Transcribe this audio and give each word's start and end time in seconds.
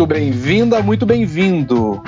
Muito 0.00 0.14
bem-vinda, 0.14 0.82
muito 0.82 1.04
bem-vindo. 1.04 2.02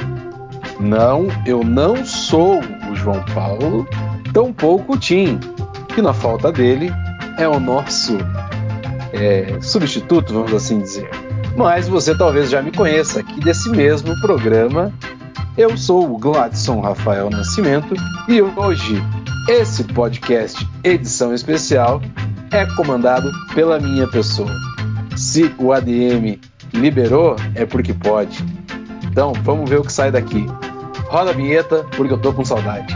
Não, 0.80 1.28
eu 1.44 1.62
não 1.62 2.06
sou 2.06 2.58
o 2.90 2.96
João 2.96 3.22
Paulo, 3.34 3.86
tampouco 4.32 4.94
o 4.94 4.98
Tim, 4.98 5.38
que 5.94 6.00
na 6.00 6.14
falta 6.14 6.50
dele 6.50 6.90
é 7.36 7.46
o 7.46 7.60
nosso 7.60 8.16
é, 9.12 9.58
substituto, 9.60 10.32
vamos 10.32 10.54
assim 10.54 10.78
dizer. 10.78 11.06
Mas 11.54 11.86
você 11.86 12.16
talvez 12.16 12.48
já 12.48 12.62
me 12.62 12.72
conheça 12.72 13.20
aqui 13.20 13.38
desse 13.40 13.68
mesmo 13.68 14.18
programa. 14.22 14.90
Eu 15.54 15.76
sou 15.76 16.14
o 16.14 16.16
Gladson 16.16 16.80
Rafael 16.80 17.28
Nascimento 17.28 17.94
e 18.26 18.40
hoje 18.40 19.02
esse 19.50 19.84
podcast, 19.84 20.66
edição 20.82 21.34
especial, 21.34 22.00
é 22.52 22.64
comandado 22.74 23.30
pela 23.54 23.78
minha 23.78 24.08
pessoa. 24.08 24.50
Se 25.14 25.54
o 25.58 25.74
ADM 25.74 26.40
liberou, 26.72 27.36
é 27.54 27.64
porque 27.64 27.92
pode. 27.92 28.44
Então, 29.04 29.32
vamos 29.42 29.68
ver 29.68 29.78
o 29.78 29.82
que 29.82 29.92
sai 29.92 30.10
daqui. 30.10 30.46
Roda 31.08 31.30
a 31.30 31.34
vinheta, 31.34 31.84
porque 31.96 32.12
eu 32.12 32.18
tô 32.18 32.32
com 32.32 32.44
saudade. 32.44 32.94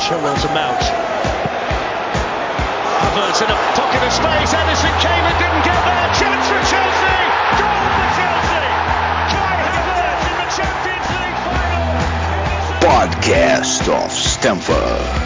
Chilwell's 0.00 0.44
a 0.44 0.48
mount. 0.54 0.80
Havertz 2.98 3.42
in 3.42 3.50
a 3.50 3.56
pocket 3.76 4.02
of 4.02 4.12
space. 4.12 4.54
Edison 4.54 4.94
came 5.00 5.24
and 5.24 5.38
didn't 5.38 5.64
get 5.64 5.76
there. 5.84 6.08
Chance 6.16 6.48
for 6.48 6.62
Chelsea. 6.64 7.18
Goal 7.60 7.88
for 7.92 8.08
Chelsea. 8.16 8.64
Kai 9.28 9.68
Havertz 9.68 10.24
in 10.24 10.36
the 10.40 10.48
Champions 10.56 11.08
League 11.12 11.40
final. 11.44 11.92
Podcast 12.80 13.84
of 13.92 14.10
Stamford. 14.10 15.17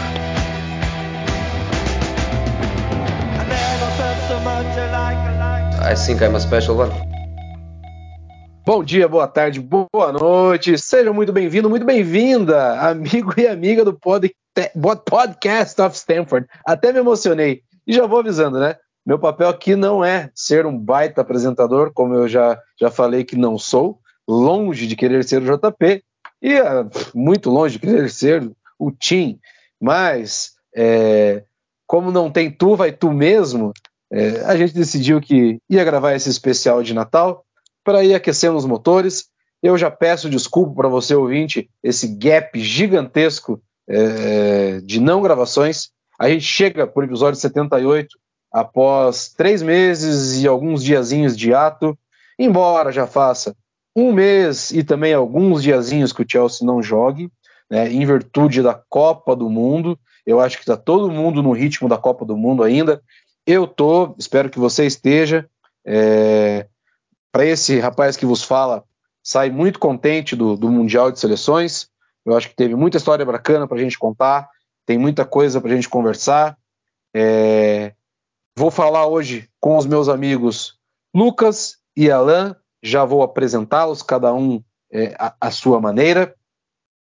I 5.85 5.95
think 5.95 6.21
I'm 6.23 6.33
a 6.33 6.39
special 6.39 6.77
one. 6.77 6.91
Bom 8.65 8.85
dia, 8.85 9.05
boa 9.05 9.27
tarde, 9.27 9.59
boa 9.59 10.13
noite. 10.13 10.77
Seja 10.77 11.11
muito 11.11 11.33
bem-vindo, 11.33 11.69
muito 11.69 11.85
bem-vinda, 11.85 12.79
amigo 12.79 13.33
e 13.37 13.45
amiga 13.45 13.83
do 13.83 13.93
pod, 13.93 14.33
Podcast 15.05 15.81
of 15.81 15.93
Stanford. 15.93 16.47
Até 16.65 16.93
me 16.93 16.99
emocionei. 16.99 17.63
E 17.85 17.91
já 17.91 18.07
vou 18.07 18.19
avisando, 18.19 18.61
né? 18.61 18.77
Meu 19.05 19.19
papel 19.19 19.49
aqui 19.49 19.75
não 19.75 20.05
é 20.05 20.31
ser 20.33 20.65
um 20.65 20.77
baita 20.77 21.19
apresentador, 21.19 21.91
como 21.93 22.13
eu 22.13 22.29
já, 22.29 22.57
já 22.79 22.89
falei 22.89 23.25
que 23.25 23.35
não 23.35 23.57
sou, 23.57 23.99
longe 24.25 24.87
de 24.87 24.95
querer 24.95 25.25
ser 25.25 25.41
o 25.41 25.57
JP, 25.57 26.01
e 26.41 26.61
uh, 26.61 26.89
muito 27.13 27.49
longe 27.49 27.77
de 27.77 27.85
querer 27.85 28.09
ser 28.09 28.49
o 28.79 28.89
Tim. 28.89 29.37
Mas, 29.81 30.53
é, 30.73 31.43
como 31.85 32.09
não 32.09 32.31
tem 32.31 32.49
tu, 32.49 32.73
vai 32.73 32.93
tu 32.93 33.11
mesmo, 33.11 33.73
é, 34.15 34.41
a 34.45 34.55
gente 34.55 34.75
decidiu 34.75 35.19
que 35.19 35.57
ia 35.67 35.83
gravar 35.83 36.13
esse 36.13 36.29
especial 36.29 36.83
de 36.83 36.93
Natal 36.93 37.43
para 37.83 38.03
ir 38.03 38.13
aquecendo 38.13 38.55
os 38.55 38.65
motores. 38.65 39.25
Eu 39.61 39.75
já 39.75 39.89
peço 39.89 40.29
desculpa 40.29 40.75
para 40.75 40.87
você, 40.87 41.15
ouvinte, 41.15 41.67
esse 41.81 42.07
gap 42.07 42.59
gigantesco 42.59 43.59
é, 43.89 44.79
de 44.81 44.99
não 44.99 45.23
gravações. 45.23 45.89
A 46.19 46.29
gente 46.29 46.45
chega 46.45 46.85
por 46.85 47.03
episódio 47.03 47.39
78 47.39 48.15
após 48.51 49.33
três 49.35 49.63
meses 49.63 50.43
e 50.43 50.47
alguns 50.47 50.83
diazinhos 50.83 51.35
de 51.35 51.51
ato, 51.51 51.97
embora 52.37 52.91
já 52.91 53.07
faça 53.07 53.55
um 53.95 54.11
mês 54.11 54.69
e 54.69 54.83
também 54.83 55.15
alguns 55.15 55.63
diazinhos 55.63 56.13
que 56.13 56.21
o 56.21 56.25
Chelsea 56.29 56.65
não 56.67 56.83
jogue, 56.83 57.31
né, 57.67 57.91
em 57.91 58.05
virtude 58.05 58.61
da 58.61 58.79
Copa 58.89 59.35
do 59.35 59.49
Mundo. 59.49 59.97
Eu 60.23 60.39
acho 60.39 60.57
que 60.57 60.63
está 60.63 60.77
todo 60.77 61.11
mundo 61.11 61.41
no 61.41 61.51
ritmo 61.51 61.89
da 61.89 61.97
Copa 61.97 62.23
do 62.23 62.37
Mundo 62.37 62.61
ainda. 62.61 63.01
Eu 63.45 63.67
tô, 63.67 64.15
espero 64.17 64.49
que 64.49 64.59
você 64.59 64.85
esteja. 64.85 65.49
É, 65.85 66.67
Para 67.31 67.45
esse 67.45 67.79
rapaz 67.79 68.15
que 68.15 68.25
vos 68.25 68.43
fala, 68.43 68.83
sai 69.21 69.49
muito 69.49 69.79
contente 69.79 70.35
do, 70.35 70.55
do 70.55 70.69
Mundial 70.69 71.11
de 71.11 71.19
Seleções. 71.19 71.89
Eu 72.25 72.35
acho 72.37 72.49
que 72.49 72.55
teve 72.55 72.75
muita 72.75 72.97
história 72.97 73.25
bacana 73.25 73.67
para 73.67 73.77
a 73.77 73.81
gente 73.81 73.99
contar, 73.99 74.49
tem 74.85 74.97
muita 74.97 75.25
coisa 75.25 75.59
para 75.59 75.71
a 75.71 75.75
gente 75.75 75.89
conversar. 75.89 76.57
É, 77.13 77.93
vou 78.57 78.71
falar 78.71 79.07
hoje 79.07 79.49
com 79.59 79.77
os 79.77 79.85
meus 79.85 80.07
amigos 80.07 80.77
Lucas 81.13 81.77
e 81.95 82.09
Alan, 82.09 82.55
já 82.81 83.05
vou 83.05 83.23
apresentá-los, 83.23 84.01
cada 84.01 84.33
um 84.33 84.63
é, 84.91 85.15
a, 85.19 85.35
a 85.39 85.51
sua 85.51 85.79
maneira, 85.79 86.33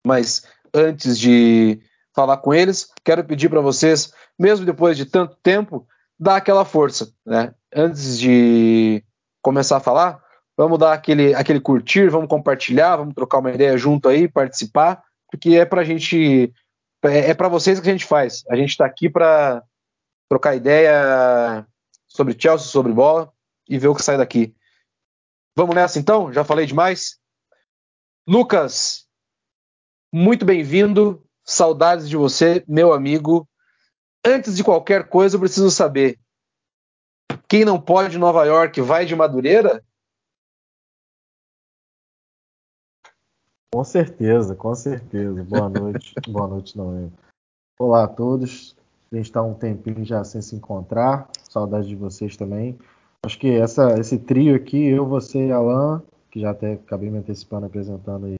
mas 0.05 0.45
antes 0.73 1.19
de 1.19 1.79
falar 2.13 2.37
com 2.37 2.53
eles, 2.53 2.91
quero 3.03 3.23
pedir 3.23 3.49
para 3.49 3.61
vocês, 3.61 4.13
mesmo 4.37 4.65
depois 4.65 4.97
de 4.97 5.05
tanto 5.05 5.37
tempo, 5.43 5.87
dar 6.19 6.35
aquela 6.35 6.65
força, 6.65 7.13
né? 7.25 7.53
Antes 7.73 8.19
de 8.19 9.03
começar 9.41 9.77
a 9.77 9.81
falar, 9.81 10.21
vamos 10.57 10.77
dar 10.77 10.91
aquele, 10.91 11.33
aquele 11.33 11.61
curtir, 11.61 12.09
vamos 12.09 12.27
compartilhar, 12.27 12.97
vamos 12.97 13.13
trocar 13.13 13.39
uma 13.39 13.51
ideia 13.51 13.77
junto 13.77 14.09
aí, 14.09 14.27
participar, 14.27 15.01
porque 15.31 15.55
é 15.55 15.65
pra 15.65 15.83
gente, 15.83 16.53
é, 17.03 17.29
é 17.29 17.33
para 17.33 17.47
vocês 17.47 17.79
que 17.79 17.87
a 17.87 17.91
gente 17.91 18.05
faz. 18.05 18.43
A 18.49 18.55
gente 18.55 18.71
está 18.71 18.85
aqui 18.85 19.09
para 19.09 19.63
trocar 20.27 20.55
ideia 20.55 21.65
sobre 22.07 22.35
Chelsea, 22.37 22.67
sobre 22.67 22.91
bola 22.91 23.31
e 23.67 23.77
ver 23.77 23.87
o 23.87 23.95
que 23.95 24.03
sai 24.03 24.17
daqui. 24.17 24.53
Vamos 25.55 25.75
nessa 25.75 25.99
então? 25.99 26.33
Já 26.33 26.43
falei 26.43 26.65
demais? 26.65 27.17
Lucas, 28.27 29.05
muito 30.11 30.45
bem-vindo. 30.45 31.23
Saudades 31.45 32.07
de 32.09 32.15
você, 32.15 32.63
meu 32.67 32.93
amigo 32.93 33.47
antes 34.25 34.55
de 34.55 34.63
qualquer 34.63 35.09
coisa, 35.09 35.35
eu 35.35 35.39
preciso 35.39 35.71
saber: 35.71 36.19
quem 37.47 37.65
não 37.65 37.79
pode 37.79 38.15
em 38.15 38.19
Nova 38.19 38.45
York 38.45 38.79
vai 38.81 39.05
de 39.05 39.15
Madureira? 39.15 39.83
Com 43.73 43.83
certeza, 43.83 44.55
com 44.55 44.73
certeza. 44.73 45.43
Boa 45.43 45.69
noite. 45.69 46.13
Boa 46.27 46.47
noite, 46.47 46.77
não. 46.77 47.05
É. 47.05 47.09
Olá 47.79 48.03
a 48.03 48.07
todos. 48.07 48.75
A 49.11 49.15
gente 49.15 49.25
está 49.25 49.41
um 49.41 49.53
tempinho 49.53 50.03
já 50.05 50.23
sem 50.23 50.41
se 50.41 50.55
encontrar. 50.55 51.29
Saudade 51.49 51.87
de 51.87 51.95
vocês 51.95 52.35
também. 52.35 52.77
Acho 53.25 53.37
que 53.39 53.49
essa, 53.49 53.99
esse 53.99 54.17
trio 54.17 54.55
aqui, 54.55 54.85
eu, 54.85 55.05
você 55.05 55.47
e 55.47 55.51
Alan, 55.51 56.01
que 56.31 56.39
já 56.39 56.51
até 56.51 56.73
acabei 56.73 57.09
me 57.09 57.17
antecipando 57.17 57.65
apresentando 57.65 58.27
aí. 58.27 58.35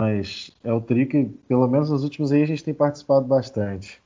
Mas 0.00 0.50
é 0.64 0.72
o 0.72 0.80
trio 0.80 1.06
que, 1.06 1.26
pelo 1.46 1.68
menos 1.68 1.90
nos 1.90 2.02
últimos 2.02 2.32
aí, 2.32 2.42
a 2.42 2.46
gente 2.46 2.64
tem 2.64 2.74
participado 2.74 3.26
bastante. 3.26 4.02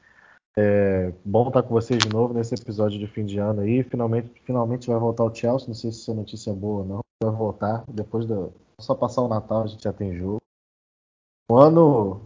É 0.56 1.12
bom 1.24 1.48
estar 1.48 1.64
com 1.64 1.70
vocês 1.70 1.98
de 1.98 2.08
novo 2.08 2.32
nesse 2.32 2.54
episódio 2.54 2.98
de 2.98 3.08
fim 3.08 3.24
de 3.24 3.38
ano 3.38 3.62
aí. 3.62 3.82
Finalmente, 3.82 4.40
finalmente 4.44 4.86
vai 4.86 4.98
voltar 4.98 5.24
o 5.24 5.34
Chelsea. 5.34 5.66
Não 5.66 5.74
sei 5.74 5.90
se 5.90 6.12
notícia 6.14 6.50
é 6.50 6.54
boa 6.54 6.82
ou 6.82 6.84
não. 6.86 7.00
Vai 7.22 7.32
voltar. 7.32 7.84
Depois 7.88 8.24
do. 8.24 8.52
Só 8.80 8.94
passar 8.94 9.22
o 9.22 9.28
Natal 9.28 9.64
a 9.64 9.66
gente 9.66 9.82
já 9.82 9.92
tem 9.92 10.16
jogo. 10.16 10.40
Um 11.50 11.56
ano 11.56 12.20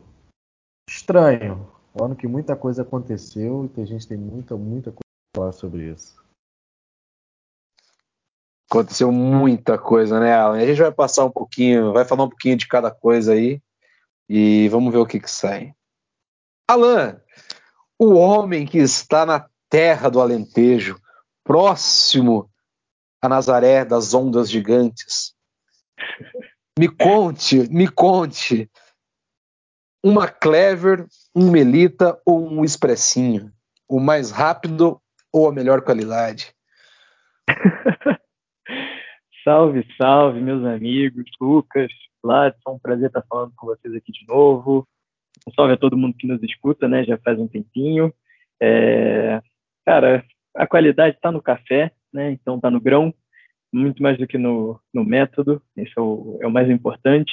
estranho. 0.89 1.73
Um 1.99 2.05
ano 2.05 2.17
que 2.17 2.27
muita 2.27 2.55
coisa 2.55 2.83
aconteceu 2.83 3.65
e 3.65 3.69
que 3.71 3.81
a 3.81 3.87
gente 3.87 4.07
tem 4.07 4.19
muita, 4.19 4.57
muita 4.57 4.91
coisa 4.91 5.01
para 5.33 5.43
falar 5.43 5.53
sobre 5.53 5.91
isso. 5.91 6.23
Aconteceu 8.71 9.11
muita 9.11 9.79
coisa, 9.79 10.21
né, 10.21 10.35
Alan? 10.35 10.59
A 10.59 10.67
gente 10.67 10.83
vai 10.83 10.93
passar 10.93 11.25
um 11.25 11.31
pouquinho, 11.31 11.95
vai 11.95 12.05
falar 12.05 12.25
um 12.25 12.29
pouquinho 12.29 12.57
de 12.57 12.69
cada 12.69 12.91
coisa 12.91 13.33
aí 13.33 13.63
e 14.29 14.69
vamos 14.69 14.93
ver 14.93 14.99
o 14.99 15.07
que, 15.07 15.19
que 15.19 15.31
sai. 15.31 15.75
Alan, 16.69 17.19
o 17.99 18.15
homem 18.15 18.67
que 18.67 18.79
está 18.79 19.27
na 19.27 19.49
terra 19.69 20.09
do 20.09 20.21
Alentejo, 20.21 21.01
próximo 21.45 22.51
a 23.21 23.29
Nazaré 23.29 23.85
das 23.85 24.15
ondas 24.15 24.51
gigantes. 24.51 25.35
Me 26.79 26.89
conte, 26.89 27.69
me 27.71 27.89
conte, 27.89 28.71
uma 30.03 30.29
Clever, 30.29 31.07
um 31.35 31.51
Melita 31.51 32.21
ou 32.25 32.49
um 32.49 32.65
Expressinho? 32.65 33.53
O 33.89 33.99
mais 33.99 34.31
rápido 34.31 35.01
ou 35.33 35.49
a 35.49 35.53
melhor 35.53 35.83
qualidade? 35.83 36.55
salve, 39.43 39.85
salve, 39.97 40.41
meus 40.41 40.65
amigos, 40.65 41.25
Lucas, 41.41 41.91
Gladson, 42.23 42.75
um 42.75 42.79
prazer 42.79 43.07
estar 43.07 43.25
falando 43.29 43.53
com 43.57 43.67
vocês 43.67 43.95
aqui 43.95 44.13
de 44.13 44.27
novo. 44.29 44.87
Um 45.47 45.53
salve 45.53 45.75
a 45.75 45.77
todo 45.77 45.97
mundo 45.97 46.17
que 46.17 46.27
nos 46.27 46.43
escuta, 46.43 46.89
né? 46.89 47.05
Já 47.05 47.17
faz 47.19 47.39
um 47.39 47.49
tempinho. 47.49 48.13
É, 48.61 49.41
cara, 49.87 50.25
a 50.55 50.67
qualidade 50.67 51.17
está 51.17 51.31
no 51.31 51.43
café, 51.43 51.93
né? 52.13 52.33
Então 52.33 52.57
está 52.57 52.71
no 52.71 52.81
grão, 52.81 53.15
muito 53.73 54.03
mais 54.03 54.19
do 54.19 54.27
que 54.27 54.39
no, 54.39 54.81
no 54.93 55.05
método. 55.05 55.63
Esse 55.77 55.93
é 55.97 56.01
o, 56.01 56.39
é 56.43 56.47
o 56.47 56.51
mais 56.51 56.69
importante. 56.69 57.33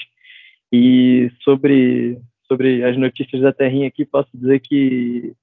E 0.72 1.32
sobre 1.42 2.20
sobre 2.48 2.84
as 2.84 2.96
notícias 2.96 3.42
da 3.42 3.52
Terrinha 3.52 3.88
aqui, 3.88 4.06
posso 4.06 4.30
dizer 4.34 4.60
que 4.60 5.34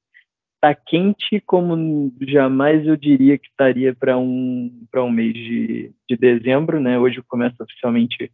está 0.55 0.75
quente 0.75 1.41
como 1.45 2.13
jamais 2.21 2.87
eu 2.87 2.97
diria 2.97 3.37
que 3.37 3.49
estaria 3.49 3.93
para 3.93 4.17
um 4.17 4.87
para 4.91 5.03
um 5.03 5.11
mês 5.11 5.35
de, 5.35 5.93
de 6.09 6.17
dezembro, 6.17 6.81
né? 6.81 6.99
Hoje 6.99 7.21
começa 7.23 7.65
oficialmente 7.65 8.31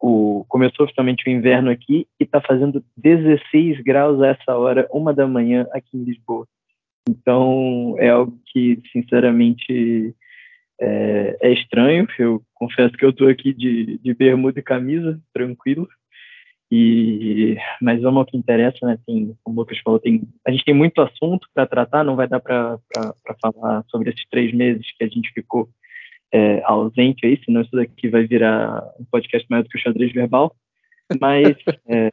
o, 0.00 0.44
começou 0.48 0.84
oficialmente 0.84 1.28
o 1.28 1.30
inverno 1.30 1.70
aqui 1.70 2.06
e 2.18 2.24
está 2.24 2.40
fazendo 2.40 2.82
16 2.96 3.80
graus 3.82 4.20
a 4.22 4.28
essa 4.28 4.56
hora, 4.56 4.88
uma 4.90 5.12
da 5.12 5.26
manhã 5.26 5.66
aqui 5.72 5.96
em 5.96 6.04
Lisboa. 6.04 6.46
Então 7.08 7.94
é 7.98 8.08
algo 8.08 8.38
que, 8.46 8.80
sinceramente, 8.92 10.14
É, 10.82 11.36
é 11.42 11.52
estranho, 11.52 12.06
eu 12.18 12.42
confesso 12.54 12.96
que 12.96 13.04
eu 13.04 13.10
estou 13.10 13.28
aqui 13.28 13.52
de, 13.52 13.98
de 13.98 14.14
bermuda 14.14 14.60
e 14.60 14.62
camisa, 14.62 15.20
tranquilo. 15.30 15.86
E, 16.72 17.58
mas 17.82 18.00
vamos 18.00 18.20
ao 18.20 18.24
que 18.24 18.36
interessa, 18.36 18.86
né? 18.86 18.96
Tem, 19.06 19.36
como 19.42 19.58
o 19.58 19.60
Lucas 19.60 19.78
falou, 19.84 20.00
tem, 20.00 20.22
a 20.46 20.50
gente 20.50 20.64
tem 20.64 20.74
muito 20.74 21.02
assunto 21.02 21.46
para 21.52 21.66
tratar, 21.66 22.02
não 22.02 22.16
vai 22.16 22.26
dar 22.26 22.40
para 22.40 22.78
falar 23.42 23.84
sobre 23.88 24.08
esses 24.08 24.24
três 24.30 24.54
meses 24.54 24.86
que 24.96 25.04
a 25.04 25.08
gente 25.08 25.30
ficou 25.34 25.68
é, 26.32 26.62
ausente 26.64 27.26
aí, 27.26 27.40
senão 27.44 27.62
isso 27.62 27.72
daqui 27.72 28.08
vai 28.08 28.26
virar 28.26 28.82
um 28.98 29.04
podcast 29.04 29.46
maior 29.50 29.62
do 29.62 29.68
que 29.68 29.78
o 29.78 29.80
xadrez 29.80 30.12
verbal. 30.12 30.54
Mas 31.20 31.56
é, 31.88 32.10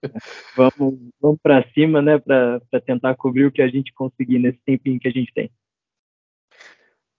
vamos, 0.56 1.00
vamos 1.22 1.40
para 1.42 1.68
cima, 1.74 2.02
né, 2.02 2.18
para 2.18 2.62
tentar 2.86 3.16
cobrir 3.16 3.46
o 3.46 3.52
que 3.52 3.62
a 3.62 3.68
gente 3.68 3.94
conseguir 3.94 4.40
nesse 4.40 4.60
tempinho 4.66 5.00
que 5.00 5.08
a 5.08 5.12
gente 5.12 5.31
tem. 5.34 5.52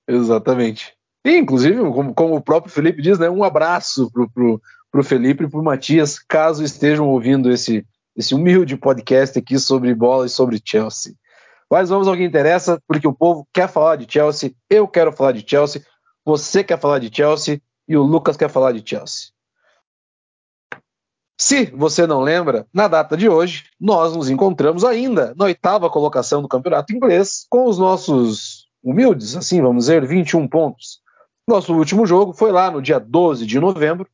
Exatamente. 0.09 0.95
E, 1.25 1.37
inclusive, 1.37 1.79
como, 1.79 2.15
como 2.15 2.37
o 2.37 2.41
próprio 2.41 2.73
Felipe 2.73 3.03
diz, 3.03 3.19
né, 3.19 3.29
um 3.29 3.45
abraço 3.45 4.11
pro, 4.11 4.29
pro, 4.31 4.61
pro 4.91 5.05
Felipe 5.05 5.45
e 5.45 5.49
pro 5.49 5.63
Matias, 5.63 6.19
caso 6.19 6.65
estejam 6.65 7.09
ouvindo 7.09 7.51
esse, 7.51 7.87
esse 8.17 8.35
humilde 8.35 8.77
podcast 8.77 9.39
aqui 9.39 9.59
sobre 9.59 9.95
bola 9.95 10.27
e 10.27 10.31
sobre 10.31 10.61
Chelsea. 10.65 11.13
Mas 11.71 11.91
vamos 11.91 12.09
ao 12.09 12.17
que 12.17 12.25
interessa, 12.25 12.81
porque 12.89 13.07
o 13.07 13.13
povo 13.13 13.47
quer 13.53 13.69
falar 13.69 13.97
de 13.97 14.11
Chelsea, 14.11 14.53
eu 14.71 14.89
quero 14.89 15.13
falar 15.13 15.33
de 15.33 15.45
Chelsea, 15.47 15.83
você 16.29 16.63
quer 16.63 16.79
falar 16.79 16.99
de 16.99 17.15
Chelsea 17.15 17.63
e 17.89 17.97
o 17.97 18.03
Lucas 18.03 18.37
quer 18.37 18.51
falar 18.51 18.73
de 18.73 18.87
Chelsea. 18.87 19.31
Se 21.41 21.65
você 21.71 22.07
não 22.07 22.21
lembra, 22.21 22.67
na 22.71 22.87
data 22.87 23.17
de 23.17 23.31
hoje, 23.31 23.65
nós 23.81 24.15
nos 24.15 24.29
encontramos 24.29 24.85
ainda 24.85 25.35
na 25.35 25.47
oitava 25.47 25.89
colocação 25.89 26.43
do 26.43 26.49
campeonato 26.49 26.93
inglês, 26.93 27.47
com 27.49 27.65
os 27.65 27.79
nossos 27.79 28.69
humildes, 28.83 29.37
assim 29.37 29.63
vamos 29.63 29.85
dizer, 29.85 30.07
21 30.07 30.47
pontos. 30.49 31.01
Nosso 31.47 31.75
último 31.75 32.05
jogo 32.05 32.35
foi 32.35 32.53
lá 32.53 32.71
no 32.71 32.83
dia 32.83 33.01
12 33.01 33.47
de 33.47 33.59
novembro, 33.59 34.07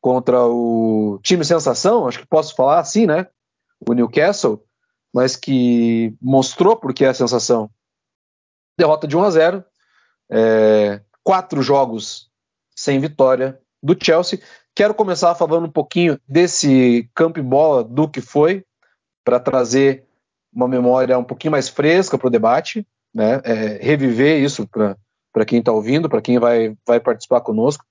contra 0.00 0.46
o 0.46 1.20
time 1.22 1.44
sensação, 1.44 2.08
acho 2.08 2.20
que 2.20 2.26
posso 2.26 2.54
falar 2.54 2.78
assim, 2.78 3.04
né? 3.04 3.26
O 3.86 3.92
Newcastle, 3.92 4.64
mas 5.12 5.36
que 5.36 6.16
mostrou 6.22 6.74
porque 6.74 7.04
é 7.04 7.08
a 7.08 7.14
sensação. 7.14 7.70
Derrota 8.78 9.06
de 9.06 9.14
1 9.14 9.22
a 9.24 9.30
0, 9.30 9.64
é, 10.30 11.02
quatro 11.30 11.62
jogos 11.62 12.28
sem 12.74 12.98
vitória 12.98 13.60
do 13.82 13.96
Chelsea, 14.00 14.40
Quero 14.74 14.94
começar 14.94 15.34
falando 15.34 15.66
um 15.66 15.70
pouquinho 15.70 16.18
desse 16.28 17.10
campo 17.14 17.38
e 17.38 17.42
bola 17.42 17.82
do 17.84 18.08
que 18.08 18.20
foi, 18.20 18.64
para 19.24 19.38
trazer 19.38 20.06
uma 20.52 20.66
memória 20.66 21.18
um 21.18 21.24
pouquinho 21.24 21.52
mais 21.52 21.68
fresca 21.68 22.16
para 22.16 22.28
o 22.28 22.30
debate, 22.30 22.86
né? 23.14 23.40
É, 23.44 23.78
reviver 23.82 24.40
isso 24.40 24.66
para 24.66 25.44
quem 25.44 25.58
está 25.58 25.72
ouvindo, 25.72 26.08
para 26.08 26.22
quem 26.22 26.38
vai, 26.38 26.74
vai 26.86 26.98
participar 26.98 27.40
conosco. 27.42 27.84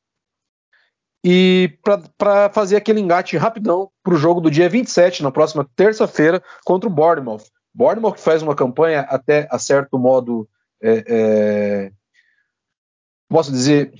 E 1.24 1.77
para 2.18 2.50
fazer 2.50 2.77
aquele 2.77 3.01
engate 3.01 3.38
rapidão 3.38 3.91
para 4.01 4.13
o 4.13 4.18
jogo 4.18 4.41
do 4.41 4.50
dia 4.50 4.69
27, 4.69 5.21
na 5.21 5.31
próxima 5.31 5.69
terça-feira, 5.75 6.41
contra 6.65 6.89
o 6.89 6.91
Bournemouth. 6.91 7.44
Bournemouth 7.74 8.13
que 8.13 8.21
faz 8.21 8.41
uma 8.41 8.56
campanha 8.56 9.01
até 9.01 9.47
a 9.51 9.59
certo 9.59 10.00
modo, 10.00 10.47
é, 10.81 11.03
é, 11.07 11.91
posso 13.29 13.51
dizer, 13.51 13.93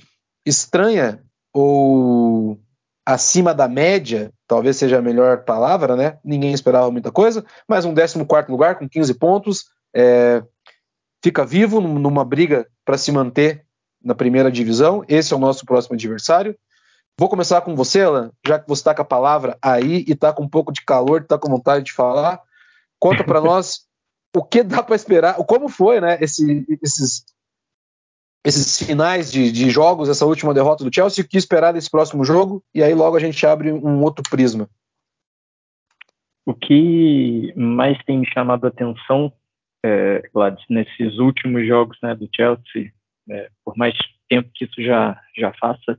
estranha 0.44 1.22
ou 1.52 2.58
acima 3.06 3.54
da 3.54 3.68
média, 3.68 4.32
talvez 4.46 4.76
seja 4.76 4.98
a 4.98 5.02
melhor 5.02 5.44
palavra, 5.44 5.96
né? 5.96 6.18
Ninguém 6.24 6.52
esperava 6.52 6.90
muita 6.90 7.10
coisa, 7.10 7.44
mas 7.68 7.84
um 7.84 7.94
14 7.94 8.50
lugar 8.50 8.78
com 8.78 8.88
15 8.88 9.14
pontos, 9.14 9.64
é, 9.94 10.42
fica 11.22 11.44
vivo 11.44 11.80
numa 11.80 12.24
briga 12.24 12.66
para 12.84 12.98
se 12.98 13.10
manter 13.10 13.64
na 14.02 14.14
primeira 14.14 14.50
divisão. 14.50 15.04
Esse 15.08 15.32
é 15.32 15.36
o 15.36 15.40
nosso 15.40 15.64
próximo 15.64 15.94
adversário. 15.94 16.56
Vou 17.18 17.28
começar 17.28 17.60
com 17.60 17.74
você, 17.74 18.02
Alan, 18.02 18.30
já 18.46 18.58
que 18.58 18.68
você 18.68 18.80
está 18.80 18.94
com 18.94 19.02
a 19.02 19.04
palavra 19.04 19.58
aí 19.60 20.04
e 20.06 20.12
está 20.12 20.32
com 20.32 20.44
um 20.44 20.48
pouco 20.48 20.72
de 20.72 20.82
calor, 20.84 21.22
está 21.22 21.38
com 21.38 21.50
vontade 21.50 21.84
de 21.84 21.92
falar. 21.92 22.40
Conta 22.98 23.24
para 23.24 23.40
nós 23.42 23.80
o 24.34 24.44
que 24.44 24.62
dá 24.62 24.82
para 24.82 24.94
esperar, 24.94 25.36
como 25.44 25.68
foi, 25.68 26.00
né? 26.00 26.16
Esse, 26.20 26.64
esses 26.80 27.24
esses 28.44 28.86
finais 28.86 29.30
de, 29.30 29.52
de, 29.52 29.70
jogos, 29.70 30.08
essa 30.08 30.24
última 30.24 30.54
derrota 30.54 30.84
do 30.84 30.94
Chelsea, 30.94 31.24
o 31.24 31.28
que 31.28 31.36
esperar 31.36 31.72
desse 31.72 31.90
próximo 31.90 32.24
jogo, 32.24 32.62
e 32.74 32.82
aí 32.82 32.94
logo 32.94 33.16
a 33.16 33.20
gente 33.20 33.44
abre 33.46 33.70
um 33.72 34.02
outro 34.02 34.22
prisma. 34.28 34.68
O 36.46 36.54
que 36.54 37.52
mais 37.54 37.98
tem 38.04 38.24
chamado 38.24 38.64
a 38.64 38.68
atenção, 38.68 39.32
é, 39.84 40.22
Gladys, 40.32 40.64
nesses 40.68 41.18
últimos 41.18 41.66
jogos 41.66 41.98
né, 42.02 42.14
do 42.14 42.28
Chelsea, 42.34 42.92
é, 43.28 43.50
por 43.64 43.76
mais 43.76 43.94
tempo 44.28 44.50
que 44.54 44.64
isso 44.64 44.82
já, 44.82 45.20
já 45.36 45.52
faça, 45.60 45.98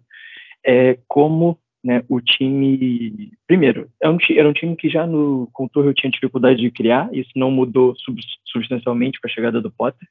é 0.65 0.97
como 1.07 1.59
né, 1.83 2.03
o 2.09 2.19
time. 2.19 3.31
Primeiro, 3.47 3.89
é 4.01 4.09
um, 4.09 4.17
era 4.35 4.49
um 4.49 4.53
time 4.53 4.75
que 4.75 4.89
já 4.89 5.05
no 5.05 5.47
contorno 5.53 5.93
tinha 5.93 6.11
dificuldade 6.11 6.59
de 6.59 6.71
criar, 6.71 7.09
isso 7.13 7.31
não 7.35 7.51
mudou 7.51 7.95
substancialmente 8.45 9.19
com 9.19 9.27
a 9.27 9.31
chegada 9.31 9.61
do 9.61 9.71
Potter. 9.71 10.07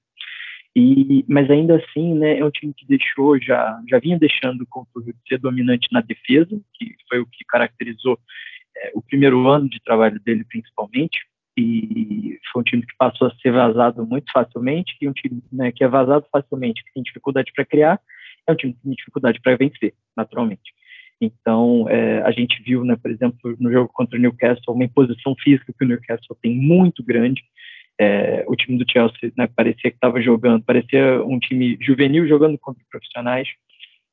E, 0.77 1.25
mas 1.29 1.51
ainda 1.51 1.77
assim, 1.77 2.15
né, 2.15 2.39
é 2.39 2.45
um 2.45 2.51
time 2.51 2.73
que 2.73 2.87
deixou, 2.87 3.41
já, 3.41 3.81
já 3.89 3.99
vinha 3.99 4.19
deixando 4.19 4.63
o 4.63 4.67
Conturro 4.67 5.13
de 5.13 5.19
ser 5.29 5.39
dominante 5.39 5.89
na 5.91 6.01
defesa, 6.01 6.61
que 6.75 6.95
foi 7.09 7.19
o 7.19 7.27
que 7.27 7.45
caracterizou 7.45 8.19
é, 8.77 8.93
o 8.95 9.03
primeiro 9.03 9.49
ano 9.49 9.69
de 9.69 9.81
trabalho 9.83 10.21
dele 10.21 10.45
principalmente, 10.49 11.19
e 11.59 12.39
foi 12.53 12.61
um 12.61 12.65
time 12.65 12.83
que 12.83 12.97
passou 12.97 13.27
a 13.27 13.35
ser 13.37 13.51
vazado 13.51 14.07
muito 14.07 14.31
facilmente, 14.33 14.97
e 15.01 15.09
um 15.09 15.13
time 15.13 15.43
né, 15.53 15.73
que 15.73 15.83
é 15.83 15.89
vazado 15.89 16.25
facilmente, 16.31 16.85
que 16.85 16.93
tem 16.93 17.03
dificuldade 17.03 17.51
para 17.53 17.65
criar, 17.65 18.01
é 18.47 18.53
um 18.53 18.57
time 18.57 18.73
que 18.73 18.81
tem 18.81 18.93
dificuldade 18.93 19.41
para 19.41 19.57
vencer, 19.57 19.93
naturalmente. 20.17 20.73
Então, 21.21 21.87
é, 21.89 22.23
a 22.23 22.31
gente 22.31 22.63
viu, 22.63 22.83
né, 22.85 22.97
por 22.97 23.11
exemplo, 23.11 23.57
no 23.59 23.71
jogo 23.71 23.91
contra 23.93 24.17
o 24.17 24.21
Newcastle, 24.21 24.75
uma 24.75 24.85
imposição 24.85 25.35
física 25.43 25.73
que 25.77 25.85
o 25.85 25.89
Newcastle 25.89 26.37
tem 26.41 26.57
muito 26.57 27.03
grande, 27.03 27.43
é, 28.01 28.45
o 28.49 28.57
time 28.57 28.79
do 28.79 28.91
Chelsea 28.91 29.31
né, 29.37 29.47
parecia 29.55 29.91
que 29.91 29.97
estava 29.97 30.23
jogando, 30.23 30.65
parecia 30.65 31.23
um 31.23 31.39
time 31.39 31.77
juvenil 31.79 32.27
jogando 32.27 32.57
contra 32.59 32.83
profissionais, 32.91 33.47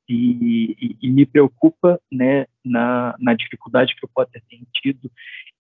e, 0.10 0.76
e, 0.80 0.98
e 1.02 1.10
me 1.10 1.26
preocupa 1.26 2.00
né, 2.12 2.48
na, 2.64 3.16
na, 3.20 3.34
dificuldade 3.34 3.96
que 3.96 4.06
o 4.06 4.10
Potter 4.14 4.42
tem 4.50 4.66
tido 4.74 5.12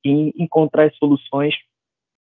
em 0.04 0.32
encontrar 0.38 0.92
soluções 0.94 1.54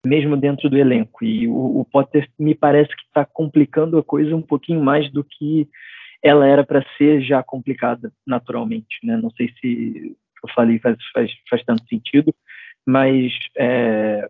mesmo 0.04 0.37
dentro 0.37 0.68
do 0.68 0.76
elenco. 0.76 1.25
E 1.25 1.46
o, 1.46 1.80
o 1.80 1.84
Potter 1.84 2.28
me 2.38 2.54
parece 2.54 2.88
que 2.88 3.02
está 3.02 3.25
complicando 3.25 3.99
a 3.99 4.02
coisa 4.02 4.34
um 4.34 4.42
pouquinho 4.42 4.82
mais 4.82 5.11
do 5.12 5.23
que 5.23 5.68
ela 6.23 6.46
era 6.46 6.64
para 6.64 6.84
ser 6.96 7.23
já 7.23 7.42
complicada 7.42 8.12
naturalmente. 8.26 8.99
Né? 9.04 9.16
Não 9.16 9.30
sei 9.30 9.52
se 9.61 10.16
eu 10.42 10.49
falei 10.54 10.78
faz, 10.80 10.96
faz, 11.12 11.30
faz 11.49 11.64
tanto 11.64 11.87
sentido, 11.88 12.34
mas 12.87 13.32
é, 13.56 14.28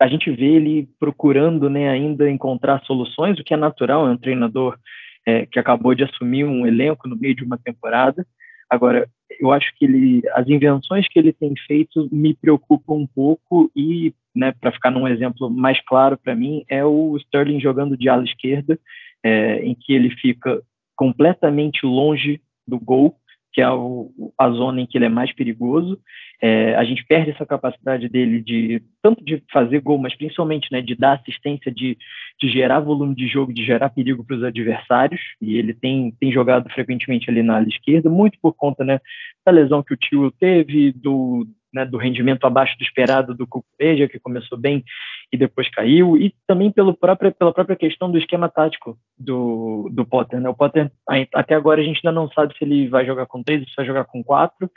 a 0.00 0.06
gente 0.06 0.30
vê 0.30 0.46
ele 0.46 0.88
procurando 0.98 1.68
né, 1.68 1.88
ainda 1.88 2.30
encontrar 2.30 2.82
soluções, 2.84 3.38
o 3.38 3.44
que 3.44 3.54
é 3.54 3.56
natural, 3.56 4.06
é 4.06 4.10
um 4.10 4.16
treinador 4.16 4.78
é, 5.26 5.44
que 5.46 5.58
acabou 5.58 5.94
de 5.94 6.04
assumir 6.04 6.44
um 6.44 6.66
elenco 6.66 7.08
no 7.08 7.16
meio 7.16 7.34
de 7.34 7.44
uma 7.44 7.58
temporada. 7.58 8.26
Agora, 8.70 9.08
eu 9.40 9.52
acho 9.52 9.72
que 9.76 9.84
ele, 9.84 10.22
as 10.34 10.46
invenções 10.48 11.06
que 11.08 11.18
ele 11.18 11.32
tem 11.32 11.52
feito 11.66 12.08
me 12.12 12.34
preocupam 12.34 12.94
um 12.94 13.06
pouco 13.06 13.70
e, 13.74 14.14
né, 14.34 14.52
para 14.60 14.72
ficar 14.72 14.90
num 14.90 15.08
exemplo 15.08 15.50
mais 15.50 15.80
claro 15.84 16.16
para 16.16 16.34
mim, 16.34 16.64
é 16.68 16.84
o 16.84 17.16
Sterling 17.16 17.60
jogando 17.60 17.96
de 17.96 18.08
ala 18.08 18.24
esquerda, 18.24 18.78
é, 19.24 19.64
em 19.64 19.74
que 19.74 19.92
ele 19.92 20.10
fica 20.10 20.62
completamente 20.94 21.84
longe 21.84 22.40
do 22.66 22.78
gol, 22.78 23.16
que 23.52 23.60
é 23.60 23.70
o, 23.70 24.10
a 24.38 24.50
zona 24.50 24.80
em 24.80 24.86
que 24.86 24.98
ele 24.98 25.06
é 25.06 25.08
mais 25.08 25.32
perigoso, 25.34 25.98
é, 26.40 26.74
a 26.76 26.84
gente 26.84 27.04
perde 27.04 27.30
essa 27.30 27.44
capacidade 27.44 28.08
dele 28.08 28.40
de 28.40 28.82
tanto 29.02 29.24
de 29.24 29.42
fazer 29.52 29.80
gol, 29.80 29.98
mas 29.98 30.14
principalmente 30.14 30.68
né, 30.70 30.80
de 30.80 30.94
dar 30.94 31.14
assistência, 31.14 31.72
de, 31.72 31.96
de 32.40 32.48
gerar 32.48 32.80
volume 32.80 33.14
de 33.14 33.26
jogo, 33.26 33.52
de 33.52 33.64
gerar 33.64 33.90
perigo 33.90 34.24
para 34.24 34.36
os 34.36 34.44
adversários. 34.44 35.20
E 35.40 35.56
ele 35.56 35.74
tem, 35.74 36.12
tem 36.20 36.32
jogado 36.32 36.70
frequentemente 36.70 37.28
ali 37.28 37.42
na 37.42 37.56
ala 37.56 37.68
esquerda, 37.68 38.08
muito 38.08 38.38
por 38.40 38.52
conta 38.52 38.84
né, 38.84 39.00
da 39.44 39.50
lesão 39.50 39.82
que 39.82 39.94
o 39.94 39.96
tio 39.96 40.30
teve, 40.30 40.92
do, 40.92 41.46
né, 41.72 41.84
do 41.84 41.96
rendimento 41.96 42.44
abaixo 42.44 42.76
do 42.78 42.84
esperado 42.84 43.34
do 43.34 43.46
Cucureja, 43.46 44.08
que 44.08 44.20
começou 44.20 44.56
bem 44.56 44.84
e 45.32 45.36
depois 45.36 45.68
caiu, 45.70 46.16
e 46.16 46.34
também 46.46 46.70
pelo 46.70 46.94
próprio, 46.94 47.32
pela 47.32 47.52
própria 47.52 47.76
questão 47.76 48.10
do 48.10 48.18
esquema 48.18 48.48
tático 48.48 48.98
do, 49.18 49.90
do 49.92 50.04
Potter. 50.04 50.40
Né? 50.40 50.48
O 50.48 50.54
Potter, 50.54 50.90
até 51.34 51.54
agora, 51.54 51.80
a 51.80 51.84
gente 51.84 52.00
ainda 52.04 52.18
não 52.18 52.30
sabe 52.30 52.56
se 52.56 52.64
ele 52.64 52.88
vai 52.88 53.04
jogar 53.04 53.26
com 53.26 53.42
três, 53.42 53.62
se 53.68 53.76
vai 53.76 53.86
jogar 53.86 54.04
com 54.04 54.24
quatro. 54.24 54.70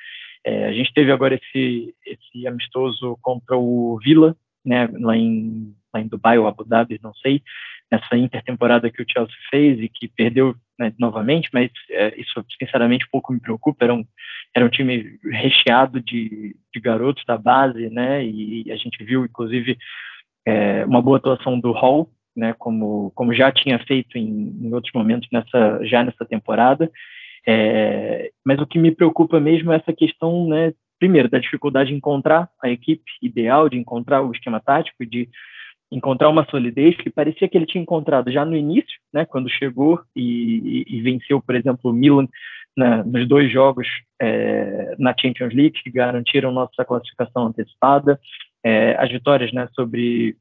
É, 0.43 0.65
a 0.65 0.73
gente 0.73 0.93
teve 0.93 1.11
agora 1.11 1.35
esse, 1.35 1.95
esse 2.05 2.47
amistoso 2.47 3.17
contra 3.21 3.55
o 3.55 3.97
Vila, 4.03 4.35
né, 4.65 4.89
lá 4.99 5.15
em, 5.15 5.73
lá 5.93 6.01
em 6.01 6.07
Dubai 6.07 6.37
ou 6.37 6.47
Abu 6.47 6.65
Dhabi, 6.65 6.99
não 7.01 7.13
sei, 7.15 7.41
nessa 7.91 8.17
intertemporada 8.17 8.89
que 8.89 9.01
o 9.01 9.05
Chelsea 9.09 9.35
fez 9.49 9.79
e 9.79 9.87
que 9.87 10.07
perdeu 10.07 10.55
né, 10.77 10.93
novamente, 10.99 11.49
mas 11.53 11.69
é, 11.89 12.19
isso 12.19 12.43
sinceramente 12.59 13.07
pouco 13.11 13.31
me 13.31 13.39
preocupa. 13.39 13.85
Era 13.85 13.93
um, 13.93 14.05
era 14.55 14.65
um 14.65 14.69
time 14.69 15.19
recheado 15.23 16.01
de, 16.01 16.55
de 16.73 16.79
garotos 16.79 17.23
da 17.25 17.37
base, 17.37 17.89
né, 17.89 18.25
e 18.25 18.69
a 18.71 18.75
gente 18.75 19.03
viu 19.03 19.23
inclusive 19.23 19.77
é, 20.45 20.85
uma 20.85 21.01
boa 21.01 21.17
atuação 21.17 21.59
do 21.59 21.71
Hall 21.71 22.09
né, 22.35 22.53
como, 22.57 23.11
como 23.15 23.33
já 23.33 23.51
tinha 23.51 23.79
feito 23.79 24.17
em, 24.17 24.55
em 24.61 24.73
outros 24.73 24.93
momentos 24.93 25.27
nessa, 25.31 25.79
já 25.83 26.03
nessa 26.03 26.25
temporada. 26.25 26.91
É, 27.47 28.31
mas 28.45 28.59
o 28.59 28.67
que 28.67 28.79
me 28.79 28.91
preocupa 28.91 29.39
mesmo 29.39 29.71
é 29.71 29.77
essa 29.77 29.93
questão, 29.93 30.47
né, 30.47 30.73
primeiro, 30.99 31.29
da 31.29 31.39
dificuldade 31.39 31.89
de 31.89 31.95
encontrar 31.95 32.49
a 32.63 32.69
equipe 32.69 33.03
ideal, 33.21 33.67
de 33.67 33.77
encontrar 33.77 34.21
o 34.21 34.31
esquema 34.31 34.59
tático, 34.59 35.05
de 35.05 35.27
encontrar 35.91 36.29
uma 36.29 36.45
solidez 36.49 36.95
que 36.95 37.09
parecia 37.09 37.49
que 37.49 37.57
ele 37.57 37.65
tinha 37.65 37.81
encontrado 37.81 38.31
já 38.31 38.45
no 38.45 38.55
início, 38.55 38.97
né, 39.13 39.25
quando 39.25 39.49
chegou 39.49 39.99
e, 40.15 40.85
e, 40.87 40.97
e 40.97 41.01
venceu, 41.01 41.41
por 41.41 41.55
exemplo, 41.55 41.91
o 41.91 41.93
Milan 41.93 42.27
né, 42.77 43.03
nos 43.05 43.27
dois 43.27 43.51
jogos 43.51 43.87
é, 44.21 44.95
na 44.97 45.13
Champions 45.19 45.53
League 45.53 45.81
que 45.83 45.91
garantiram 45.91 46.51
nossa 46.51 46.85
classificação 46.85 47.47
antecipada, 47.47 48.17
é, 48.63 48.95
as 48.99 49.11
vitórias 49.11 49.51
né, 49.51 49.67
sobre 49.73 50.35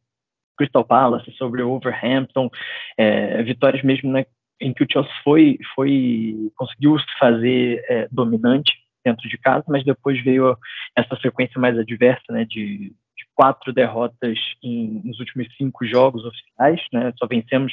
Crystal 0.57 0.85
Palace, 0.85 1.31
sobre 1.33 1.63
Wolverhampton, 1.63 2.51
é, 2.97 3.43
vitórias 3.43 3.83
mesmo 3.83 4.13
né, 4.13 4.27
em 4.61 4.75
que 4.75 4.85
o 4.85 4.87
Chelsea 4.91 5.13
foi, 5.25 5.59
foi 5.75 6.51
conseguiu 6.57 6.99
se 6.99 7.19
fazer 7.19 7.83
é, 7.89 8.09
dominante 8.11 8.73
dentro 9.05 9.27
de 9.29 9.39
casa, 9.39 9.65
mas 9.69 9.85
depois 9.85 10.23
veio 10.23 10.57
essa 10.95 11.17
sequência 11.17 11.59
mais 11.59 11.79
adversa, 11.79 12.25
né, 12.31 12.45
de, 12.45 12.91
de 12.91 13.27
quatro 13.35 13.73
derrotas 13.73 14.39
em, 14.63 15.01
nos 15.05 15.19
últimos 15.19 15.49
cinco 15.57 15.87
jogos 15.87 16.25
oficiais, 16.25 16.81
né, 16.93 17.13
só 17.19 17.27
vencemos 17.27 17.73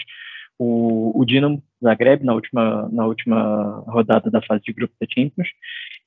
o, 0.58 1.20
o 1.20 1.26
Dinamo 1.26 1.62
Zagreb 1.84 2.24
na 2.24 2.34
última, 2.34 2.90
na 2.92 3.06
última 3.06 3.84
rodada 3.88 4.32
da 4.32 4.42
fase 4.42 4.64
de 4.64 4.74
grupo 4.74 4.94
da 5.00 5.08
Champions, 5.14 5.50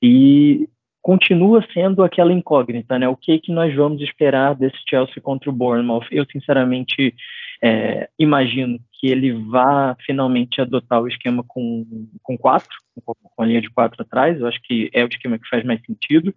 e 0.01 0.67
continua 1.01 1.65
sendo 1.73 2.03
aquela 2.03 2.31
incógnita, 2.31 2.99
né, 2.99 3.07
o 3.07 3.15
que 3.15 3.39
que 3.39 3.51
nós 3.51 3.73
vamos 3.75 4.01
esperar 4.01 4.55
desse 4.55 4.77
Chelsea 4.87 5.21
contra 5.21 5.49
o 5.49 5.53
Bournemouth? 5.53 6.05
Eu, 6.11 6.25
sinceramente, 6.31 7.15
é, 7.63 8.09
imagino 8.17 8.79
que 8.93 9.07
ele 9.07 9.31
vá 9.31 9.95
finalmente 10.05 10.61
adotar 10.61 11.01
o 11.01 11.07
esquema 11.07 11.43
com, 11.47 11.85
com 12.21 12.37
quatro, 12.37 12.69
com 13.03 13.43
a 13.43 13.45
linha 13.45 13.61
de 13.61 13.69
quatro 13.69 14.01
atrás. 14.01 14.39
Eu 14.39 14.47
acho 14.47 14.61
que 14.63 14.89
é 14.93 15.03
o 15.03 15.07
esquema 15.07 15.39
que 15.39 15.49
faz 15.49 15.63
mais 15.63 15.81
sentido. 15.81 16.33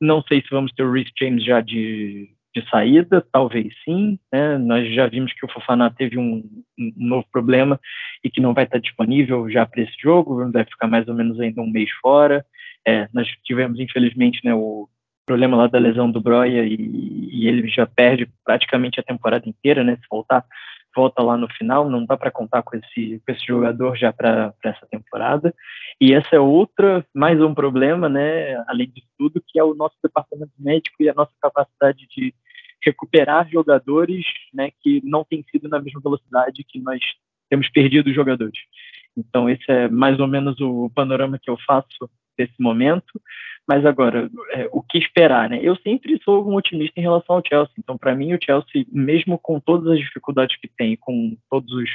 Não 0.00 0.22
sei 0.22 0.40
se 0.40 0.48
vamos 0.50 0.72
ter 0.72 0.82
o 0.82 0.92
Rhys 0.92 1.10
James 1.18 1.44
já 1.44 1.60
de, 1.60 2.28
de 2.54 2.68
saída, 2.70 3.24
talvez 3.32 3.72
sim. 3.84 4.18
Né? 4.32 4.58
Nós 4.58 4.92
já 4.94 5.06
vimos 5.06 5.32
que 5.32 5.44
o 5.44 5.48
Fofana 5.48 5.90
teve 5.90 6.18
um, 6.18 6.44
um, 6.78 6.92
novo 6.96 7.26
problema 7.32 7.80
e 8.22 8.30
que 8.30 8.40
não 8.40 8.54
vai 8.54 8.64
estar 8.64 8.78
disponível 8.78 9.50
já 9.50 9.66
para 9.66 9.82
esse 9.82 9.94
jogo, 10.00 10.50
vai 10.50 10.64
ficar 10.64 10.86
mais 10.86 11.08
ou 11.08 11.14
menos 11.14 11.40
ainda 11.40 11.60
um 11.60 11.70
mês 11.70 11.90
fora. 12.00 12.44
É, 12.86 13.08
nós 13.12 13.26
tivemos, 13.44 13.80
infelizmente, 13.80 14.40
né, 14.44 14.54
o, 14.54 14.88
problema 15.26 15.56
lá 15.56 15.66
da 15.66 15.78
lesão 15.78 16.10
do 16.10 16.20
Broia 16.20 16.64
e, 16.64 16.76
e, 17.32 17.48
ele 17.48 17.68
já 17.68 17.84
perde 17.84 18.30
praticamente 18.44 19.00
a 19.00 19.02
temporada 19.02 19.46
inteira, 19.48 19.82
né? 19.82 19.96
Se 19.96 20.06
voltar, 20.08 20.44
volta 20.94 21.20
lá 21.20 21.36
no 21.36 21.48
final, 21.48 21.90
não 21.90 22.06
dá 22.06 22.16
para 22.16 22.30
contar 22.30 22.62
com 22.62 22.76
esse, 22.76 23.20
com 23.26 23.32
esse 23.32 23.44
jogador 23.44 23.96
já 23.96 24.12
para 24.12 24.54
essa 24.64 24.86
temporada. 24.86 25.52
E 26.00 26.14
essa 26.14 26.36
é 26.36 26.38
outra, 26.38 27.04
mais 27.12 27.40
um 27.42 27.52
problema, 27.52 28.08
né? 28.08 28.56
Além 28.68 28.88
de 28.88 29.02
tudo, 29.18 29.42
que 29.44 29.58
é 29.58 29.64
o 29.64 29.74
nosso 29.74 29.96
departamento 30.02 30.52
médico 30.58 30.96
e 31.00 31.08
a 31.08 31.14
nossa 31.14 31.32
capacidade 31.42 32.06
de 32.16 32.32
recuperar 32.82 33.50
jogadores, 33.50 34.24
né? 34.54 34.70
Que 34.80 35.02
não 35.04 35.24
tem 35.24 35.44
sido 35.50 35.68
na 35.68 35.80
mesma 35.80 36.00
velocidade 36.00 36.64
que 36.64 36.80
nós 36.80 37.00
temos 37.50 37.68
perdido 37.68 38.14
jogadores. 38.14 38.58
Então 39.16 39.50
esse 39.50 39.64
é 39.68 39.88
mais 39.88 40.20
ou 40.20 40.28
menos 40.28 40.60
o 40.60 40.88
panorama 40.94 41.38
que 41.40 41.50
eu 41.50 41.56
faço 41.66 42.08
desse 42.36 42.54
momento. 42.60 43.20
Mas 43.66 43.84
agora, 43.84 44.30
é, 44.52 44.68
o 44.72 44.80
que 44.80 44.98
esperar, 44.98 45.50
né? 45.50 45.58
Eu 45.60 45.74
sempre 45.76 46.20
sou 46.22 46.48
um 46.48 46.54
otimista 46.54 47.00
em 47.00 47.02
relação 47.02 47.36
ao 47.36 47.42
Chelsea. 47.44 47.74
Então, 47.78 47.98
para 47.98 48.14
mim, 48.14 48.32
o 48.32 48.38
Chelsea, 48.40 48.86
mesmo 48.92 49.38
com 49.38 49.58
todas 49.58 49.92
as 49.92 49.98
dificuldades 49.98 50.56
que 50.60 50.68
tem, 50.68 50.96
com 50.96 51.36
todos 51.50 51.72
os, 51.72 51.90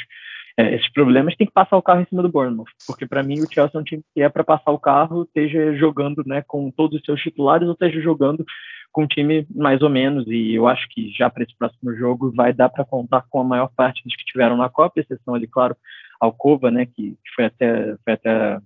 é, 0.58 0.76
esses 0.76 0.92
problemas, 0.92 1.36
tem 1.36 1.48
que 1.48 1.54
passar 1.54 1.78
o 1.78 1.82
carro 1.82 2.02
em 2.02 2.06
cima 2.06 2.22
do 2.22 2.30
Bournemouth. 2.30 2.68
Porque, 2.86 3.06
para 3.06 3.24
mim, 3.24 3.40
o 3.40 3.48
Chelsea 3.50 3.72
é 3.74 3.80
um 3.80 3.84
time 3.86 4.04
que 4.14 4.22
é 4.22 4.28
para 4.28 4.44
passar 4.44 4.72
o 4.72 4.80
carro, 4.80 5.24
esteja 5.24 5.74
jogando 5.76 6.24
né, 6.26 6.44
com 6.46 6.70
todos 6.72 7.00
os 7.00 7.06
seus 7.06 7.22
titulares 7.22 7.66
ou 7.66 7.74
esteja 7.74 8.02
jogando 8.02 8.46
com 8.92 9.04
um 9.04 9.08
time 9.08 9.48
mais 9.56 9.82
ou 9.82 9.90
menos. 9.90 10.28
E 10.28 10.54
eu 10.54 10.68
acho 10.68 10.88
que 10.90 11.10
já 11.12 11.30
para 11.30 11.44
esse 11.44 11.56
próximo 11.58 11.96
jogo 11.96 12.34
vai 12.36 12.52
dar 12.52 12.68
para 12.68 12.84
contar 12.84 13.24
com 13.30 13.40
a 13.40 13.46
maior 13.46 13.70
parte 13.76 14.04
dos 14.04 14.16
que 14.16 14.26
tiveram 14.26 14.58
na 14.58 14.68
Copa, 14.68 15.00
exceção 15.00 15.34
ali, 15.34 15.48
claro, 15.48 15.76
Alcova, 16.20 16.70
né, 16.70 16.86
que 16.86 17.16
foi 17.34 17.46
até, 17.46 17.96
foi 18.04 18.14
até 18.14 18.60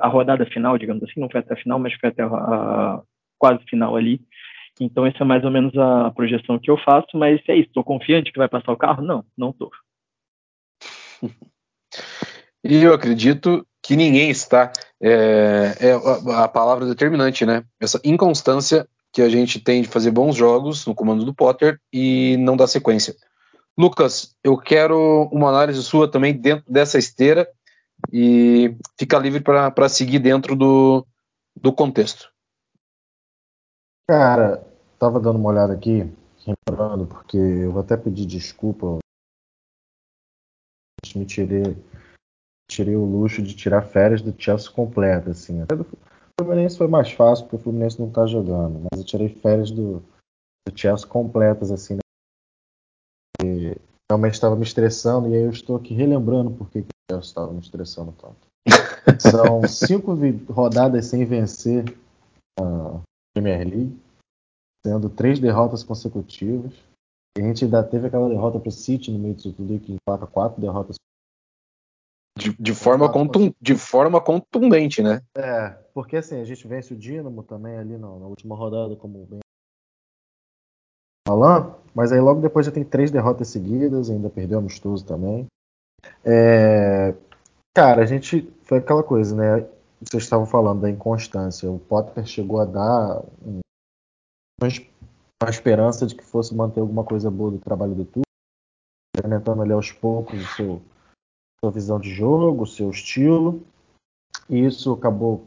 a, 0.00 0.08
rodada 0.08 0.44
final, 0.46 0.76
digamos 0.76 1.02
assim, 1.02 1.20
não 1.20 1.30
foi 1.30 1.40
até 1.40 1.54
a 1.54 1.56
final, 1.56 1.78
mas 1.78 1.94
foi 1.94 2.08
até 2.08 2.22
a, 2.22 2.26
a 2.26 3.02
quase 3.38 3.64
final 3.64 3.96
ali. 3.96 4.20
Então, 4.80 5.06
essa 5.06 5.18
é 5.22 5.24
mais 5.24 5.44
ou 5.44 5.50
menos 5.50 5.76
a 5.76 6.10
projeção 6.10 6.58
que 6.58 6.70
eu 6.70 6.76
faço, 6.76 7.08
mas 7.14 7.40
é 7.48 7.56
isso. 7.56 7.68
Estou 7.68 7.84
confiante 7.84 8.32
que 8.32 8.38
vai 8.38 8.48
passar 8.48 8.72
o 8.72 8.76
carro? 8.76 9.02
Não, 9.02 9.24
não 9.36 9.50
estou. 9.50 9.70
E 12.68 12.82
eu 12.82 12.92
acredito 12.92 13.64
que 13.80 13.96
ninguém 13.96 14.28
está. 14.28 14.72
É, 15.00 15.74
é, 15.78 16.32
a 16.34 16.48
palavra 16.48 16.84
determinante, 16.84 17.46
né? 17.46 17.62
Essa 17.80 18.00
inconstância 18.02 18.88
que 19.12 19.22
a 19.22 19.28
gente 19.28 19.60
tem 19.60 19.82
de 19.82 19.88
fazer 19.88 20.10
bons 20.10 20.34
jogos 20.34 20.84
no 20.84 20.94
comando 20.94 21.24
do 21.24 21.34
Potter 21.34 21.78
e 21.92 22.36
não 22.38 22.56
dar 22.56 22.66
sequência. 22.66 23.14
Lucas, 23.78 24.34
eu 24.42 24.56
quero 24.56 25.28
uma 25.30 25.48
análise 25.48 25.82
sua 25.82 26.10
também 26.10 26.32
dentro 26.32 26.64
dessa 26.70 26.98
esteira 26.98 27.48
e 28.12 28.76
fica 28.98 29.18
livre 29.18 29.40
para 29.40 29.88
seguir 29.88 30.18
dentro 30.18 30.54
do, 30.54 31.06
do 31.60 31.72
contexto. 31.72 32.32
Cara, 34.08 34.64
tava 34.98 35.18
dando 35.18 35.38
uma 35.38 35.50
olhada 35.50 35.72
aqui, 35.72 36.10
lembrando, 36.46 37.06
porque 37.06 37.36
eu 37.36 37.72
vou 37.72 37.82
até 37.82 37.96
pedir 37.96 38.26
desculpa. 38.26 38.98
Me 41.14 41.24
tirei, 41.24 41.76
tirei 42.70 42.96
o 42.96 43.04
luxo 43.04 43.42
de 43.42 43.54
tirar 43.54 43.82
férias 43.82 44.22
do 44.22 44.34
Chelsea 44.36 44.70
completa, 44.70 45.30
assim. 45.30 45.60
Até 45.60 45.76
do 45.76 45.86
Fluminense 46.38 46.76
foi 46.76 46.88
mais 46.88 47.10
fácil, 47.10 47.44
porque 47.44 47.56
o 47.56 47.60
Fluminense 47.60 47.98
não 47.98 48.10
tá 48.10 48.26
jogando, 48.26 48.80
mas 48.80 49.00
eu 49.00 49.06
tirei 49.06 49.28
férias 49.28 49.70
do, 49.70 50.00
do 50.66 50.76
Chelsea 50.78 51.06
completas, 51.06 51.70
assim, 51.70 51.94
né? 51.94 52.00
Realmente 54.10 54.34
estava 54.34 54.54
me 54.54 54.62
estressando, 54.62 55.28
e 55.28 55.34
aí 55.34 55.42
eu 55.42 55.50
estou 55.50 55.76
aqui 55.76 55.94
relembrando 55.94 56.52
porque 56.52 56.84
eu 57.10 57.20
estava 57.20 57.52
me 57.52 57.60
estressando 57.60 58.12
tanto. 58.12 58.46
São 59.20 59.66
cinco 59.68 60.12
rodadas 60.52 61.06
sem 61.06 61.24
vencer 61.24 61.84
a 62.58 63.00
Premier 63.34 63.66
League, 63.66 63.98
sendo 64.84 65.08
três 65.08 65.38
derrotas 65.38 65.82
consecutivas. 65.82 66.72
E 67.36 67.42
a 67.42 67.44
gente 67.44 67.64
ainda 67.64 67.82
teve 67.84 68.06
aquela 68.06 68.28
derrota 68.28 68.58
para 68.58 68.68
o 68.68 68.72
City 68.72 69.10
no 69.10 69.18
meio 69.18 69.34
do 69.34 69.52
tudo 69.52 69.80
que 69.80 69.92
empata 69.92 70.26
quatro 70.26 70.60
derrotas. 70.60 70.96
De, 72.38 72.54
de, 72.54 72.74
forma 72.74 73.10
contun, 73.10 73.52
de 73.60 73.76
forma 73.76 74.20
contundente, 74.20 75.02
né? 75.02 75.22
É, 75.34 75.70
porque 75.94 76.16
assim, 76.16 76.38
a 76.38 76.44
gente 76.44 76.66
vence 76.68 76.92
o 76.92 76.96
Dinamo 76.96 77.42
também 77.42 77.78
ali 77.78 77.96
na, 77.96 78.08
na 78.08 78.26
última 78.26 78.54
rodada, 78.54 78.94
como 78.94 79.24
bem 79.24 79.40
falando, 81.26 81.74
mas 81.94 82.12
aí 82.12 82.20
logo 82.20 82.40
depois 82.40 82.66
já 82.66 82.70
tem 82.70 82.84
três 82.84 83.10
derrotas 83.10 83.48
seguidas, 83.48 84.10
ainda 84.10 84.28
perdeu 84.28 84.58
amistoso 84.58 85.04
também. 85.04 85.46
É, 86.24 87.14
cara, 87.74 88.02
a 88.02 88.06
gente. 88.06 88.52
Foi 88.64 88.78
aquela 88.78 89.02
coisa, 89.02 89.34
né? 89.34 89.68
Vocês 90.00 90.24
estavam 90.24 90.46
falando 90.46 90.82
da 90.82 90.90
inconstância. 90.90 91.70
O 91.70 91.78
Potter 91.78 92.26
chegou 92.26 92.60
a 92.60 92.64
dar 92.64 93.22
uma, 94.60 94.68
esperança 95.48 96.06
de 96.06 96.14
que 96.14 96.24
fosse 96.24 96.54
manter 96.54 96.80
alguma 96.80 97.04
coisa 97.04 97.30
boa 97.30 97.52
do 97.52 97.58
trabalho 97.58 97.94
do 97.94 98.04
Tuchel, 98.04 98.22
implementando 99.16 99.62
ali 99.62 99.72
aos 99.72 99.92
poucos 99.92 100.42
o 100.42 100.56
seu, 100.56 100.82
sua 101.60 101.70
visão 101.70 102.00
de 102.00 102.12
jogo, 102.12 102.64
o 102.64 102.66
seu 102.66 102.90
estilo. 102.90 103.64
E 104.50 104.64
isso 104.64 104.92
acabou 104.92 105.46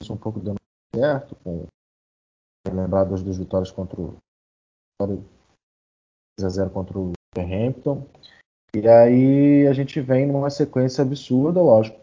isso 0.00 0.12
um 0.12 0.16
pouco 0.16 0.38
dando 0.38 0.58
certo, 0.94 1.34
com 1.42 1.66
lembrar 2.68 3.04
das 3.04 3.22
duas 3.22 3.36
vitórias 3.36 3.70
contra 3.70 4.00
o 4.00 4.16
0 6.40 6.70
contra 6.70 6.98
o 6.98 7.12
Hampton 7.36 8.06
e 8.74 8.88
aí 8.88 9.66
a 9.66 9.72
gente 9.72 10.00
vem 10.00 10.26
numa 10.26 10.50
sequência 10.50 11.02
absurda, 11.02 11.60
lógico, 11.60 11.98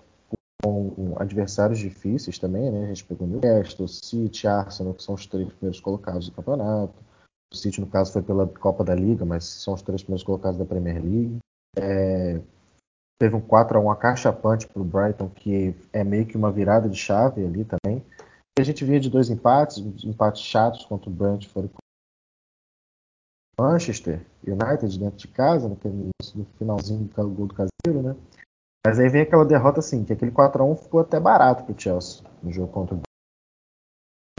com 0.61 1.15
adversários 1.17 1.79
difíceis 1.79 2.37
também, 2.37 2.71
né? 2.71 2.85
A 2.85 2.87
gente 2.87 3.05
pegou 3.05 3.27
Newcastle, 3.27 3.87
City, 3.87 4.47
Arsenal, 4.47 4.93
que 4.93 5.03
são 5.03 5.15
os 5.15 5.25
três 5.25 5.47
primeiros 5.49 5.79
colocados 5.79 6.27
do 6.27 6.35
campeonato. 6.35 6.93
O 7.53 7.55
City, 7.55 7.79
no 7.79 7.87
caso, 7.87 8.11
foi 8.11 8.21
pela 8.21 8.47
Copa 8.47 8.83
da 8.83 8.93
Liga, 8.93 9.23
mas 9.23 9.45
são 9.45 9.73
os 9.73 9.81
três 9.81 10.01
primeiros 10.01 10.23
colocados 10.23 10.57
da 10.57 10.65
Premier 10.65 11.01
League. 11.01 11.37
É... 11.77 12.41
Teve 13.19 13.35
um 13.35 13.41
4x1 13.41 13.91
acachapante 13.91 14.67
para 14.67 14.81
o 14.81 14.85
Brighton, 14.85 15.29
que 15.29 15.73
é 15.91 16.03
meio 16.03 16.25
que 16.25 16.37
uma 16.37 16.51
virada 16.51 16.87
de 16.87 16.97
chave 16.97 17.43
ali 17.43 17.65
também. 17.65 18.03
E 18.57 18.61
a 18.61 18.63
gente 18.63 18.83
vinha 18.83 18.99
de 18.99 19.09
dois 19.09 19.29
empates, 19.29 19.77
empates 20.03 20.41
chatos 20.41 20.85
contra 20.85 21.09
o 21.09 21.13
Brentford 21.13 21.71
Manchester 23.59 24.25
United 24.45 24.99
dentro 24.99 25.17
de 25.17 25.27
casa, 25.27 25.67
naquele 25.67 26.09
no 26.35 26.45
finalzinho 26.57 27.03
do 27.03 27.29
gol 27.29 27.47
do 27.47 27.55
caseiro, 27.55 28.03
né? 28.03 28.15
Mas 28.85 28.99
aí 28.99 29.09
vem 29.09 29.21
aquela 29.21 29.43
derrota 29.43 29.79
assim, 29.79 30.03
que 30.03 30.13
aquele 30.13 30.31
4x1 30.31 30.77
ficou 30.77 31.01
até 31.01 31.19
barato 31.19 31.63
pro 31.63 31.79
Chelsea 31.79 32.23
no 32.41 32.51
jogo 32.51 32.71
contra 32.71 32.95
o 32.95 33.01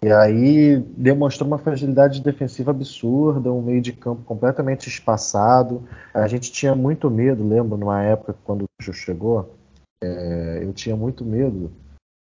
E 0.03 0.13
aí 0.13 0.79
demonstrou 0.97 1.47
uma 1.47 1.59
fragilidade 1.59 2.23
defensiva 2.23 2.71
absurda, 2.71 3.53
um 3.53 3.61
meio 3.61 3.83
de 3.83 3.93
campo 3.93 4.23
completamente 4.23 4.89
espaçado. 4.89 5.87
A 6.15 6.27
gente 6.29 6.53
tinha 6.53 6.75
muito 6.75 7.11
medo, 7.11 7.47
lembro, 7.47 7.77
numa 7.77 8.03
época 8.03 8.35
quando 8.45 8.63
o 8.63 8.83
Jô 8.83 8.93
chegou, 8.93 9.55
é, 10.03 10.61
eu 10.63 10.73
tinha 10.73 10.97
muito 10.97 11.25
medo 11.25 11.73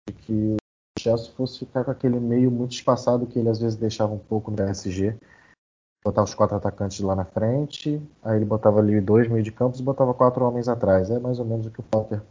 de 0.08 0.14
que 0.14 0.56
o 0.56 1.00
Chelsea 1.00 1.32
fosse 1.32 1.58
ficar 1.58 1.84
com 1.84 1.90
aquele 1.90 2.18
meio 2.20 2.50
muito 2.50 2.72
espaçado 2.72 3.26
que 3.26 3.38
ele 3.38 3.48
às 3.48 3.58
vezes 3.58 3.76
deixava 3.76 4.14
um 4.14 4.18
pouco 4.18 4.50
no 4.50 4.56
PSG. 4.56 5.16
Botava 6.06 6.25
os 6.25 6.34
quatro 6.34 6.56
atacantes 6.56 7.00
lá 7.00 7.16
na 7.16 7.25
frente, 7.25 8.00
aí 8.22 8.36
ele 8.36 8.44
botava 8.44 8.78
ali 8.78 9.00
dois 9.00 9.26
meio 9.26 9.42
de 9.42 9.50
campos 9.50 9.80
e 9.80 9.82
botava 9.82 10.14
quatro 10.14 10.44
homens 10.44 10.68
atrás. 10.68 11.10
É 11.10 11.18
mais 11.18 11.40
ou 11.40 11.44
menos 11.44 11.66
o 11.66 11.70
que 11.70 11.80
o 11.80 11.82
Potter 11.82 12.22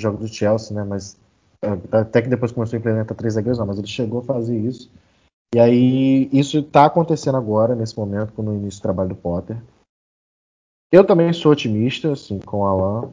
jogo 0.00 0.18
do 0.18 0.26
Chelsea, 0.26 0.74
né? 0.74 0.82
Mas 0.82 1.16
é, 1.62 1.68
até 1.96 2.22
que 2.22 2.28
depois 2.28 2.50
começou 2.50 2.76
a 2.76 2.80
implementar 2.80 3.16
três 3.16 3.34
zagueiros, 3.34 3.58
não, 3.58 3.66
mas 3.66 3.78
ele 3.78 3.86
chegou 3.86 4.20
a 4.20 4.24
fazer 4.24 4.58
isso. 4.58 4.90
E 5.54 5.60
aí, 5.60 6.28
isso 6.32 6.58
está 6.58 6.86
acontecendo 6.86 7.36
agora, 7.36 7.76
nesse 7.76 7.96
momento, 7.96 8.42
no 8.42 8.54
início 8.54 8.80
do 8.80 8.82
trabalho 8.82 9.10
do 9.10 9.16
Potter. 9.16 9.60
Eu 10.92 11.06
também 11.06 11.32
sou 11.32 11.52
otimista, 11.52 12.12
assim, 12.12 12.40
com 12.40 12.58
o 12.58 12.64
Alan. 12.64 13.12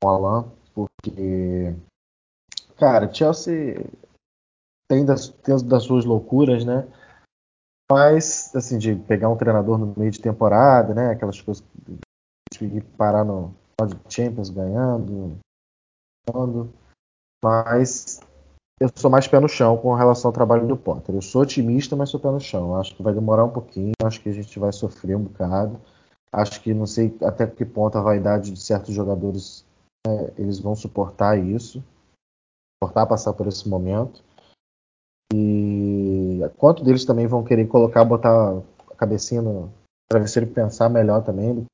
Com 0.00 0.08
o 0.08 0.10
Alan, 0.10 0.52
porque. 0.74 1.74
Cara, 2.76 3.12
Chelsea 3.12 3.84
tem 4.90 5.04
das, 5.04 5.28
tem 5.28 5.56
das 5.68 5.84
suas 5.84 6.04
loucuras, 6.04 6.64
né? 6.64 6.88
Mas, 7.88 8.52
assim, 8.56 8.76
de 8.76 8.96
pegar 8.96 9.28
um 9.28 9.36
treinador 9.36 9.78
no 9.78 9.94
meio 9.96 10.10
de 10.10 10.20
temporada, 10.20 10.92
né? 10.92 11.10
Aquelas 11.10 11.40
coisas 11.40 11.64
de 12.60 12.80
parar 12.98 13.24
no 13.24 13.54
Champions 14.08 14.50
ganhando, 14.50 15.38
mas 17.42 18.20
eu 18.80 18.90
sou 18.96 19.08
mais 19.08 19.28
pé 19.28 19.38
no 19.38 19.48
chão 19.48 19.76
com 19.78 19.94
relação 19.94 20.28
ao 20.28 20.32
trabalho 20.32 20.66
do 20.66 20.76
Potter. 20.76 21.14
Eu 21.14 21.22
sou 21.22 21.42
otimista, 21.42 21.94
mas 21.94 22.10
sou 22.10 22.18
pé 22.18 22.30
no 22.30 22.40
chão. 22.40 22.76
Acho 22.76 22.96
que 22.96 23.02
vai 23.02 23.14
demorar 23.14 23.44
um 23.44 23.52
pouquinho, 23.52 23.92
acho 24.02 24.20
que 24.20 24.28
a 24.28 24.32
gente 24.32 24.58
vai 24.58 24.72
sofrer 24.72 25.16
um 25.16 25.22
bocado. 25.22 25.80
Acho 26.32 26.60
que 26.60 26.74
não 26.74 26.86
sei 26.86 27.16
até 27.22 27.46
que 27.46 27.64
ponto 27.64 27.96
a 27.96 28.02
vaidade 28.02 28.50
de 28.50 28.60
certos 28.60 28.92
jogadores 28.92 29.64
é, 30.06 30.32
eles 30.36 30.58
vão 30.58 30.74
suportar 30.74 31.38
isso, 31.38 31.82
suportar 32.82 33.06
passar 33.06 33.32
por 33.32 33.46
esse 33.46 33.68
momento. 33.68 34.22
E 35.32 36.40
quanto 36.56 36.82
deles 36.84 37.04
também 37.04 37.26
vão 37.26 37.44
querer 37.44 37.66
colocar, 37.66 38.04
botar 38.04 38.58
a 38.90 38.94
cabecinha 38.96 39.40
no 39.40 39.72
travesseiro 40.08 40.48
e 40.48 40.52
pensar 40.52 40.88
melhor 40.88 41.22
também. 41.22 41.64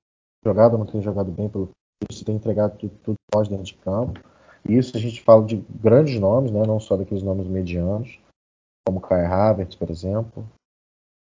Jogado 0.45 0.75
ou 0.75 0.79
não 0.79 0.87
tem 0.87 1.01
jogado 1.03 1.31
bem, 1.31 1.49
pelo 1.49 1.71
isso 2.11 2.25
tem 2.25 2.37
entregado 2.37 2.77
tudo, 2.77 2.93
tudo 3.03 3.17
pós 3.31 3.49
dentro 3.49 3.65
de 3.65 3.75
campo. 3.75 4.21
Isso 4.69 4.97
a 4.97 5.01
gente 5.01 5.23
fala 5.23 5.45
de 5.45 5.65
grandes 5.71 6.21
nomes, 6.21 6.51
né? 6.51 6.63
não 6.67 6.79
só 6.79 6.97
daqueles 6.97 7.23
nomes 7.23 7.47
medianos, 7.47 8.19
como 8.87 9.01
Kai 9.01 9.25
Havertz, 9.25 9.77
por 9.77 9.91
exemplo. 9.91 10.47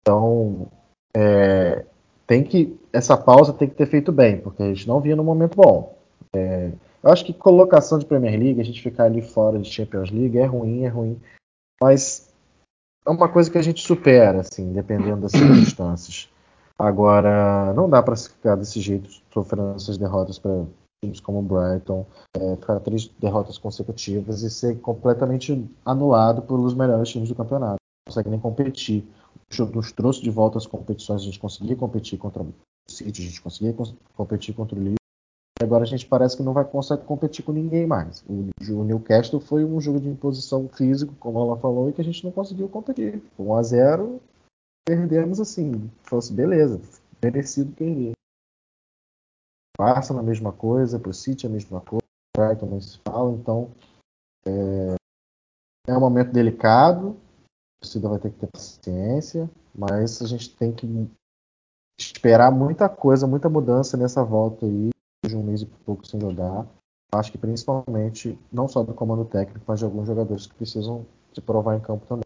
Então, 0.00 0.66
é, 1.14 1.84
tem 2.26 2.42
que 2.42 2.78
essa 2.92 3.16
pausa 3.16 3.52
tem 3.52 3.68
que 3.68 3.74
ter 3.74 3.86
feito 3.86 4.10
bem, 4.10 4.40
porque 4.40 4.62
a 4.62 4.66
gente 4.66 4.88
não 4.88 5.00
vinha 5.00 5.16
no 5.16 5.24
momento 5.24 5.56
bom. 5.56 5.96
É, 6.34 6.72
eu 7.02 7.10
acho 7.10 7.24
que 7.24 7.32
colocação 7.32 7.98
de 7.98 8.06
Premier 8.06 8.38
League, 8.38 8.60
a 8.60 8.64
gente 8.64 8.82
ficar 8.82 9.04
ali 9.04 9.22
fora 9.22 9.58
de 9.58 9.70
Champions 9.70 10.10
League 10.10 10.38
é 10.38 10.44
ruim, 10.44 10.84
é 10.84 10.88
ruim, 10.88 11.20
mas 11.82 12.28
é 13.06 13.10
uma 13.10 13.28
coisa 13.28 13.50
que 13.50 13.58
a 13.58 13.62
gente 13.62 13.86
supera, 13.86 14.40
assim, 14.40 14.72
dependendo 14.72 15.22
das 15.22 15.32
circunstâncias. 15.32 16.28
Agora, 16.78 17.72
não 17.74 17.88
dá 17.88 18.02
para 18.02 18.14
ficar 18.14 18.54
desse 18.54 18.80
jeito, 18.80 19.10
sofrendo 19.32 19.74
essas 19.74 19.98
derrotas 19.98 20.38
para 20.38 20.64
times 21.02 21.20
como 21.20 21.38
o 21.38 21.42
Brighton, 21.42 22.06
é, 22.34 22.56
ficar 22.56 22.80
três 22.80 23.08
derrotas 23.18 23.58
consecutivas 23.58 24.42
e 24.42 24.50
ser 24.50 24.80
completamente 24.80 25.68
anulado 25.84 26.42
pelos 26.42 26.74
melhores 26.74 27.08
times 27.08 27.28
do 27.28 27.34
campeonato. 27.34 27.76
Não 28.06 28.12
consegue 28.12 28.30
nem 28.30 28.38
competir. 28.38 29.04
Nos 29.74 29.92
trouxe 29.92 30.22
de 30.22 30.30
volta 30.30 30.58
as 30.58 30.66
competições, 30.66 31.22
a 31.22 31.24
gente 31.24 31.38
conseguia 31.38 31.74
competir 31.74 32.18
contra 32.18 32.42
o 32.42 32.52
City, 32.88 33.22
a 33.22 33.24
gente 33.24 33.40
conseguia 33.40 33.74
competir 34.14 34.54
contra 34.54 34.76
o 34.76 34.78
Liverpool. 34.78 34.98
Agora 35.60 35.82
a 35.82 35.86
gente 35.86 36.06
parece 36.06 36.36
que 36.36 36.42
não 36.42 36.52
vai 36.52 36.64
conseguir 36.64 37.04
competir 37.04 37.44
com 37.44 37.52
ninguém 37.52 37.86
mais. 37.86 38.24
O, 38.28 38.50
o 38.72 38.84
Newcastle 38.84 39.40
foi 39.40 39.64
um 39.64 39.80
jogo 39.80 40.00
de 40.00 40.08
imposição 40.08 40.68
físico, 40.68 41.14
como 41.18 41.40
ela 41.40 41.56
falou, 41.56 41.88
e 41.88 41.92
que 41.92 42.00
a 42.00 42.04
gente 42.04 42.24
não 42.24 42.30
conseguiu 42.30 42.68
competir. 42.68 43.22
1 43.38 43.54
a 43.54 43.62
0 43.62 44.20
perdemos 44.86 45.40
assim. 45.40 45.90
Fosse 46.02 46.32
beleza, 46.32 46.80
merecido 47.22 47.72
perder. 47.72 48.12
Arsenal 49.80 50.22
a 50.22 50.26
mesma 50.26 50.52
coisa, 50.52 50.98
para 50.98 51.10
o 51.10 51.14
City 51.14 51.46
a 51.46 51.50
mesma 51.50 51.80
coisa, 51.80 52.02
o 52.36 52.40
Brighton 52.40 52.66
não 52.66 52.80
se 52.80 52.98
fala, 53.06 53.30
então 53.32 53.70
é, 54.44 54.94
é 55.86 55.96
um 55.96 56.00
momento 56.00 56.32
delicado, 56.32 57.10
a 57.10 57.84
torcida 57.84 58.08
vai 58.08 58.18
ter 58.18 58.32
que 58.32 58.38
ter 58.38 58.48
paciência, 58.48 59.48
mas 59.72 60.20
a 60.20 60.26
gente 60.26 60.56
tem 60.56 60.72
que 60.72 60.86
esperar 61.96 62.50
muita 62.50 62.88
coisa, 62.88 63.26
muita 63.26 63.48
mudança 63.48 63.96
nessa 63.96 64.24
volta 64.24 64.66
aí, 64.66 64.90
de 65.26 65.36
um 65.36 65.42
mês 65.42 65.62
e 65.62 65.66
pouco 65.66 66.06
sem 66.06 66.20
jogar. 66.20 66.66
Acho 67.12 67.32
que 67.32 67.38
principalmente, 67.38 68.38
não 68.52 68.68
só 68.68 68.82
do 68.82 68.94
comando 68.94 69.24
técnico, 69.24 69.64
mas 69.66 69.78
de 69.78 69.84
alguns 69.84 70.06
jogadores 70.06 70.46
que 70.46 70.54
precisam 70.54 71.06
se 71.32 71.40
provar 71.40 71.76
em 71.76 71.80
campo 71.80 72.06
também. 72.06 72.24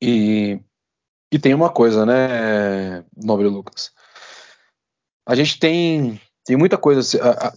E 0.00 0.60
e 1.32 1.38
tem 1.38 1.54
uma 1.54 1.70
coisa, 1.70 2.04
né, 2.04 3.02
Nobre 3.16 3.48
Lucas? 3.48 3.90
A 5.26 5.34
gente 5.34 5.58
tem, 5.58 6.20
tem 6.44 6.58
muita 6.58 6.76
coisa 6.76 7.00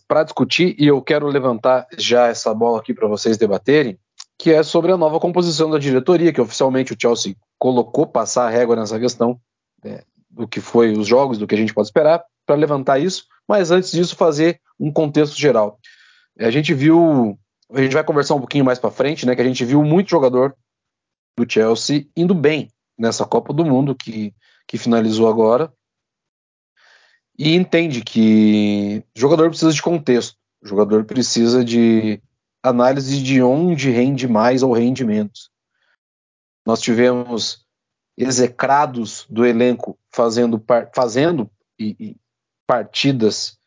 para 0.07 0.23
discutir 0.23 0.77
e 0.79 0.87
eu 0.87 1.01
quero 1.01 1.27
levantar 1.27 1.85
já 1.97 2.27
essa 2.27 2.53
bola 2.53 2.79
aqui 2.79 2.93
para 2.93 3.05
vocês 3.09 3.37
debaterem, 3.37 3.99
que 4.39 4.53
é 4.53 4.63
sobre 4.63 4.93
a 4.93 4.97
nova 4.97 5.19
composição 5.19 5.69
da 5.69 5.77
diretoria, 5.77 6.31
que 6.31 6.39
oficialmente 6.39 6.93
o 6.93 6.97
Chelsea 6.97 7.35
colocou 7.59 8.07
passar 8.07 8.47
a 8.47 8.49
régua 8.49 8.77
nessa 8.77 8.97
questão 8.97 9.37
né, 9.83 10.03
do 10.35 10.47
que 10.47 10.59
foi 10.59 10.91
os 10.91 11.07
jogos, 11.07 11.37
do 11.37 11.47
que 11.47 11.55
a 11.55 11.57
gente 11.57 11.73
pode 11.73 11.87
esperar, 11.87 12.23
para 12.45 12.55
levantar 12.55 12.99
isso, 12.99 13.25
mas 13.47 13.71
antes 13.71 13.91
disso 13.91 14.15
fazer 14.15 14.59
um 14.79 14.91
contexto 14.91 15.35
geral. 15.35 15.79
A 16.37 16.51
gente 16.51 16.73
viu, 16.73 17.39
a 17.71 17.81
gente 17.81 17.93
vai 17.93 18.03
conversar 18.03 18.35
um 18.35 18.39
pouquinho 18.39 18.65
mais 18.65 18.77
para 18.77 18.91
frente, 18.91 19.25
né, 19.25 19.35
que 19.35 19.41
a 19.41 19.45
gente 19.45 19.63
viu 19.63 19.81
muito 19.83 20.09
jogador 20.09 20.55
do 21.37 21.49
Chelsea 21.49 22.07
indo 22.15 22.35
bem 22.35 22.69
nessa 22.97 23.25
Copa 23.25 23.53
do 23.53 23.65
Mundo 23.65 23.95
que, 23.95 24.33
que 24.67 24.77
finalizou 24.77 25.27
agora 25.27 25.73
e 27.37 27.53
entende 27.55 28.01
que 28.01 29.03
o 29.15 29.19
jogador 29.19 29.49
precisa 29.49 29.71
de 29.71 29.81
contexto, 29.81 30.37
o 30.61 30.67
jogador 30.67 31.03
precisa 31.05 31.63
de 31.63 32.21
análise 32.63 33.21
de 33.21 33.41
onde 33.41 33.89
rende 33.89 34.27
mais 34.27 34.63
ou 34.63 34.73
rende 34.73 35.03
menos. 35.03 35.49
Nós 36.65 36.81
tivemos 36.81 37.64
execrados 38.17 39.25
do 39.29 39.45
elenco 39.45 39.97
fazendo, 40.11 40.63
fazendo 40.93 41.49
e, 41.79 41.95
e 41.99 42.17
partidas 42.67 43.57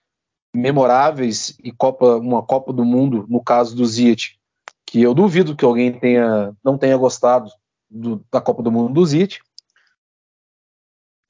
memoráveis 0.54 1.56
e 1.62 1.70
Copa, 1.70 2.16
uma 2.16 2.42
Copa 2.42 2.72
do 2.72 2.84
Mundo, 2.84 3.26
no 3.28 3.42
caso 3.42 3.76
do 3.76 3.87
Ziyech, 3.87 4.38
que 4.87 5.02
eu 5.02 5.14
duvido 5.14 5.54
que 5.54 5.64
alguém 5.64 5.98
tenha, 5.98 6.56
não 6.64 6.78
tenha 6.78 6.96
gostado 6.96 7.50
do, 7.90 8.24
da 8.30 8.40
Copa 8.40 8.62
do 8.62 8.72
Mundo 8.72 8.94
do 8.94 9.04
Zit. 9.04 9.40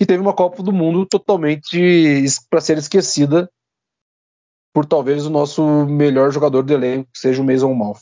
E 0.01 0.07
teve 0.07 0.23
uma 0.23 0.33
Copa 0.33 0.63
do 0.63 0.73
Mundo 0.73 1.05
totalmente 1.05 2.25
para 2.49 2.61
ser 2.61 2.79
esquecida 2.79 3.51
por 4.73 4.87
talvez 4.87 5.27
o 5.27 5.31
nosso 5.31 5.87
melhor 5.87 6.31
jogador 6.31 6.63
do 6.63 6.73
elenco, 6.73 7.11
que 7.13 7.19
seja 7.19 7.43
o 7.43 7.45
Mason 7.45 7.75
Mouth. 7.75 7.99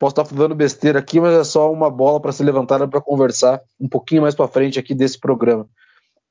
Posso 0.00 0.12
estar 0.12 0.24
falando 0.24 0.54
besteira 0.54 0.98
aqui, 0.98 1.20
mas 1.20 1.34
é 1.34 1.44
só 1.44 1.70
uma 1.70 1.90
bola 1.90 2.18
para 2.18 2.32
ser 2.32 2.42
levantada 2.42 2.88
para 2.88 3.02
conversar 3.02 3.60
um 3.78 3.86
pouquinho 3.86 4.22
mais 4.22 4.34
para 4.34 4.48
frente 4.48 4.78
aqui 4.78 4.94
desse 4.94 5.20
programa. 5.20 5.68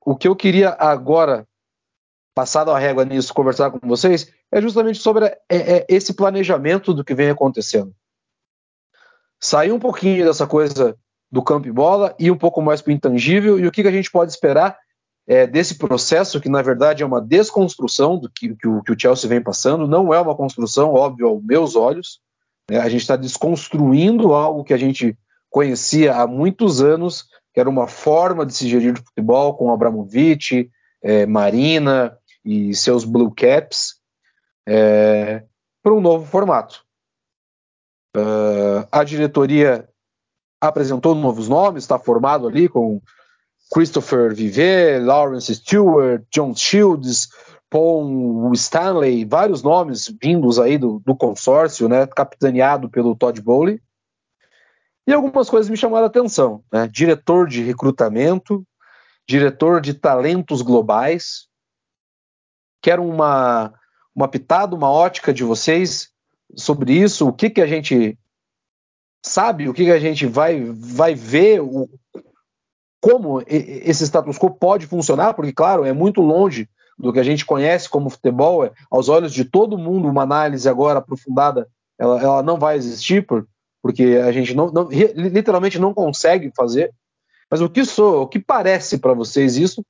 O 0.04 0.16
que 0.16 0.28
eu 0.28 0.36
queria 0.36 0.72
agora, 0.72 1.48
passado 2.34 2.72
a 2.72 2.80
régua 2.80 3.06
nisso, 3.06 3.32
conversar 3.32 3.70
com 3.70 3.88
vocês, 3.88 4.34
é 4.52 4.60
justamente 4.60 4.98
sobre 4.98 5.26
é, 5.26 5.38
é, 5.50 5.86
esse 5.88 6.16
planejamento 6.16 6.96
do 6.96 7.04
que 7.04 7.14
vem 7.14 7.30
acontecendo. 7.30 7.94
Sair 9.40 9.72
um 9.72 9.80
pouquinho 9.80 10.26
dessa 10.26 10.48
coisa 10.48 10.98
do 11.32 11.44
campo 11.44 11.68
e 11.68 11.72
bola 11.72 12.16
e 12.18 12.32
um 12.32 12.38
pouco 12.38 12.64
mais 12.64 12.82
para 12.82 12.90
o 12.90 12.94
intangível 12.96 13.60
e 13.60 13.68
o 13.68 13.72
que, 13.72 13.84
que 13.84 13.88
a 13.88 13.92
gente 13.92 14.10
pode 14.10 14.32
esperar 14.32 14.80
é, 15.28 15.46
desse 15.46 15.78
processo 15.78 16.42
que 16.42 16.50
na 16.50 16.64
verdade 16.64 17.04
é 17.04 17.06
uma 17.06 17.22
desconstrução 17.22 18.18
do 18.18 18.28
que, 18.32 18.56
que, 18.56 18.68
o, 18.68 18.82
que, 18.82 18.92
o, 18.92 19.00
Chelsea 19.00 19.30
vem 19.30 19.44
passando, 19.44 19.88
não 19.88 20.12
é 20.12 20.20
uma 20.20 20.36
construção, 20.36 20.92
óbvio, 20.92 21.28
aos 21.28 21.44
meus 21.44 21.76
olhos. 21.76 22.20
Né? 22.70 22.80
A 22.80 22.88
gente 22.88 23.02
está 23.02 23.16
desconstruindo 23.16 24.34
algo 24.34 24.64
que 24.64 24.74
a 24.74 24.78
gente 24.78 25.18
conhecia 25.50 26.16
há 26.16 26.28
muitos 26.28 26.82
anos, 26.82 27.26
que 27.54 27.60
era 27.60 27.70
uma 27.70 27.88
forma 27.88 28.46
de 28.46 28.54
se 28.54 28.68
gerir 28.68 28.94
de 28.94 29.02
futebol 29.02 29.56
com 29.56 29.74
Abramovich, 29.74 30.70
é, 31.02 31.26
Marina 31.26 32.18
e 32.46 32.74
seus 32.76 33.04
Blue 33.04 33.34
Caps, 33.34 33.96
é, 34.68 35.44
para 35.82 35.94
um 35.94 36.02
novo 36.02 36.26
formato. 36.26 36.86
Uh, 38.16 38.88
a 38.92 39.04
diretoria 39.04 39.88
apresentou 40.60 41.14
novos 41.16 41.48
nomes, 41.48 41.84
está 41.84 41.98
formado 41.98 42.48
ali 42.48 42.68
com 42.68 43.02
Christopher 43.72 44.34
Vivet, 44.34 45.00
Lawrence 45.00 45.54
Stewart, 45.56 46.24
John 46.32 46.56
Shields, 46.56 47.30
Paul 47.70 48.52
Stanley, 48.54 49.26
vários 49.26 49.62
nomes 49.62 50.12
vindos 50.22 50.60
aí 50.60 50.78
do, 50.78 51.00
do 51.06 51.16
consórcio, 51.16 51.88
né, 51.88 52.08
capitaneado 52.08 52.90
pelo 52.90 53.16
Todd 53.16 53.40
Bowley. 53.42 53.82
E 55.06 55.14
algumas 55.14 55.50
coisas 55.50 55.70
me 55.70 55.78
chamaram 55.78 56.06
a 56.06 56.08
atenção. 56.08 56.64
Né? 56.72 56.88
Diretor 56.88 57.48
de 57.48 57.64
recrutamento, 57.64 58.66
diretor 59.28 59.82
de 59.82 59.94
talentos 59.94 60.62
globais. 60.62 61.48
Quero 62.82 63.04
uma, 63.04 63.74
uma 64.16 64.28
pitada, 64.28 64.76
uma 64.76 64.90
ótica 64.90 65.34
de 65.34 65.44
vocês 65.44 66.10
sobre 66.56 66.94
isso. 66.94 67.28
O 67.28 67.34
que, 67.34 67.50
que 67.50 67.62
a 67.62 67.68
gente 67.68 68.18
sabe, 69.24 69.70
o 69.70 69.74
que, 69.74 69.86
que 69.86 69.92
a 69.92 70.00
gente 70.00 70.26
vai, 70.26 70.64
vai 70.66 71.14
ver, 71.14 71.62
o, 71.62 71.90
como 73.02 73.42
esse 73.48 74.04
status 74.04 74.38
quo 74.38 74.50
pode 74.50 74.88
funcionar, 74.88 75.34
porque, 75.34 75.54
claro, 75.54 75.86
é 75.86 75.94
muito 75.94 76.22
longe 76.22 76.68
do 77.00 77.14
que 77.14 77.20
a 77.20 77.24
gente 77.24 77.46
conhece 77.46 77.88
como 77.90 78.10
futebol, 78.10 78.66
é, 78.66 78.72
aos 78.92 79.08
olhos 79.08 79.34
de 79.34 79.46
todo 79.46 79.78
mundo, 79.78 80.10
uma 80.10 80.24
análise 80.24 80.68
agora 80.68 81.00
aprofundada, 81.00 81.68
ela, 81.98 82.22
ela 82.22 82.44
não 82.44 82.60
vai 82.60 82.76
existir, 82.76 83.26
por, 83.26 83.48
porque 83.82 84.04
a 84.24 84.32
gente 84.32 84.54
não, 84.54 84.70
não, 84.70 84.90
literalmente 84.90 85.80
não 85.80 85.94
consegue 85.94 86.52
fazer. 86.56 86.94
Mas 87.50 87.62
o 87.62 87.70
que 87.70 87.86
sou, 87.86 88.24
o 88.24 88.28
que 88.28 88.40
parece 88.40 88.98
para 88.98 89.14
vocês 89.14 89.56
isso, 89.58 89.84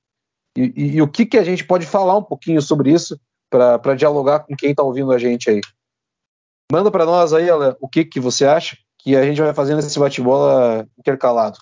e, 0.56 0.72
e, 0.76 0.96
e, 0.96 1.02
o 1.02 1.08
que, 1.08 1.26
que 1.26 1.38
a 1.38 1.44
gente 1.44 1.64
pode 1.64 1.84
falar 1.84 2.16
um 2.16 2.22
pouquinho 2.22 2.62
sobre 2.62 2.92
isso 2.92 3.20
para 3.50 3.94
dialogar 3.94 4.40
com 4.40 4.56
quem 4.56 4.70
está 4.70 4.82
ouvindo 4.82 5.12
a 5.12 5.18
gente 5.18 5.50
aí? 5.50 5.60
Manda 6.72 6.90
para 6.90 7.04
nós 7.04 7.32
aí, 7.32 7.50
Ale, 7.50 7.76
o 7.80 7.88
que, 7.88 8.04
que 8.04 8.20
você 8.20 8.46
acha 8.46 8.76
que 9.02 9.16
a 9.16 9.24
gente 9.24 9.40
vai 9.40 9.52
fazendo 9.52 9.80
esse 9.80 9.98
bate-bola 9.98 10.86
intercalado. 10.98 11.58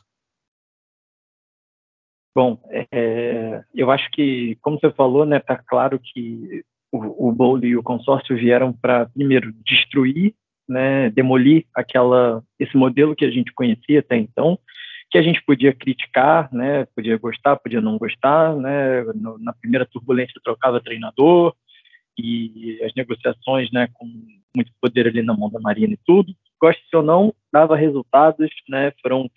Bom, 2.39 2.57
é, 2.71 3.65
eu 3.75 3.91
acho 3.91 4.09
que, 4.13 4.57
como 4.63 4.79
você 4.79 4.93
falou, 4.93 5.27
né, 5.27 5.41
tá 5.41 5.57
claro 5.57 5.99
que 5.99 6.63
o, 6.93 7.31
o 7.31 7.33
Bowl 7.33 7.59
e 7.65 7.77
o 7.77 7.83
consórcio 7.83 8.37
vieram 8.37 8.73
para, 8.73 9.07
primeiro, 9.07 9.53
destruir, 9.67 10.37
né, 10.69 11.11
demolir 11.11 11.67
aquela, 11.75 12.41
esse 12.57 12.77
modelo 12.77 13.17
que 13.17 13.25
a 13.25 13.31
gente 13.33 13.53
conhecia 13.53 13.99
até 13.99 14.17
então, 14.17 14.57
que 15.11 15.19
a 15.19 15.23
gente 15.23 15.43
podia 15.45 15.75
criticar, 15.75 16.49
né, 16.53 16.87
podia 16.95 17.19
gostar, 17.19 17.57
podia 17.57 17.81
não 17.81 17.99
gostar, 17.99 18.55
né, 18.55 19.03
no, 19.17 19.37
na 19.41 19.53
primeira 19.53 19.85
turbulência 19.85 20.41
trocava 20.45 20.81
treinador 20.81 21.57
e 22.17 22.81
as 22.85 22.95
negociações, 22.95 23.69
né, 23.73 23.89
com 23.95 24.07
muito 24.55 24.71
poder 24.81 25.09
ali 25.09 25.23
na 25.23 25.37
mão 25.37 25.51
da 25.51 25.59
Marina 25.59 25.95
e 25.95 26.01
tudo, 26.07 26.33
goste 26.63 26.85
ou 26.95 27.03
não, 27.03 27.35
dava 27.53 27.75
resultados, 27.75 28.49
né, 28.69 28.93
foram 29.03 29.29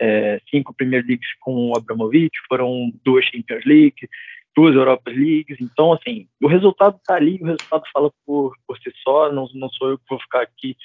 é, 0.00 0.40
cinco 0.50 0.74
Premier 0.74 1.04
Leagues 1.06 1.28
com 1.40 1.70
o 1.70 1.76
Abramovich, 1.76 2.30
foram 2.48 2.92
duas 3.04 3.24
Champions 3.24 3.64
League, 3.64 4.08
duas 4.56 4.74
Europa 4.74 5.10
Leagues. 5.10 5.58
Então, 5.60 5.92
assim, 5.92 6.26
o 6.42 6.46
resultado 6.46 6.96
está 6.96 7.14
ali, 7.14 7.38
o 7.40 7.46
resultado 7.46 7.84
fala 7.92 8.10
por, 8.26 8.54
por 8.66 8.78
si 8.78 8.92
só. 9.02 9.32
Não, 9.32 9.48
não 9.54 9.68
sou 9.70 9.90
eu 9.90 9.98
que 9.98 10.04
vou 10.08 10.20
ficar 10.20 10.42
aqui 10.42 10.76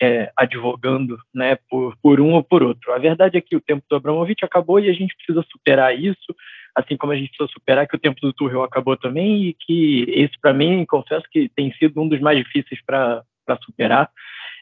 é, 0.00 0.32
advogando 0.34 1.18
né, 1.34 1.58
por, 1.68 1.94
por 2.02 2.20
um 2.20 2.32
ou 2.32 2.42
por 2.42 2.62
outro. 2.62 2.92
A 2.92 2.98
verdade 2.98 3.36
é 3.36 3.40
que 3.40 3.54
o 3.54 3.60
tempo 3.60 3.84
do 3.88 3.96
Abramovich 3.96 4.44
acabou 4.44 4.80
e 4.80 4.88
a 4.88 4.92
gente 4.94 5.14
precisa 5.16 5.44
superar 5.50 5.94
isso, 5.94 6.34
assim 6.74 6.96
como 6.96 7.12
a 7.12 7.16
gente 7.16 7.28
precisa 7.28 7.52
superar 7.52 7.86
que 7.86 7.96
o 7.96 8.00
tempo 8.00 8.18
do 8.22 8.32
Tuchel 8.32 8.62
acabou 8.62 8.96
também 8.96 9.48
e 9.48 9.54
que 9.54 10.06
esse, 10.08 10.38
para 10.40 10.54
mim, 10.54 10.86
confesso 10.86 11.26
que 11.30 11.50
tem 11.50 11.72
sido 11.74 12.00
um 12.00 12.08
dos 12.08 12.20
mais 12.20 12.38
difíceis 12.38 12.80
para 12.84 13.22
superar 13.62 14.10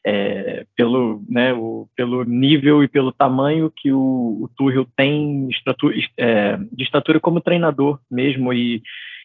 é, 0.09 0.64
pelo, 0.75 1.23
né, 1.29 1.53
o, 1.53 1.87
pelo 1.94 2.25
nível 2.25 2.83
e 2.83 2.88
pelo 2.88 3.12
tamanho 3.12 3.71
que 3.71 3.92
o, 3.92 4.49
o 4.59 4.85
tem 4.97 5.51
é, 6.16 6.57
de 6.73 6.83
estatura 6.83 7.21
como 7.21 7.42
treinador 7.42 8.01
mesmo 8.11 8.51
e, 8.55 8.83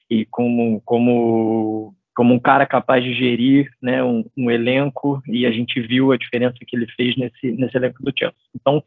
e 0.10 0.26
como, 0.26 0.82
como, 0.82 1.96
como 2.14 2.34
um 2.34 2.40
cara 2.40 2.66
capaz 2.66 3.02
de 3.02 3.14
gerir 3.14 3.72
né, 3.82 4.04
um, 4.04 4.26
um, 4.38 4.52
elenco 4.52 5.24
e 5.26 5.46
a 5.46 5.52
gente 5.52 5.80
viu 5.80 6.12
a 6.12 6.18
diferença 6.18 6.58
que 6.68 6.76
ele 6.76 6.88
fez 6.98 7.16
nesse, 7.16 7.54
nesse 7.54 7.78
elenco 7.78 8.04
do 8.04 8.12
Chelsea. 8.14 8.36
Então, 8.54 8.84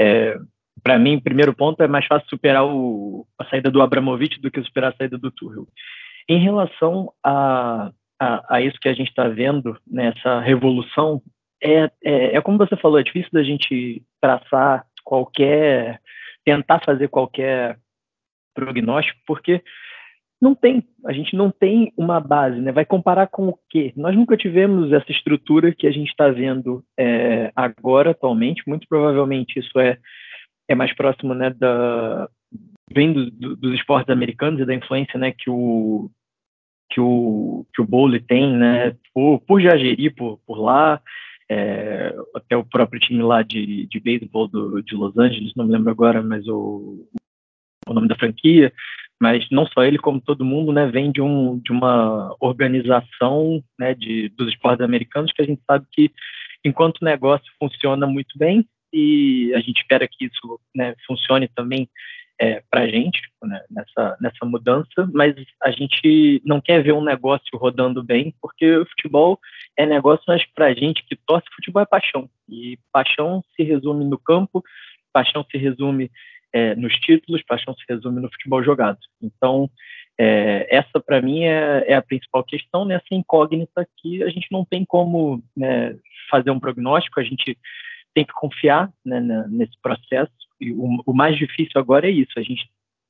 é, 0.00 0.38
para 0.80 0.96
mim, 0.96 1.18
primeiro 1.18 1.52
ponto 1.52 1.82
é 1.82 1.88
mais 1.88 2.06
fácil 2.06 2.28
superar 2.28 2.64
o, 2.64 3.26
a 3.36 3.44
saída 3.46 3.68
do 3.68 3.82
Abramovich 3.82 4.40
do 4.40 4.48
que 4.48 4.62
superar 4.62 4.92
a 4.92 4.96
saída 4.96 5.18
do 5.18 5.32
Tuchel. 5.32 5.66
Em 6.28 6.38
relação 6.38 7.12
a, 7.24 7.90
a, 8.22 8.56
a 8.56 8.60
isso 8.60 8.78
que 8.80 8.88
a 8.88 8.94
gente 8.94 9.08
está 9.08 9.26
vendo 9.26 9.76
nessa 9.84 10.38
revolução, 10.38 11.20
é, 11.62 11.90
é, 12.02 12.36
é 12.36 12.40
como 12.40 12.58
você 12.58 12.76
falou, 12.76 12.98
é 12.98 13.02
difícil 13.02 13.30
da 13.32 13.42
gente 13.42 14.02
traçar 14.20 14.84
qualquer, 15.04 16.00
tentar 16.44 16.80
fazer 16.84 17.08
qualquer 17.08 17.78
prognóstico, 18.54 19.20
porque 19.26 19.62
não 20.40 20.56
tem, 20.56 20.82
a 21.06 21.12
gente 21.12 21.36
não 21.36 21.52
tem 21.52 21.92
uma 21.96 22.18
base, 22.18 22.60
né? 22.60 22.72
Vai 22.72 22.84
comparar 22.84 23.28
com 23.28 23.48
o 23.48 23.58
quê? 23.70 23.92
Nós 23.96 24.16
nunca 24.16 24.36
tivemos 24.36 24.92
essa 24.92 25.12
estrutura 25.12 25.72
que 25.72 25.86
a 25.86 25.92
gente 25.92 26.08
está 26.08 26.28
vendo 26.30 26.84
é, 26.98 27.52
agora, 27.54 28.10
atualmente. 28.10 28.62
Muito 28.66 28.88
provavelmente 28.88 29.60
isso 29.60 29.78
é, 29.78 29.98
é 30.68 30.74
mais 30.74 30.92
próximo, 30.94 31.32
né, 31.32 31.50
da 31.50 32.28
vem 32.92 33.12
do, 33.12 33.30
do, 33.30 33.56
dos 33.56 33.74
esportes 33.74 34.10
americanos 34.10 34.60
e 34.60 34.66
da 34.66 34.74
influência, 34.74 35.18
né, 35.18 35.32
que 35.32 35.48
o 35.48 36.10
que 36.90 37.00
o, 37.00 37.64
que 37.74 37.80
o 37.80 37.86
Bowley 37.86 38.20
tem, 38.20 38.52
né, 38.54 38.94
por, 39.14 39.40
por 39.40 39.62
já 39.62 39.78
gerir 39.78 40.14
por, 40.14 40.38
por 40.46 40.58
lá, 40.58 41.00
é, 41.50 42.14
até 42.34 42.56
o 42.56 42.64
próprio 42.64 43.00
time 43.00 43.22
lá 43.22 43.42
de, 43.42 43.86
de 43.86 44.00
beisebol 44.00 44.48
de 44.82 44.94
Los 44.94 45.16
Angeles, 45.18 45.52
não 45.54 45.66
me 45.66 45.72
lembro 45.72 45.90
agora, 45.90 46.22
mas 46.22 46.46
o, 46.48 47.06
o 47.86 47.94
nome 47.94 48.08
da 48.08 48.16
franquia, 48.16 48.72
mas 49.20 49.46
não 49.50 49.66
só 49.66 49.84
ele, 49.84 49.98
como 49.98 50.20
todo 50.20 50.44
mundo, 50.44 50.72
né, 50.72 50.86
vem 50.86 51.12
de, 51.12 51.20
um, 51.20 51.58
de 51.58 51.70
uma 51.70 52.34
organização 52.40 53.62
né, 53.78 53.94
de, 53.94 54.28
dos 54.30 54.48
esportes 54.48 54.84
americanos 54.84 55.32
que 55.32 55.42
a 55.42 55.44
gente 55.44 55.62
sabe 55.64 55.86
que, 55.92 56.10
enquanto 56.64 56.98
o 56.98 57.04
negócio 57.04 57.46
funciona 57.58 58.06
muito 58.06 58.36
bem, 58.38 58.66
e 58.92 59.52
a 59.54 59.60
gente 59.60 59.80
espera 59.80 60.06
que 60.06 60.26
isso 60.26 60.60
né, 60.74 60.94
funcione 61.06 61.48
também 61.48 61.88
é, 62.40 62.62
para 62.70 62.82
a 62.82 62.88
gente 62.88 63.20
né, 63.42 63.62
nessa, 63.70 64.16
nessa 64.20 64.44
mudança, 64.44 65.08
mas 65.12 65.34
a 65.62 65.70
gente 65.70 66.42
não 66.44 66.60
quer 66.60 66.82
ver 66.82 66.92
um 66.92 67.04
negócio 67.04 67.56
rodando 67.56 68.02
bem, 68.02 68.34
porque 68.40 68.76
o 68.76 68.86
futebol 68.86 69.38
é 69.76 69.86
negócio, 69.86 70.24
mas 70.26 70.44
para 70.54 70.66
a 70.66 70.74
gente 70.74 71.04
que 71.06 71.16
torce, 71.16 71.46
futebol 71.54 71.82
é 71.82 71.86
paixão. 71.86 72.28
E 72.48 72.78
paixão 72.92 73.42
se 73.54 73.62
resume 73.62 74.04
no 74.04 74.18
campo, 74.18 74.62
paixão 75.12 75.44
se 75.50 75.56
resume 75.56 76.10
é, 76.52 76.74
nos 76.74 76.94
títulos, 76.94 77.42
paixão 77.42 77.74
se 77.74 77.84
resume 77.88 78.20
no 78.20 78.30
futebol 78.30 78.62
jogado. 78.62 78.98
Então, 79.22 79.70
é, 80.18 80.66
essa 80.70 81.00
para 81.00 81.22
mim 81.22 81.44
é, 81.44 81.84
é, 81.86 81.94
a 81.94 82.02
principal 82.02 82.44
questão 82.44 82.84
nessa 82.84 83.06
incógnita 83.12 83.86
que 83.98 84.22
a 84.22 84.28
gente 84.28 84.46
não 84.50 84.64
tem 84.64 84.84
como 84.84 85.42
né, 85.56 85.96
fazer 86.30 86.50
um 86.50 86.60
prognóstico, 86.60 87.18
a 87.18 87.24
gente 87.24 87.58
tem 88.14 88.24
que 88.24 88.32
confiar 88.34 88.90
né, 89.04 89.20
nesse 89.48 89.80
processo 89.80 90.32
o, 90.70 91.02
o, 91.06 91.12
mais 91.12 91.36
difícil 91.36 91.80
agora 91.80 92.06
é 92.06 92.10
isso, 92.10 92.32
a 92.36 92.42
gente 92.42 92.64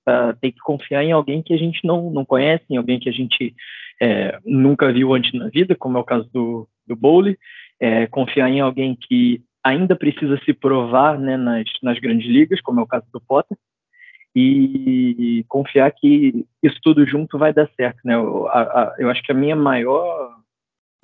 uh, 0.09 0.35
tem 0.41 0.51
que 0.51 0.61
confiar 0.61 1.05
em 1.05 1.13
alguém 1.13 1.43
que 1.43 1.53
a 1.53 1.59
gente 1.59 1.87
não, 1.87 2.11
não 2.11 2.25
conhece, 2.25 2.65
em 2.71 2.77
alguém 2.77 2.99
que 2.99 3.09
a 3.09 3.13
gente 3.13 3.55
é, 4.01 4.39
nunca 4.45 4.93
viu 4.93 5.13
antes 5.13 5.33
na 5.33 5.49
vida, 5.49 5.77
como 5.77 5.99
é 5.99 6.01
o 6.01 6.05
caso 6.05 6.29
do, 6.33 6.69
do 6.87 6.97
Bowley, 6.97 7.39
é, 7.79 8.07
confiar 8.07 8.49
em 8.49 8.61
alguém 8.61 8.97
que 8.97 9.43
ainda 9.63 9.95
precisa 9.95 10.41
se 10.45 10.53
provar 10.53 11.19
né, 11.19 11.37
nas, 11.37 11.65
nas 11.83 11.99
grandes 11.99 12.27
ligas, 12.27 12.61
como 12.61 12.81
é 12.81 12.83
o 12.83 12.87
caso 12.87 13.07
do 13.13 13.21
Potter, 13.21 13.57
e 14.35 15.45
confiar 15.47 15.91
que 15.93 16.47
isso 16.63 16.79
tudo 16.83 17.07
junto 17.07 17.39
vai 17.39 17.53
dar 17.53 17.69
certo, 17.77 17.99
né? 18.03 18.15
Eu, 18.15 18.49
a, 18.49 18.61
a, 18.63 18.97
eu 18.99 19.11
acho 19.11 19.23
que 19.23 19.31
a 19.31 19.35
minha 19.35 19.55
maior, 19.55 20.37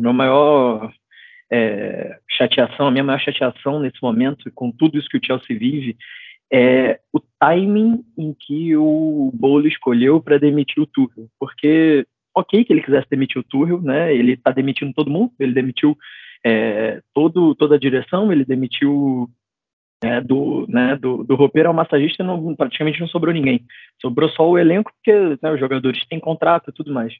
meu 0.00 0.14
maior 0.14 0.90
é, 1.52 2.18
chateação, 2.30 2.86
a 2.86 2.90
minha 2.90 3.04
maior 3.04 3.20
chateação 3.20 3.80
nesse 3.80 4.02
momento, 4.02 4.50
com 4.54 4.70
tudo 4.70 4.98
isso 4.98 5.08
que 5.08 5.18
o 5.18 5.24
Chelsea 5.24 5.58
vive, 5.58 5.96
é 6.52 7.00
o 7.12 7.20
timing 7.40 8.04
em 8.16 8.34
que 8.34 8.76
o 8.76 9.30
Bolo 9.34 9.66
escolheu 9.66 10.20
para 10.20 10.38
demitir 10.38 10.82
o 10.82 10.86
Tuchel, 10.86 11.28
porque 11.38 12.06
ok 12.34 12.64
que 12.64 12.72
ele 12.72 12.82
quisesse 12.82 13.08
demitir 13.10 13.40
o 13.40 13.44
Tuchel, 13.44 13.80
né? 13.80 14.14
Ele 14.14 14.32
está 14.32 14.50
demitindo 14.50 14.92
todo 14.94 15.10
mundo, 15.10 15.32
ele 15.38 15.52
demitiu 15.52 15.96
é, 16.44 17.00
todo, 17.12 17.54
toda 17.54 17.74
a 17.74 17.78
direção, 17.78 18.32
ele 18.32 18.44
demitiu 18.44 19.28
é, 20.02 20.20
do, 20.20 20.66
né, 20.68 20.96
do, 20.96 21.24
do 21.24 21.34
roupeiro 21.34 21.68
ao 21.68 21.74
massagista, 21.74 22.22
não, 22.22 22.54
praticamente 22.54 23.00
não 23.00 23.08
sobrou 23.08 23.34
ninguém. 23.34 23.64
Sobrou 24.00 24.28
só 24.30 24.48
o 24.48 24.58
elenco, 24.58 24.92
porque 24.92 25.38
né, 25.42 25.52
os 25.52 25.60
jogadores 25.60 26.06
têm 26.06 26.20
contrato 26.20 26.70
e 26.70 26.72
tudo 26.72 26.92
mais. 26.92 27.12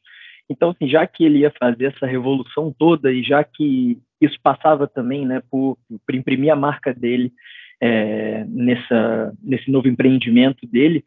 Então, 0.49 0.71
assim, 0.71 0.89
já 0.89 1.07
que 1.07 1.25
ele 1.25 1.41
ia 1.41 1.53
fazer 1.59 1.87
essa 1.87 2.07
revolução 2.07 2.75
toda 2.77 3.13
e 3.13 3.23
já 3.23 3.45
que 3.45 3.99
isso 4.21 4.39
passava 4.43 4.87
também 4.87 5.27
né, 5.27 5.43
por, 5.51 5.77
por 6.07 6.15
imprimir 6.15 6.53
a 6.53 6.57
marca 6.57 6.95
dele 6.95 7.33
é, 7.81 8.45
nessa, 8.49 9.33
nesse 9.43 9.71
novo 9.71 9.89
empreendimento 9.89 10.67
dele, 10.67 11.05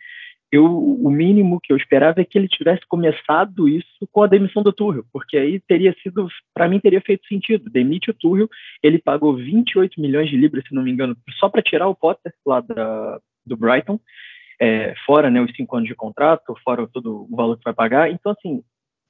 eu, 0.52 0.66
o 0.66 1.10
mínimo 1.10 1.62
que 1.62 1.72
eu 1.72 1.78
esperava 1.78 2.20
é 2.20 2.26
que 2.26 2.38
ele 2.38 2.48
tivesse 2.48 2.86
começado 2.86 3.70
isso 3.70 4.08
com 4.12 4.22
a 4.22 4.28
demissão 4.28 4.62
do 4.62 4.74
Tuchel, 4.74 5.06
porque 5.14 5.38
aí 5.38 5.62
teria 5.62 5.96
sido, 6.04 6.28
para 6.54 6.68
mim, 6.68 6.80
teria 6.80 7.00
feito 7.00 7.26
sentido. 7.26 7.70
Demite 7.70 8.12
o 8.12 8.14
Tuchel, 8.14 8.50
ele 8.84 9.00
pagou 9.00 9.34
28 9.34 10.02
milhões 10.02 10.30
de 10.30 10.36
libras, 10.36 10.66
se 10.68 10.76
não 10.76 10.84
me 10.84 10.92
engano, 10.92 11.16
só 11.40 11.48
para 11.48 11.62
tirar 11.62 11.88
o 11.88 11.96
Potter 11.96 12.34
lá 12.46 12.60
da, 12.60 13.20
do 13.46 13.56
Brighton, 13.56 13.98
é, 14.60 14.94
fora 15.06 15.32
né, 15.32 15.42
os 15.42 15.56
cinco 15.56 15.78
anos 15.78 15.88
de 15.88 15.96
contrato, 15.96 16.54
fora 16.66 16.86
todo 16.86 17.28
o 17.32 17.36
valor 17.36 17.58
que 17.58 17.64
vai 17.64 17.74
pagar. 17.74 18.12
Então, 18.12 18.34
assim, 18.34 18.62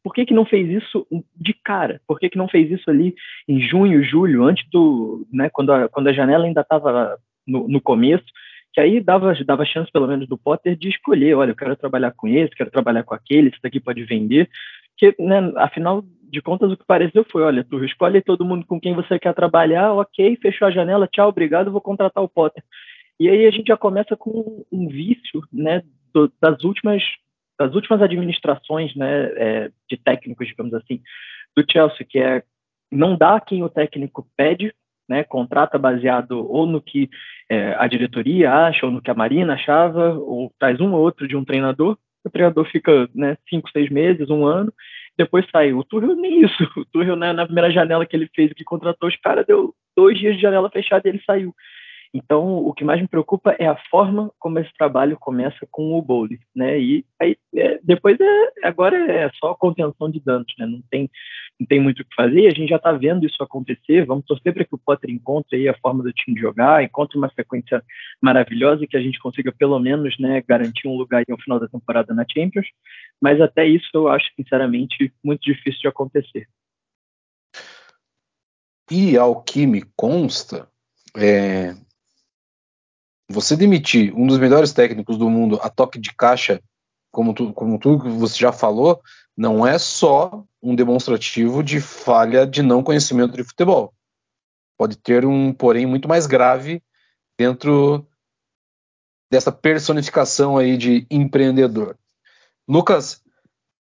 por 0.03 0.13
que, 0.13 0.25
que 0.25 0.33
não 0.35 0.45
fez 0.45 0.69
isso 0.69 1.07
de 1.35 1.53
cara? 1.53 1.99
Por 2.07 2.19
que, 2.19 2.29
que 2.29 2.37
não 2.37 2.47
fez 2.47 2.69
isso 2.69 2.87
ali 2.87 3.15
em 3.47 3.59
junho, 3.59 4.03
julho, 4.03 4.43
antes 4.43 4.67
do, 4.69 5.27
né, 5.33 5.49
quando 5.51 5.73
a, 5.73 5.89
quando 5.89 6.07
a 6.07 6.13
janela 6.13 6.45
ainda 6.45 6.61
estava 6.61 7.17
no, 7.51 7.67
no 7.67 7.81
começo, 7.81 8.25
que 8.73 8.79
aí 8.79 9.01
dava, 9.01 9.33
dava 9.45 9.65
chance, 9.65 9.91
pelo 9.91 10.07
menos, 10.07 10.27
do 10.27 10.37
Potter 10.37 10.75
de 10.75 10.89
escolher, 10.89 11.35
olha, 11.35 11.51
eu 11.51 11.55
quero 11.55 11.75
trabalhar 11.75 12.11
com 12.11 12.27
esse, 12.27 12.55
quero 12.55 12.71
trabalhar 12.71 13.03
com 13.03 13.13
aquele, 13.13 13.49
esse 13.49 13.61
daqui 13.61 13.79
pode 13.79 14.03
vender, 14.05 14.49
que, 14.97 15.13
né, 15.19 15.51
afinal 15.57 16.03
de 16.23 16.41
contas, 16.41 16.71
o 16.71 16.77
que 16.77 16.85
pareceu 16.85 17.25
foi, 17.29 17.41
olha, 17.43 17.63
tu 17.63 17.83
escolhe 17.83 18.21
todo 18.21 18.45
mundo 18.45 18.65
com 18.65 18.79
quem 18.79 18.93
você 18.93 19.19
quer 19.19 19.33
trabalhar, 19.33 19.93
ok, 19.93 20.37
fechou 20.41 20.67
a 20.67 20.71
janela, 20.71 21.07
tchau, 21.07 21.27
obrigado, 21.27 21.71
vou 21.71 21.81
contratar 21.81 22.23
o 22.23 22.29
Potter. 22.29 22.63
E 23.19 23.27
aí 23.27 23.45
a 23.45 23.51
gente 23.51 23.67
já 23.67 23.77
começa 23.77 24.15
com 24.15 24.63
um 24.71 24.87
vício, 24.87 25.41
né, 25.51 25.83
do, 26.13 26.31
das 26.39 26.63
últimas 26.63 27.03
das 27.59 27.75
últimas 27.75 28.01
administrações, 28.01 28.95
né, 28.95 29.25
é, 29.35 29.71
de 29.87 29.95
técnicos, 29.95 30.47
digamos 30.47 30.73
assim, 30.73 30.99
do 31.55 31.63
Chelsea, 31.69 32.07
que 32.09 32.17
é 32.17 32.41
não 32.91 33.15
dá 33.15 33.39
quem 33.39 33.63
o 33.63 33.69
técnico 33.69 34.27
pede, 34.35 34.73
né, 35.11 35.25
contrata 35.25 35.77
baseado 35.77 36.49
ou 36.49 36.65
no 36.65 36.81
que 36.81 37.09
é, 37.49 37.75
a 37.77 37.85
diretoria 37.85 38.49
acha, 38.49 38.85
ou 38.85 38.91
no 38.91 39.01
que 39.01 39.11
a 39.11 39.13
Marina 39.13 39.55
achava, 39.55 40.13
ou 40.13 40.49
traz 40.57 40.79
um 40.79 40.93
ou 40.93 41.01
outro 41.01 41.27
de 41.27 41.35
um 41.35 41.43
treinador, 41.43 41.97
o 42.23 42.29
treinador 42.29 42.65
fica 42.65 43.09
né, 43.13 43.37
cinco, 43.49 43.69
seis 43.71 43.89
meses, 43.89 44.29
um 44.29 44.45
ano, 44.45 44.71
depois 45.17 45.45
sai. 45.51 45.73
O 45.73 45.83
Tuchel 45.83 46.15
nem 46.15 46.43
isso. 46.45 46.63
O 46.77 46.85
Tuchel, 46.85 47.17
né, 47.17 47.33
na 47.33 47.45
primeira 47.45 47.69
janela 47.69 48.05
que 48.05 48.15
ele 48.15 48.29
fez, 48.33 48.53
que 48.53 48.63
contratou 48.63 49.09
os 49.09 49.17
caras, 49.17 49.45
deu 49.45 49.73
dois 49.97 50.17
dias 50.17 50.35
de 50.35 50.41
janela 50.41 50.69
fechada 50.69 51.07
e 51.07 51.11
ele 51.11 51.23
saiu. 51.25 51.53
Então, 52.13 52.57
o 52.57 52.73
que 52.73 52.83
mais 52.83 52.99
me 52.99 53.07
preocupa 53.07 53.55
é 53.57 53.65
a 53.65 53.77
forma 53.89 54.31
como 54.37 54.59
esse 54.59 54.71
trabalho 54.77 55.17
começa 55.17 55.65
com 55.71 55.97
o 55.97 56.01
Bowley, 56.01 56.39
né? 56.53 56.77
E 56.77 57.05
aí, 57.17 57.37
é, 57.55 57.79
depois 57.81 58.19
é, 58.19 58.67
agora 58.67 58.97
é 59.09 59.29
só 59.39 59.53
contenção 59.55 60.11
de 60.11 60.19
danos, 60.19 60.53
né? 60.59 60.65
Não 60.65 60.81
tem, 60.91 61.09
não 61.57 61.65
tem 61.65 61.79
muito 61.79 62.01
o 62.01 62.05
que 62.05 62.13
fazer. 62.13 62.47
A 62.47 62.53
gente 62.53 62.67
já 62.67 62.75
está 62.75 62.91
vendo 62.91 63.25
isso 63.25 63.41
acontecer. 63.41 64.05
Vamos 64.05 64.25
torcer 64.25 64.53
para 64.53 64.65
que 64.65 64.75
o 64.75 64.77
Potter 64.77 65.09
encontre 65.09 65.57
aí 65.57 65.69
a 65.69 65.77
forma 65.77 66.03
do 66.03 66.11
time 66.11 66.37
jogar, 66.37 66.83
encontre 66.83 67.17
uma 67.17 67.31
sequência 67.33 67.81
maravilhosa 68.21 68.83
e 68.83 68.87
que 68.87 68.97
a 68.97 69.01
gente 69.01 69.17
consiga 69.17 69.53
pelo 69.53 69.79
menos, 69.79 70.19
né, 70.19 70.43
garantir 70.45 70.89
um 70.89 70.97
lugar 70.97 71.23
no 71.29 71.41
final 71.41 71.61
da 71.61 71.69
temporada 71.69 72.13
na 72.13 72.25
Champions. 72.29 72.67
Mas 73.21 73.39
até 73.39 73.65
isso 73.65 73.89
eu 73.93 74.09
acho, 74.09 74.27
sinceramente, 74.35 75.13
muito 75.23 75.43
difícil 75.43 75.79
de 75.79 75.87
acontecer. 75.87 76.45
E 78.89 79.15
ao 79.15 79.41
que 79.41 79.65
me 79.65 79.81
consta, 79.95 80.67
é, 81.15 81.73
você 83.31 83.55
demitir 83.55 84.13
um 84.15 84.27
dos 84.27 84.37
melhores 84.37 84.73
técnicos 84.73 85.17
do 85.17 85.29
mundo 85.29 85.59
a 85.61 85.69
toque 85.69 85.99
de 85.99 86.13
caixa, 86.13 86.61
como, 87.11 87.33
tu, 87.33 87.51
como 87.53 87.79
tudo 87.79 88.03
que 88.03 88.09
você 88.09 88.37
já 88.37 88.51
falou, 88.51 89.01
não 89.35 89.65
é 89.65 89.79
só 89.79 90.43
um 90.61 90.75
demonstrativo 90.75 91.63
de 91.63 91.81
falha 91.81 92.45
de 92.45 92.61
não 92.61 92.83
conhecimento 92.83 93.35
de 93.35 93.43
futebol. 93.43 93.93
Pode 94.77 94.97
ter 94.97 95.25
um 95.25 95.53
porém 95.53 95.85
muito 95.85 96.07
mais 96.07 96.27
grave 96.27 96.81
dentro 97.37 98.05
dessa 99.31 99.51
personificação 99.51 100.57
aí 100.57 100.77
de 100.77 101.07
empreendedor. 101.09 101.97
Lucas, 102.67 103.21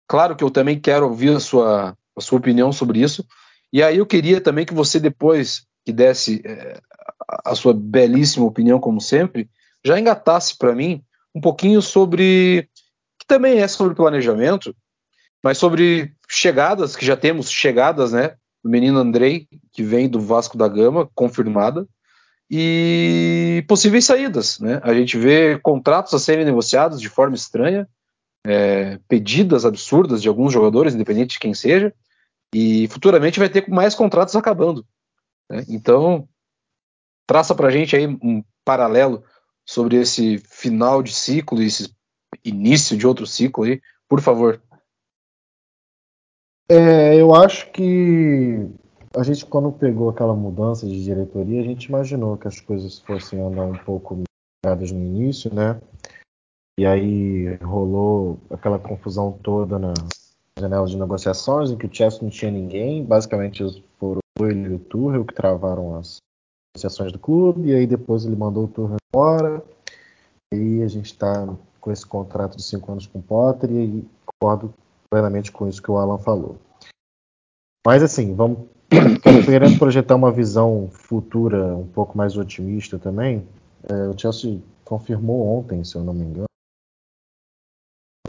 claro 0.06 0.34
que 0.34 0.44
eu 0.44 0.50
também 0.50 0.78
quero 0.78 1.06
ouvir 1.06 1.34
a 1.34 1.40
sua, 1.40 1.96
a 2.16 2.20
sua 2.20 2.38
opinião 2.38 2.72
sobre 2.72 3.00
isso. 3.00 3.26
E 3.72 3.82
aí 3.82 3.98
eu 3.98 4.06
queria 4.06 4.40
também 4.40 4.66
que 4.66 4.74
você 4.74 4.98
depois 4.98 5.66
que 5.84 5.92
desse 5.92 6.42
é, 6.44 6.80
a 7.44 7.54
sua 7.54 7.74
belíssima 7.74 8.46
opinião, 8.46 8.80
como 8.80 9.00
sempre, 9.00 9.48
já 9.84 9.98
engatasse 9.98 10.56
para 10.56 10.74
mim 10.74 11.02
um 11.34 11.40
pouquinho 11.40 11.82
sobre. 11.82 12.68
que 13.18 13.26
também 13.26 13.60
é 13.60 13.68
sobre 13.68 13.94
planejamento, 13.94 14.74
mas 15.42 15.58
sobre 15.58 16.12
chegadas, 16.28 16.96
que 16.96 17.04
já 17.04 17.16
temos 17.16 17.50
chegadas, 17.50 18.12
né? 18.12 18.34
Do 18.62 18.70
menino 18.70 18.98
Andrei, 18.98 19.46
que 19.72 19.82
vem 19.82 20.08
do 20.08 20.20
Vasco 20.20 20.56
da 20.56 20.66
Gama, 20.66 21.08
confirmada, 21.14 21.86
e 22.50 23.64
possíveis 23.68 24.04
saídas, 24.04 24.58
né? 24.58 24.80
A 24.82 24.94
gente 24.94 25.16
vê 25.16 25.58
contratos 25.58 26.14
a 26.14 26.18
serem 26.18 26.44
negociados 26.44 27.00
de 27.00 27.08
forma 27.08 27.36
estranha, 27.36 27.86
é, 28.46 28.98
pedidas 29.06 29.64
absurdas 29.64 30.22
de 30.22 30.28
alguns 30.28 30.52
jogadores, 30.52 30.94
independente 30.94 31.34
de 31.34 31.38
quem 31.38 31.54
seja, 31.54 31.92
e 32.54 32.88
futuramente 32.88 33.38
vai 33.38 33.48
ter 33.48 33.68
mais 33.68 33.94
contratos 33.94 34.34
acabando. 34.34 34.84
Né? 35.50 35.64
Então, 35.68 36.26
traça 37.28 37.54
para 37.54 37.68
a 37.68 37.70
gente 37.70 37.94
aí 37.94 38.06
um 38.06 38.42
paralelo 38.64 39.22
sobre 39.68 39.96
esse 39.96 40.38
final 40.38 41.02
de 41.02 41.14
ciclo 41.14 41.62
e 41.62 41.66
esse 41.66 41.94
início 42.42 42.96
de 42.96 43.06
outro 43.06 43.26
ciclo 43.26 43.64
aí, 43.64 43.80
por 44.08 44.20
favor. 44.20 44.60
É, 46.70 47.14
eu 47.14 47.34
acho 47.34 47.70
que 47.70 48.66
a 49.14 49.22
gente, 49.22 49.44
quando 49.44 49.70
pegou 49.70 50.08
aquela 50.08 50.34
mudança 50.34 50.86
de 50.86 51.04
diretoria, 51.04 51.60
a 51.60 51.64
gente 51.64 51.84
imaginou 51.84 52.36
que 52.36 52.48
as 52.48 52.60
coisas 52.60 52.98
fossem 53.00 53.40
andar 53.40 53.64
um 53.64 53.78
pouco 53.78 54.22
melhoradas 54.64 54.90
no 54.90 54.98
início, 54.98 55.54
né? 55.54 55.80
E 56.78 56.86
aí 56.86 57.56
rolou 57.56 58.38
aquela 58.50 58.78
confusão 58.78 59.32
toda 59.42 59.78
na 59.78 59.92
janela 60.58 60.86
de 60.86 60.96
negociações, 60.96 61.70
em 61.70 61.76
que 61.76 61.86
o 61.86 61.94
Chelsea 61.94 62.22
não 62.22 62.30
tinha 62.30 62.50
ninguém, 62.50 63.04
basicamente 63.04 63.64
foram 63.98 64.20
ele 64.40 64.68
e 64.68 64.74
o 64.74 64.78
Tuchel 64.78 65.24
que 65.24 65.34
travaram 65.34 65.96
as 65.96 66.18
negociações 66.78 67.12
do 67.12 67.18
clube, 67.18 67.68
e 67.68 67.74
aí 67.74 67.86
depois 67.86 68.24
ele 68.24 68.36
mandou 68.36 68.64
o 68.64 68.68
Turner 68.68 68.98
embora. 69.12 69.62
E 70.52 70.82
a 70.82 70.88
gente 70.88 71.06
está 71.06 71.46
com 71.80 71.90
esse 71.90 72.06
contrato 72.06 72.56
de 72.56 72.62
cinco 72.62 72.90
anos 72.90 73.06
com 73.06 73.18
o 73.18 73.22
Potter 73.22 73.70
e 73.70 74.08
concordo 74.24 74.72
plenamente 75.10 75.50
com 75.52 75.68
isso 75.68 75.82
que 75.82 75.90
o 75.90 75.98
Alan 75.98 76.18
falou. 76.18 76.56
Mas 77.86 78.02
assim, 78.02 78.34
vamos 78.34 78.60
querendo 79.44 79.78
projetar 79.78 80.14
uma 80.14 80.32
visão 80.32 80.88
futura 80.90 81.76
um 81.76 81.86
pouco 81.88 82.16
mais 82.16 82.36
otimista 82.36 82.98
também. 82.98 83.46
É, 83.88 84.08
o 84.08 84.18
Chelsea 84.18 84.60
confirmou 84.84 85.58
ontem, 85.58 85.84
se 85.84 85.96
eu 85.96 86.02
não 86.02 86.14
me 86.14 86.24
engano. 86.24 86.46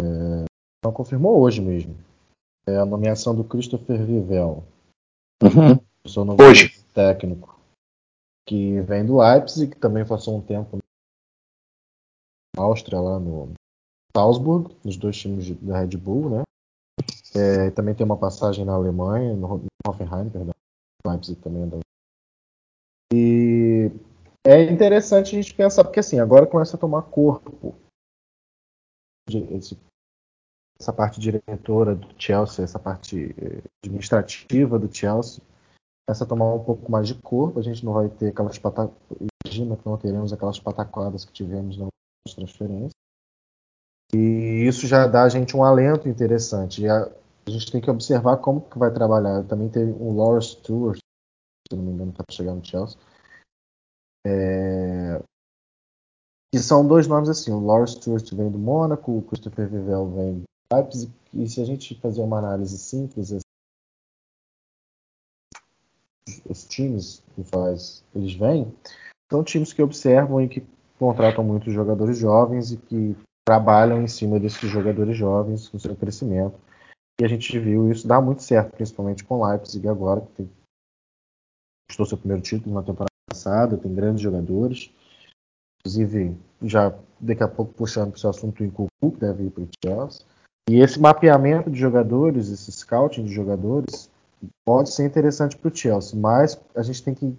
É, 0.01 0.45
não 0.83 0.91
confirmou 0.91 1.39
hoje 1.39 1.61
mesmo. 1.61 1.95
É 2.67 2.77
a 2.77 2.85
nomeação 2.85 3.33
do 3.33 3.43
Christopher 3.43 4.03
Vivel. 4.03 4.63
Uhum. 5.41 5.79
Hoje. 6.39 6.77
técnico 6.93 7.58
que 8.49 8.81
vem 8.81 9.05
do 9.05 9.19
Leipzig, 9.19 9.75
que 9.75 9.79
também 9.79 10.03
passou 10.03 10.35
um 10.35 10.41
tempo 10.41 10.79
na 12.57 12.63
Áustria, 12.63 12.99
lá 12.99 13.19
no 13.19 13.53
Salzburg, 14.17 14.75
nos 14.83 14.97
dois 14.97 15.15
times 15.15 15.51
da 15.61 15.79
Red 15.79 15.95
Bull, 15.95 16.31
né? 16.31 16.43
É, 17.35 17.69
também 17.69 17.93
tem 17.93 18.03
uma 18.03 18.17
passagem 18.17 18.65
na 18.65 18.73
Alemanha, 18.73 19.35
no 19.35 19.61
Hoffenheim, 19.87 20.31
perdão. 20.31 20.51
Leipzig 21.05 21.39
também. 21.41 21.79
E 23.13 23.91
é 24.43 24.63
interessante 24.63 25.37
a 25.37 25.41
gente 25.41 25.53
pensar, 25.53 25.83
porque 25.83 25.99
assim, 25.99 26.19
agora 26.19 26.47
começa 26.47 26.75
a 26.75 26.79
tomar 26.79 27.03
corpo 27.03 27.75
esse, 29.29 29.79
essa 30.79 30.91
parte 30.91 31.19
diretora 31.19 31.93
do 31.93 32.19
Chelsea, 32.19 32.65
essa 32.65 32.79
parte 32.79 33.35
eh, 33.37 33.61
administrativa 33.85 34.79
do 34.79 34.93
Chelsea, 34.93 35.43
essa 36.09 36.25
tomar 36.25 36.53
um 36.55 36.63
pouco 36.63 36.91
mais 36.91 37.07
de 37.07 37.13
corpo, 37.13 37.59
a 37.59 37.61
gente 37.61 37.85
não 37.85 37.93
vai 37.93 38.09
ter 38.09 38.29
aquelas 38.29 38.57
pataquadas, 38.57 38.97
imagina 39.45 39.77
que 39.77 39.85
não 39.85 39.95
teremos 39.95 40.33
aquelas 40.33 40.59
pataquadas 40.59 41.23
que 41.23 41.31
tivemos 41.31 41.77
nas 41.77 41.89
transferências. 42.33 42.91
E 44.11 44.65
isso 44.67 44.87
já 44.87 45.05
dá 45.05 45.23
a 45.23 45.29
gente 45.29 45.55
um 45.55 45.63
alento 45.63 46.09
interessante. 46.09 46.81
E 46.81 46.89
a, 46.89 47.03
a 47.45 47.49
gente 47.49 47.71
tem 47.71 47.79
que 47.79 47.91
observar 47.91 48.37
como 48.37 48.61
que 48.61 48.79
vai 48.79 48.91
trabalhar. 48.91 49.43
Também 49.43 49.69
teve 49.69 49.91
o 49.91 50.11
Laura 50.15 50.41
Stewart, 50.41 50.97
se 50.97 51.77
não 51.77 51.83
me 51.83 51.91
engano, 51.91 52.09
está 52.09 52.23
chegando 52.31 52.57
no 52.57 52.65
Chelsea. 52.65 52.97
É... 54.25 55.21
E 56.51 56.57
são 56.57 56.87
dois 56.87 57.05
nomes 57.05 57.29
assim, 57.29 57.51
o 57.51 57.63
Laura 57.63 57.85
Stewart 57.85 58.27
vem 58.33 58.49
do 58.49 58.57
Mônaco, 58.57 59.19
o 59.19 59.21
Christopher 59.21 59.69
Vivel 59.69 60.09
vem 60.09 60.39
do 60.39 60.43
Leipzig, 60.73 61.13
e 61.31 61.47
se 61.47 61.61
a 61.61 61.65
gente 61.65 61.93
fazer 62.01 62.21
uma 62.21 62.39
análise 62.39 62.79
simples, 62.79 63.31
os 66.47 66.65
times 66.65 67.23
que 67.35 67.43
faz, 67.43 68.03
eles 68.15 68.33
vêm, 68.33 68.71
são 69.31 69.43
times 69.43 69.73
que 69.73 69.81
observam 69.81 70.41
e 70.41 70.47
que 70.47 70.63
contratam 70.97 71.43
muitos 71.43 71.73
jogadores 71.73 72.17
jovens 72.17 72.71
e 72.71 72.77
que 72.77 73.15
trabalham 73.47 74.01
em 74.01 74.07
cima 74.07 74.39
desses 74.39 74.69
jogadores 74.69 75.17
jovens 75.17 75.71
no 75.71 75.79
seu 75.79 75.95
crescimento. 75.95 76.59
E 77.19 77.25
a 77.25 77.27
gente 77.27 77.57
viu 77.59 77.91
isso 77.91 78.07
dar 78.07 78.21
muito 78.21 78.43
certo, 78.43 78.75
principalmente 78.75 79.23
com 79.23 79.39
o 79.39 79.47
Leipzig 79.47 79.87
agora, 79.87 80.21
que 80.21 80.31
tem, 80.33 80.49
seu 82.05 82.17
primeiro 82.17 82.41
título 82.41 82.75
na 82.75 82.83
temporada 82.83 83.09
passada, 83.29 83.77
tem 83.77 83.93
grandes 83.93 84.21
jogadores. 84.21 84.91
Inclusive, 85.79 86.37
já 86.61 86.93
daqui 87.19 87.43
a 87.43 87.47
pouco 87.47 87.73
puxando 87.73 88.11
para 88.11 88.17
o 88.17 88.19
seu 88.19 88.29
assunto, 88.29 88.61
o 88.61 88.65
Incucu, 88.65 89.11
que 89.13 89.19
deve 89.19 89.45
ir 89.45 89.49
para 89.49 89.63
o 89.63 89.69
Chelsea. 89.83 90.25
E 90.69 90.79
esse 90.79 90.99
mapeamento 90.99 91.69
de 91.69 91.79
jogadores, 91.79 92.49
esse 92.49 92.71
scouting 92.71 93.25
de 93.25 93.33
jogadores, 93.33 94.09
pode 94.65 94.91
ser 94.91 95.05
interessante 95.05 95.57
para 95.57 95.71
o 95.71 95.75
Chelsea, 95.75 96.19
mas 96.19 96.59
a 96.75 96.83
gente 96.83 97.03
tem 97.03 97.13
que 97.13 97.37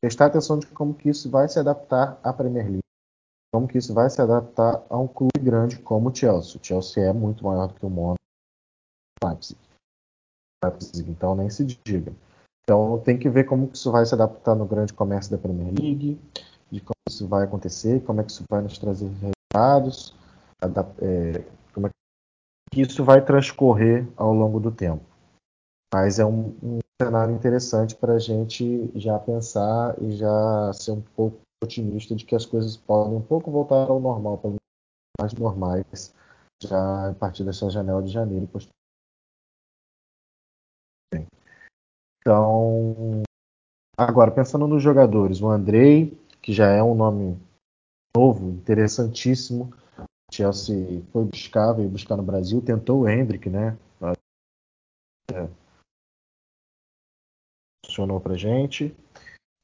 prestar 0.00 0.26
atenção 0.26 0.58
de 0.58 0.66
como 0.68 0.94
que 0.94 1.08
isso 1.08 1.30
vai 1.30 1.48
se 1.48 1.58
adaptar 1.58 2.18
à 2.22 2.32
Premier 2.32 2.64
League, 2.64 2.78
como 3.52 3.66
que 3.66 3.78
isso 3.78 3.92
vai 3.92 4.08
se 4.08 4.20
adaptar 4.20 4.84
a 4.88 4.98
um 4.98 5.08
clube 5.08 5.38
grande 5.40 5.78
como 5.78 6.10
o 6.10 6.14
Chelsea. 6.14 6.60
O 6.60 6.64
Chelsea 6.64 7.04
é 7.04 7.12
muito 7.12 7.44
maior 7.44 7.68
do 7.68 7.74
que 7.74 7.84
o 7.84 7.90
Monaco, 7.90 8.18
Leipzig. 9.24 9.58
Leipzig, 10.64 11.10
então 11.10 11.34
nem 11.34 11.50
se 11.50 11.64
diga. 11.64 12.12
Então 12.62 13.00
tem 13.00 13.18
que 13.18 13.28
ver 13.28 13.44
como 13.44 13.68
que 13.68 13.76
isso 13.76 13.90
vai 13.90 14.04
se 14.04 14.14
adaptar 14.14 14.54
no 14.54 14.66
grande 14.66 14.92
comércio 14.92 15.30
da 15.30 15.38
Premier 15.38 15.72
League, 15.72 16.20
de 16.70 16.80
como 16.80 16.94
isso 17.08 17.26
vai 17.26 17.44
acontecer, 17.44 18.04
como 18.04 18.20
é 18.20 18.24
que 18.24 18.30
isso 18.30 18.44
vai 18.50 18.60
nos 18.60 18.78
trazer 18.78 19.08
resultados, 19.08 20.14
é, 21.00 21.44
como 21.72 21.86
é 21.86 21.90
que 22.70 22.82
isso 22.82 23.02
vai 23.02 23.24
transcorrer 23.24 24.06
ao 24.16 24.34
longo 24.34 24.60
do 24.60 24.70
tempo. 24.70 25.02
Mas 25.92 26.18
é 26.18 26.24
um, 26.24 26.54
um 26.62 26.78
cenário 27.00 27.34
interessante 27.34 27.96
para 27.96 28.14
a 28.14 28.18
gente 28.18 28.90
já 28.98 29.18
pensar 29.18 30.00
e 30.02 30.12
já 30.12 30.72
ser 30.74 30.92
um 30.92 31.00
pouco 31.00 31.40
otimista 31.62 32.14
de 32.14 32.24
que 32.24 32.34
as 32.34 32.46
coisas 32.46 32.76
podem 32.76 33.16
um 33.16 33.22
pouco 33.22 33.50
voltar 33.50 33.88
ao 33.88 34.00
normal, 34.00 34.38
pelo 34.38 34.52
menos 34.52 34.58
mais 35.20 35.32
normais, 35.34 36.14
já 36.62 37.10
a 37.10 37.14
partir 37.14 37.44
dessa 37.44 37.70
janela 37.70 38.02
de 38.02 38.12
janeiro. 38.12 38.48
Então, 42.20 43.22
agora 43.96 44.30
pensando 44.30 44.66
nos 44.66 44.82
jogadores, 44.82 45.40
o 45.40 45.48
Andrei, 45.48 46.18
que 46.42 46.52
já 46.52 46.68
é 46.68 46.82
um 46.82 46.94
nome 46.94 47.40
novo, 48.14 48.50
interessantíssimo. 48.50 49.72
Chelsea 50.30 51.02
foi 51.10 51.24
buscar, 51.24 51.72
veio 51.72 51.88
buscar 51.88 52.16
no 52.16 52.22
Brasil, 52.22 52.60
tentou 52.60 53.00
o 53.00 53.08
Hendrick, 53.08 53.48
né? 53.48 53.78
Funcionou 57.98 58.20
pra 58.20 58.36
gente. 58.36 58.94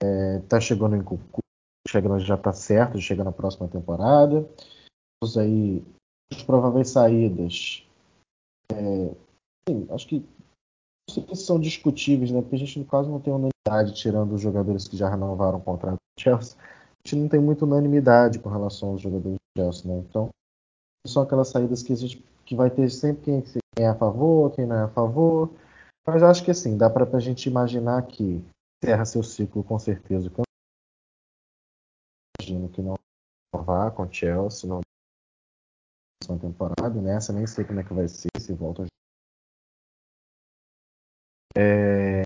É, 0.03 0.40
tá 0.49 0.61
chegando 0.61 0.97
em 0.97 1.03
Cucu, 1.03 1.40
chegando 1.88 2.18
já 2.18 2.37
tá 2.37 2.53
certo, 2.53 3.01
chega 3.01 3.23
na 3.23 3.33
próxima 3.33 3.68
temporada. 3.68 4.49
Aí 5.38 5.83
as 6.33 6.42
prováveis 6.42 6.90
saídas. 6.90 7.87
É, 8.73 9.14
sim, 9.68 9.87
acho 9.90 10.09
que 10.09 10.27
são 11.35 11.61
discutíveis, 11.61 12.31
né? 12.33 12.40
Porque 12.42 12.57
a 12.57 12.59
gente 12.59 12.85
quase 12.85 13.09
não 13.09 13.20
tem 13.20 13.33
unanimidade 13.33 13.94
tirando 13.94 14.35
os 14.35 14.40
jogadores 14.40 14.88
que 14.88 14.97
já 14.97 15.09
renovaram 15.09 15.59
o 15.59 15.62
contrato 15.62 15.94
do 15.94 16.20
Chelsea 16.23 16.57
gente 17.07 17.20
não 17.20 17.29
tem 17.29 17.40
muita 17.40 17.64
unanimidade 17.64 18.38
com 18.38 18.49
relação 18.49 18.90
aos 18.90 19.01
jogadores 19.01 19.37
do 19.37 19.61
Chelsea, 19.61 19.92
né? 19.92 20.03
Então, 20.09 20.31
são 21.07 21.23
aquelas 21.23 21.49
saídas 21.49 21.83
que 21.83 21.92
a 21.92 21.97
gente 21.97 22.25
que 22.47 22.55
vai 22.55 22.70
ter 22.70 22.90
sempre 22.90 23.42
quem 23.42 23.85
é 23.85 23.88
a 23.88 23.94
favor, 23.94 24.51
quem 24.53 24.66
não 24.66 24.77
é 24.77 24.83
a 24.83 24.88
favor. 24.88 25.51
Mas 26.06 26.22
acho 26.22 26.44
que 26.44 26.50
assim, 26.50 26.76
dá 26.76 26.90
para 26.90 27.04
a 27.16 27.20
gente 27.20 27.48
imaginar 27.48 28.06
que 28.06 28.44
encerra 28.82 29.04
seu 29.04 29.22
ciclo 29.22 29.64
com 29.64 29.78
certeza. 29.78 30.30
Eu 30.30 30.44
imagino 32.40 32.68
que 32.68 32.82
não 32.82 32.94
vá 33.54 33.90
com 33.90 34.10
Chelsea 34.12 34.68
na 34.68 34.80
próxima 36.20 36.40
temporada, 36.40 37.00
nessa 37.00 37.32
nem 37.32 37.46
sei 37.46 37.64
como 37.64 37.80
é 37.80 37.84
que 37.84 37.94
vai 37.94 38.06
ser, 38.08 38.28
se 38.38 38.52
volta 38.52 38.84
é, 41.56 42.22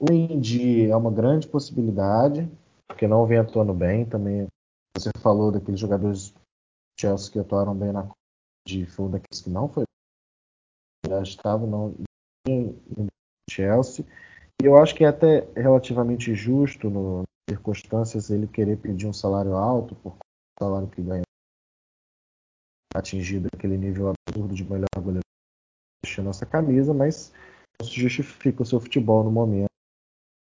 o 0.00 0.10
Indy 0.10 0.88
é 0.90 0.96
uma 0.96 1.10
grande 1.10 1.46
possibilidade, 1.46 2.50
porque 2.88 3.06
não 3.06 3.26
vem 3.26 3.38
atuando 3.38 3.74
bem. 3.74 4.08
Também 4.08 4.46
você 4.96 5.10
falou 5.20 5.52
daqueles 5.52 5.78
jogadores 5.78 6.34
Chelsea 6.98 7.30
que 7.30 7.38
atuaram 7.38 7.76
bem 7.76 7.92
na 7.92 8.08
de 8.66 8.86
foi 8.86 9.08
daqueles 9.08 9.40
que 9.42 9.50
não 9.50 9.68
foi 9.68 9.84
já 11.06 11.22
estava 11.22 11.66
no 11.66 11.94
Chelsea 13.50 14.04
e 14.62 14.66
eu 14.66 14.76
acho 14.76 14.94
que 14.94 15.04
é 15.04 15.08
até 15.08 15.48
relativamente 15.56 16.34
justo 16.34 16.88
no 16.88 17.22
circunstâncias 17.48 18.30
ele 18.30 18.46
querer 18.46 18.76
pedir 18.76 19.06
um 19.06 19.12
salário 19.12 19.54
alto 19.54 19.94
por 19.96 20.16
salário 20.58 20.88
que 20.88 21.02
ganha 21.02 21.22
atingido 22.94 23.48
aquele 23.52 23.76
nível 23.76 24.12
absurdo 24.12 24.54
de 24.54 24.64
melhor 24.64 24.86
goleiro 24.96 25.20
a 26.18 26.22
nossa 26.22 26.44
camisa, 26.44 26.92
mas 26.92 27.32
não 27.80 27.86
se 27.86 27.94
justifica 27.94 28.62
o 28.62 28.66
seu 28.66 28.80
futebol 28.80 29.22
no 29.22 29.30
momento 29.30 29.68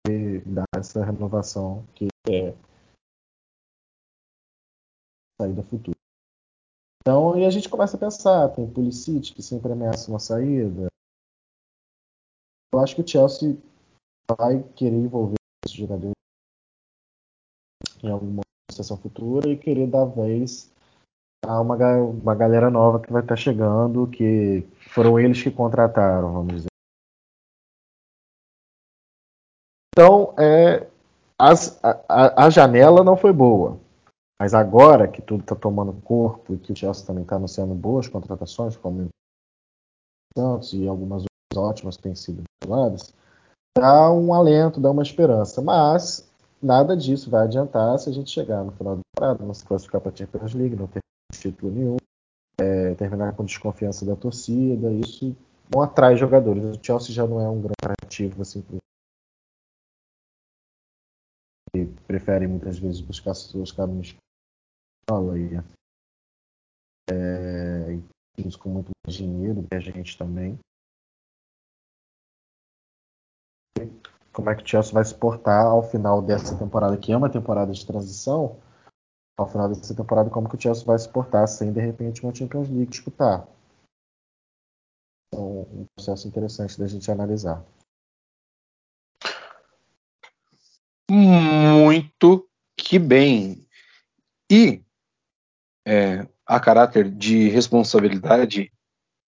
e 0.09 0.41
dar 0.41 0.65
essa 0.77 1.05
renovação 1.05 1.87
que 1.95 2.09
é 2.29 2.55
saída 5.41 5.63
futura. 5.63 5.97
Então, 7.01 7.39
e 7.39 7.47
a 7.47 7.51
gente 7.51 7.69
começa 7.69 7.97
a 7.97 8.01
pensar, 8.01 8.49
tem 8.51 8.71
Pulisic 8.71 9.35
que 9.35 9.43
sempre 9.43 9.73
ameaça 9.73 10.11
uma 10.11 10.19
saída. 10.19 10.88
Eu 12.73 12.81
acho 12.81 12.95
que 12.95 13.03
o 13.03 13.09
Chelsea 13.09 13.57
vai 14.39 14.63
querer 14.75 14.97
envolver 14.97 15.37
esse 15.65 15.77
jogador 15.77 16.13
em 18.03 18.11
alguma 18.11 18.43
sessão 18.71 18.97
futura 18.97 19.49
e 19.49 19.57
querer 19.57 19.87
dar 19.89 20.05
vez 20.05 20.71
a 21.45 21.61
uma, 21.61 21.77
uma 21.77 22.35
galera 22.35 22.71
nova 22.71 23.01
que 23.01 23.13
vai 23.13 23.23
estar 23.23 23.37
chegando, 23.37 24.07
que 24.09 24.63
foram 24.93 25.19
eles 25.19 25.43
que 25.43 25.51
contrataram, 25.51 26.33
vamos 26.33 26.55
dizer. 26.55 26.69
Então, 29.95 30.35
é, 30.39 30.89
as, 31.41 31.83
a, 31.83 32.47
a, 32.47 32.51
janela 32.51 33.03
não 33.03 33.17
foi 33.17 33.33
boa. 33.33 33.81
Mas 34.41 34.55
agora 34.55 35.09
que 35.09 35.21
tudo 35.21 35.41
está 35.41 35.57
tomando 35.57 36.01
corpo 36.03 36.55
e 36.55 36.59
que 36.59 36.73
o 36.73 36.77
Chelsea 36.77 37.05
também 37.05 37.25
está 37.25 37.35
anunciando 37.35 37.75
boas 37.75 38.07
contratações, 38.07 38.77
como 38.77 39.03
o 39.03 39.09
Santos 40.39 40.73
e 40.73 40.87
algumas 40.87 41.25
ótimas 41.57 41.97
que 41.97 42.03
têm 42.03 42.15
sido 42.15 42.43
reveladas, 42.63 43.15
dá 43.77 44.13
um 44.13 44.33
alento, 44.35 44.81
dá 44.81 44.91
uma 44.91 45.03
esperança. 45.03 45.63
Mas 45.63 46.29
nada 46.63 46.97
disso 46.97 47.31
vai 47.31 47.45
adiantar 47.45 47.99
se 47.99 48.09
a 48.09 48.13
gente 48.13 48.31
chegar 48.31 48.65
no 48.65 48.73
final 48.73 48.97
da 48.97 49.03
temporada, 49.15 49.45
não 49.45 49.55
se 49.55 49.65
classificar 49.65 50.01
para 50.01 50.13
a 50.13 50.17
Champions 50.17 50.55
League, 50.55 50.77
não 50.77 50.87
ter 50.87 51.01
título 51.33 51.73
nenhum, 51.73 51.97
é, 52.61 52.95
terminar 52.95 53.35
com 53.35 53.45
desconfiança 53.45 54.05
da 54.05 54.17
torcida. 54.17 54.91
Isso 54.93 55.37
não 55.75 55.83
atrai 55.83 56.17
jogadores. 56.17 56.65
O 56.65 56.85
Chelsea 56.85 57.15
já 57.15 57.27
não 57.27 57.41
é 57.41 57.49
um 57.49 57.61
grande 57.61 57.75
atrativo 57.85 58.43
assim, 58.43 58.63
que 58.63 58.79
preferem 62.07 62.49
muitas 62.49 62.79
vezes 62.79 63.01
buscar 63.01 63.35
seus 63.35 63.71
caminhos 63.71 64.17
escola 65.09 65.39
e 65.39 65.57
é, 67.11 67.99
com 68.59 68.69
muito 68.69 68.91
mais 69.05 69.17
dinheiro 69.17 69.67
que 69.69 69.75
a 69.75 69.81
gente 69.81 70.17
também. 70.17 70.59
Como 74.33 74.51
é 74.51 74.55
que 74.55 74.63
o 74.63 74.67
Chelsea 74.67 74.93
vai 74.93 75.05
se 75.05 75.15
portar 75.15 75.67
ao 75.67 75.83
final 75.83 76.23
dessa 76.23 76.57
temporada, 76.57 76.97
que 76.97 77.13
é 77.13 77.17
uma 77.17 77.31
temporada 77.31 77.73
de 77.73 77.85
transição, 77.85 78.61
ao 79.37 79.49
final 79.49 79.69
dessa 79.69 79.95
temporada, 79.95 80.31
como 80.31 80.49
que 80.49 80.57
o 80.57 80.61
Chelsea 80.61 80.85
vai 80.85 80.99
se 80.99 81.09
portar 81.09 81.47
sem 81.49 81.73
de 81.73 81.81
repente 81.81 82.23
uma 82.23 82.35
Champions 82.35 82.69
League 82.69 82.91
disputar. 82.91 83.47
Então, 85.29 85.63
um 85.73 85.87
processo 85.95 86.27
interessante 86.27 86.79
da 86.79 86.87
gente 86.87 87.11
analisar. 87.11 87.65
Muito 91.11 92.49
que 92.77 92.99
bem. 92.99 93.67
E 94.51 94.83
é, 95.87 96.27
a 96.47 96.61
caráter 96.61 97.11
de 97.11 97.49
responsabilidade 97.49 98.73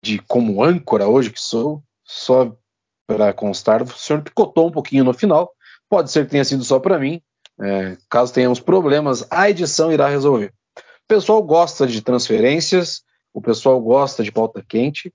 de 0.04 0.20
como 0.20 0.64
âncora 0.64 1.08
hoje 1.08 1.32
que 1.32 1.40
sou, 1.40 1.84
só 2.04 2.58
para 3.10 3.34
constar, 3.34 3.82
o 3.82 3.88
senhor 3.88 4.22
picotou 4.22 4.68
um 4.68 4.72
pouquinho 4.72 5.04
no 5.04 5.16
final. 5.16 5.52
Pode 5.90 6.12
ser 6.12 6.26
que 6.26 6.32
tenha 6.32 6.46
sido 6.46 6.64
só 6.64 6.80
para 6.80 7.00
mim. 7.00 7.20
É, 7.60 7.98
caso 8.08 8.32
tenhamos 8.32 8.60
problemas, 8.60 9.26
a 9.32 9.50
edição 9.50 9.92
irá 9.92 10.08
resolver. 10.08 10.54
O 10.78 11.08
pessoal 11.08 11.42
gosta 11.42 11.88
de 11.88 12.04
transferências, 12.04 13.02
o 13.34 13.42
pessoal 13.42 13.82
gosta 13.82 14.24
de 14.24 14.32
pauta 14.32 14.64
quente. 14.66 15.12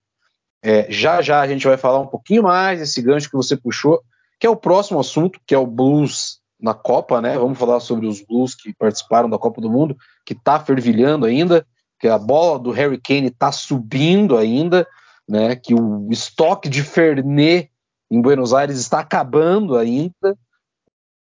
É, 0.61 0.91
já 0.91 1.23
já 1.23 1.41
a 1.41 1.47
gente 1.47 1.67
vai 1.69 1.77
falar 1.77 2.01
um 2.01 2.07
pouquinho 2.09 2.43
mais 2.43 2.81
desse 2.81 3.01
gancho 3.01 3.31
que 3.31 3.37
você 3.37 3.57
puxou, 3.57 4.03
que 4.41 4.47
é 4.47 4.51
o 4.51 4.57
próximo 4.57 4.99
assunto, 4.99 5.39
que 5.47 5.55
é 5.55 5.59
o 5.59 5.67
blues 5.67 6.41
na 6.61 6.75
Copa, 6.75 7.21
né? 7.21 7.39
Vamos 7.39 7.59
falar 7.59 7.79
sobre 7.79 8.07
os 8.07 8.21
Blues 8.23 8.57
que 8.57 8.75
participaram 8.75 9.31
da 9.31 9.39
Copa 9.39 9.61
do 9.61 9.71
Mundo, 9.71 9.97
que 10.27 10.33
está 10.33 10.59
fervilhando 10.59 11.27
ainda, 11.27 11.65
que 12.01 12.09
a 12.09 12.19
bola 12.19 12.59
do 12.59 12.73
Harry 12.73 13.01
Kane 13.01 13.29
está 13.29 13.53
subindo 13.53 14.37
ainda, 14.37 14.87
né? 15.29 15.55
Que 15.55 15.75
o 15.75 16.09
estoque 16.11 16.69
de 16.69 16.83
Fernet 16.83 17.71
em 18.11 18.21
Buenos 18.21 18.53
Aires 18.53 18.79
está 18.79 19.01
acabando 19.01 19.77
ainda. 19.77 20.37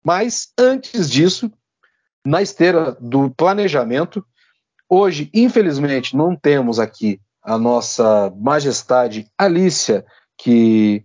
Mas 0.03 0.49
antes 0.57 1.09
disso, 1.09 1.51
na 2.25 2.41
esteira 2.41 2.95
do 2.99 3.29
planejamento, 3.31 4.25
hoje, 4.89 5.29
infelizmente, 5.33 6.15
não 6.15 6.35
temos 6.35 6.79
aqui 6.79 7.19
a 7.41 7.57
nossa 7.57 8.33
majestade 8.37 9.27
Alicia, 9.37 10.05
que 10.37 11.03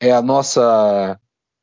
é 0.00 0.12
a 0.12 0.22
nossa 0.22 1.18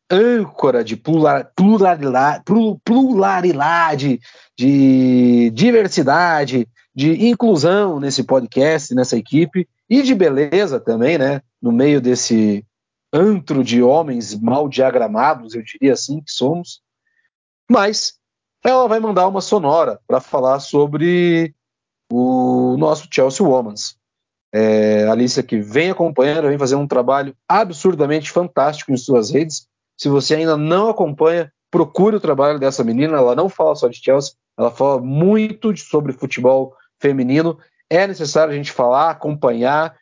âncora 0.09 0.83
de 0.83 0.95
pluralidade, 0.95 2.43
pluralidade, 2.83 4.19
de 4.57 5.49
diversidade, 5.51 6.67
de 6.95 7.27
inclusão 7.27 7.99
nesse 7.99 8.23
podcast, 8.23 8.93
nessa 8.93 9.17
equipe, 9.17 9.67
e 9.89 10.01
de 10.01 10.13
beleza 10.13 10.79
também, 10.79 11.17
né? 11.17 11.41
No 11.61 11.71
meio 11.71 12.01
desse 12.01 12.65
antro 13.11 13.63
de 13.63 13.81
homens 13.81 14.39
mal 14.39 14.67
diagramados, 14.67 15.55
eu 15.55 15.63
diria 15.63 15.93
assim 15.93 16.21
que 16.21 16.31
somos. 16.31 16.81
Mas 17.69 18.17
ela 18.63 18.87
vai 18.87 18.99
mandar 18.99 19.27
uma 19.27 19.41
sonora 19.41 19.99
para 20.07 20.19
falar 20.19 20.59
sobre 20.59 21.53
o 22.11 22.75
nosso 22.77 23.07
Chelsea 23.11 23.45
Womans. 23.45 23.97
É, 24.53 25.07
Alicia 25.07 25.43
que 25.43 25.59
vem 25.59 25.91
acompanhando, 25.91 26.47
vem 26.47 26.57
fazendo 26.57 26.81
um 26.81 26.87
trabalho 26.87 27.35
absurdamente 27.47 28.31
fantástico 28.31 28.91
em 28.91 28.97
suas 28.97 29.29
redes. 29.29 29.67
Se 29.97 30.09
você 30.09 30.35
ainda 30.35 30.55
não 30.55 30.89
acompanha, 30.89 31.51
procure 31.69 32.15
o 32.15 32.21
trabalho 32.21 32.59
dessa 32.59 32.83
menina. 32.83 33.17
Ela 33.17 33.35
não 33.35 33.49
fala 33.49 33.75
só 33.75 33.87
de 33.87 34.01
Chelsea, 34.01 34.33
ela 34.57 34.71
fala 34.71 35.01
muito 35.01 35.75
sobre 35.77 36.13
futebol 36.13 36.75
feminino. 36.99 37.57
É 37.89 38.07
necessário 38.07 38.53
a 38.53 38.55
gente 38.55 38.71
falar, 38.71 39.11
acompanhar, 39.11 39.97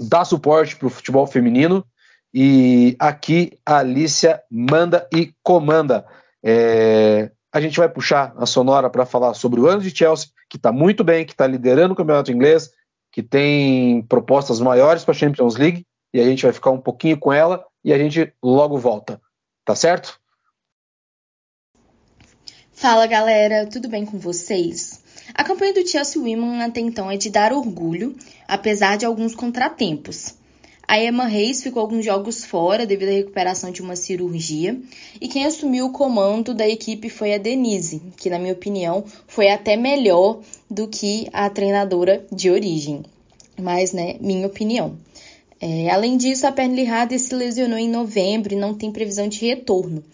dar 0.00 0.24
suporte 0.24 0.76
para 0.76 0.86
o 0.86 0.90
futebol 0.90 1.26
feminino. 1.26 1.86
E 2.34 2.96
aqui 2.98 3.58
a 3.64 3.78
Alicia 3.78 4.42
manda 4.50 5.06
e 5.14 5.34
comanda. 5.42 6.06
É, 6.42 7.30
a 7.52 7.60
gente 7.60 7.78
vai 7.78 7.88
puxar 7.88 8.32
a 8.36 8.46
Sonora 8.46 8.88
para 8.88 9.04
falar 9.04 9.34
sobre 9.34 9.60
o 9.60 9.66
ano 9.66 9.82
de 9.82 9.94
Chelsea, 9.94 10.28
que 10.48 10.56
está 10.56 10.72
muito 10.72 11.04
bem, 11.04 11.26
que 11.26 11.32
está 11.32 11.46
liderando 11.46 11.92
o 11.92 11.96
campeonato 11.96 12.32
inglês, 12.32 12.70
que 13.12 13.22
tem 13.22 14.02
propostas 14.02 14.58
maiores 14.60 15.04
para 15.04 15.12
a 15.12 15.16
Champions 15.16 15.56
League, 15.56 15.86
e 16.14 16.20
a 16.20 16.24
gente 16.24 16.42
vai 16.42 16.52
ficar 16.52 16.70
um 16.70 16.80
pouquinho 16.80 17.18
com 17.18 17.32
ela 17.32 17.64
e 17.84 17.92
a 17.92 17.98
gente 17.98 18.32
logo 18.42 18.78
volta. 18.78 19.20
Tá 19.64 19.74
certo? 19.74 20.18
Fala 22.72 23.06
galera, 23.06 23.66
tudo 23.66 23.88
bem 23.88 24.04
com 24.04 24.18
vocês? 24.18 25.02
A 25.34 25.44
campanha 25.44 25.72
do 25.72 25.86
Chelsea 25.86 26.20
Women 26.20 26.62
até 26.62 26.80
então 26.80 27.10
é 27.10 27.16
de 27.16 27.30
dar 27.30 27.52
orgulho, 27.52 28.16
apesar 28.48 28.96
de 28.96 29.06
alguns 29.06 29.34
contratempos. 29.34 30.34
A 30.92 31.02
Emma 31.02 31.24
Reis 31.24 31.62
ficou 31.62 31.80
alguns 31.80 32.04
jogos 32.04 32.44
fora 32.44 32.84
devido 32.84 33.08
à 33.08 33.12
recuperação 33.12 33.70
de 33.70 33.80
uma 33.80 33.96
cirurgia, 33.96 34.78
e 35.18 35.26
quem 35.26 35.46
assumiu 35.46 35.86
o 35.86 35.90
comando 35.90 36.52
da 36.52 36.68
equipe 36.68 37.08
foi 37.08 37.32
a 37.32 37.38
Denise, 37.38 38.02
que, 38.14 38.28
na 38.28 38.38
minha 38.38 38.52
opinião, 38.52 39.02
foi 39.26 39.48
até 39.48 39.74
melhor 39.74 40.40
do 40.70 40.86
que 40.86 41.28
a 41.32 41.48
treinadora 41.48 42.26
de 42.30 42.50
origem. 42.50 43.04
Mas, 43.58 43.94
né, 43.94 44.16
minha 44.20 44.46
opinião. 44.46 44.98
É, 45.58 45.88
além 45.88 46.18
disso, 46.18 46.46
a 46.46 46.52
Pernille 46.52 46.86
Harder 46.86 47.18
se 47.18 47.34
lesionou 47.34 47.78
em 47.78 47.88
novembro 47.88 48.52
e 48.52 48.58
não 48.58 48.74
tem 48.74 48.92
previsão 48.92 49.26
de 49.26 49.46
retorno. 49.46 50.04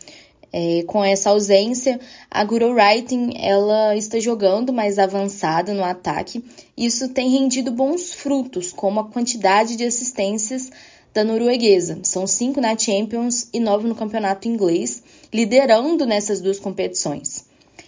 É, 0.53 0.83
com 0.87 1.05
essa 1.05 1.31
ausência, 1.31 2.01
a 2.31 2.43
Guru 2.43 2.73
Writing 2.73 3.33
ela 3.37 3.95
está 3.95 4.19
jogando 4.19 4.73
mais 4.73 4.99
avançada 4.99 5.75
no 5.75 5.85
ataque. 5.85 6.43
Isso 6.77 7.11
tem 7.11 7.31
rendido 7.31 7.71
bons 7.71 8.15
frutos, 8.15 8.73
como 8.73 9.01
a 9.01 9.09
quantidade 9.09 9.77
de 9.77 9.85
assistências 9.85 10.71
da 11.13 11.23
norueguesa. 11.23 11.99
São 12.03 12.27
cinco 12.27 12.61
na 12.61 12.77
Champions 12.77 13.49
e 13.53 13.61
nove 13.61 13.87
no 13.87 13.95
campeonato 13.95 14.49
inglês, 14.49 15.03
liderando 15.33 16.07
nessas 16.07 16.41
duas 16.41 16.59
competições. 16.59 17.45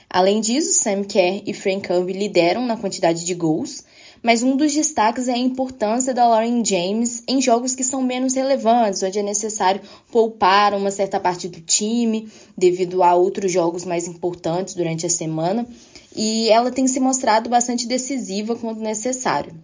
Além 0.08 0.40
disso, 0.40 0.72
Sam 0.72 1.04
Kerr 1.04 1.42
e 1.46 1.54
Frank 1.54 1.86
Kirby 1.86 2.12
lideram 2.12 2.66
na 2.66 2.76
quantidade 2.76 3.24
de 3.24 3.34
gols, 3.34 3.84
mas 4.22 4.42
um 4.42 4.56
dos 4.56 4.72
destaques 4.72 5.28
é 5.28 5.32
a 5.32 5.38
importância 5.38 6.12
da 6.12 6.26
Lauren 6.26 6.64
James 6.64 7.22
em 7.26 7.40
jogos 7.40 7.74
que 7.74 7.84
são 7.84 8.02
menos 8.02 8.34
relevantes, 8.34 9.02
onde 9.02 9.18
é 9.18 9.22
necessário 9.22 9.80
poupar 10.10 10.74
uma 10.74 10.90
certa 10.90 11.18
parte 11.18 11.48
do 11.48 11.60
time 11.60 12.28
devido 12.56 13.02
a 13.02 13.14
outros 13.14 13.50
jogos 13.50 13.84
mais 13.84 14.06
importantes 14.06 14.74
durante 14.74 15.06
a 15.06 15.10
semana, 15.10 15.66
e 16.14 16.48
ela 16.50 16.70
tem 16.70 16.86
se 16.86 17.00
mostrado 17.00 17.48
bastante 17.48 17.86
decisiva 17.86 18.56
quando 18.56 18.80
necessário. 18.80 19.54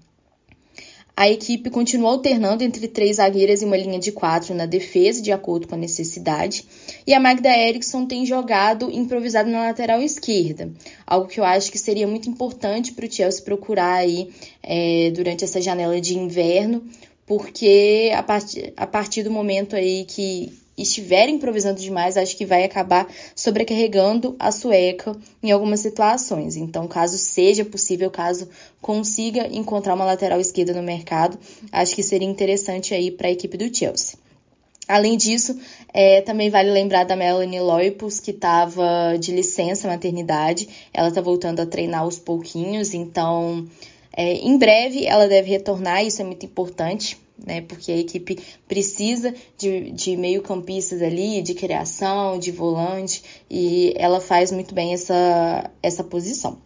A 1.19 1.31
equipe 1.31 1.71
continuou 1.71 2.13
alternando 2.13 2.63
entre 2.63 2.87
três 2.87 3.17
zagueiras 3.17 3.63
e 3.63 3.65
uma 3.65 3.77
linha 3.79 3.99
de 3.99 4.13
quatro 4.13 4.55
na 4.55 4.67
defesa, 4.67 5.23
de 5.23 5.33
acordo 5.33 5.67
com 5.67 5.75
a 5.75 5.79
necessidade. 5.79 6.63
E 7.07 7.15
a 7.15 7.19
Magda 7.19 7.49
Eriksson 7.49 8.05
tem 8.05 8.27
jogado 8.27 8.91
improvisado 8.91 9.49
na 9.49 9.61
lateral 9.61 10.03
esquerda, 10.03 10.71
algo 11.07 11.27
que 11.27 11.41
eu 11.41 11.45
acho 11.45 11.73
que 11.73 11.79
seria 11.79 12.07
muito 12.07 12.29
importante 12.29 12.93
para 12.93 13.07
o 13.07 13.11
Chelsea 13.11 13.43
procurar 13.43 13.95
aí 13.95 14.31
é, 14.63 15.11
durante 15.15 15.43
essa 15.43 15.59
janela 15.59 15.99
de 16.03 16.19
inverno, 16.19 16.85
porque 17.25 18.13
a, 18.15 18.23
a 18.77 18.87
partir 18.87 19.23
do 19.23 19.31
momento 19.31 19.75
aí 19.75 20.05
que 20.05 20.53
estiver 20.77 21.29
improvisando 21.29 21.81
demais, 21.81 22.17
acho 22.17 22.37
que 22.37 22.45
vai 22.45 22.65
acabar 22.65 23.09
sobrecarregando 23.35 24.37
a 24.39 24.53
sueca 24.53 25.17
em 25.43 25.51
algumas 25.51 25.81
situações. 25.81 26.57
Então, 26.57 26.87
caso 26.87 27.17
seja 27.19 27.65
possível, 27.65 28.11
caso 28.11 28.49
consiga 28.81 29.47
encontrar 29.49 29.95
uma 29.95 30.05
lateral 30.05 30.41
esquerda 30.41 30.75
no 30.75 30.83
mercado, 30.83 31.39
acho 31.73 31.95
que 31.95 32.03
seria 32.03 32.29
interessante 32.29 32.95
aí 32.95 33.11
para 33.11 33.29
a 33.29 33.33
equipe 33.33 33.57
do 33.57 33.75
Chelsea. 33.75 34.19
Além 34.89 35.17
disso, 35.17 35.59
é, 35.93 36.21
também 36.21 36.49
vale 36.49 36.71
lembrar 36.71 37.05
da 37.05 37.17
Melanie 37.17 37.59
Loipus, 37.59 38.21
que 38.21 38.31
estava 38.31 39.17
de 39.19 39.33
licença 39.33 39.89
maternidade. 39.89 40.69
Ela 40.95 41.09
está 41.09 41.21
voltando 41.21 41.59
a 41.59 41.67
treinar 41.67 42.03
aos 42.03 42.21
pouquinhos, 42.21 42.95
então 42.95 43.67
é, 44.17 44.35
em 44.35 44.57
breve 44.57 45.05
ela 45.05 45.27
deve 45.27 45.51
retornar, 45.51 46.05
isso 46.05 46.23
é 46.23 46.25
muito 46.25 46.47
importante 46.47 47.19
né? 47.45 47.61
Porque 47.61 47.93
a 47.93 47.97
equipe 47.97 48.39
precisa 48.67 49.35
de, 49.59 49.91
de 49.91 50.17
meio-campistas 50.17 51.03
ali, 51.03 51.43
de 51.43 51.55
criação, 51.55 52.39
de 52.39 52.51
volante, 52.51 53.23
e 53.51 53.93
ela 53.97 54.21
faz 54.21 54.51
muito 54.51 54.75
bem 54.75 54.93
essa, 54.93 55.71
essa 55.83 56.05
posição. 56.05 56.59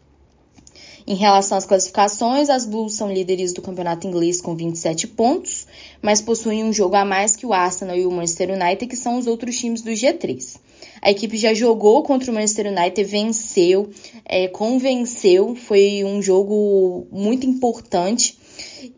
Em 1.07 1.14
relação 1.14 1.59
às 1.59 1.66
classificações, 1.66 2.51
as 2.51 2.66
Blues 2.66 2.95
são 2.95 3.12
líderes 3.12 3.53
do 3.53 3.62
campeonato 3.62 4.07
inglês 4.07 4.41
com 4.41 4.55
27 4.55 5.09
pontos, 5.09 5.66
mas 6.01 6.21
possuem 6.21 6.62
um 6.62 6.73
jogo 6.73 6.95
a 6.95 7.05
mais 7.05 7.35
que 7.35 7.47
o 7.47 7.53
Arsenal 7.53 7.97
e 7.97 8.07
o 8.07 8.11
Manchester 8.11 8.51
United, 8.51 8.87
que 8.87 8.97
são 8.97 9.18
os 9.18 9.27
outros 9.27 9.59
times 9.59 9.83
do 9.83 9.91
G3. 9.91 10.57
A 11.03 11.11
equipe 11.11 11.37
já 11.37 11.55
jogou 11.55 12.03
contra 12.03 12.31
o 12.31 12.35
Manchester 12.35 12.67
United, 12.67 13.05
venceu, 13.05 13.91
é, 14.25 14.49
convenceu, 14.49 15.55
foi 15.55 16.05
um 16.05 16.21
jogo 16.21 17.07
muito 17.11 17.47
importante 17.47 18.39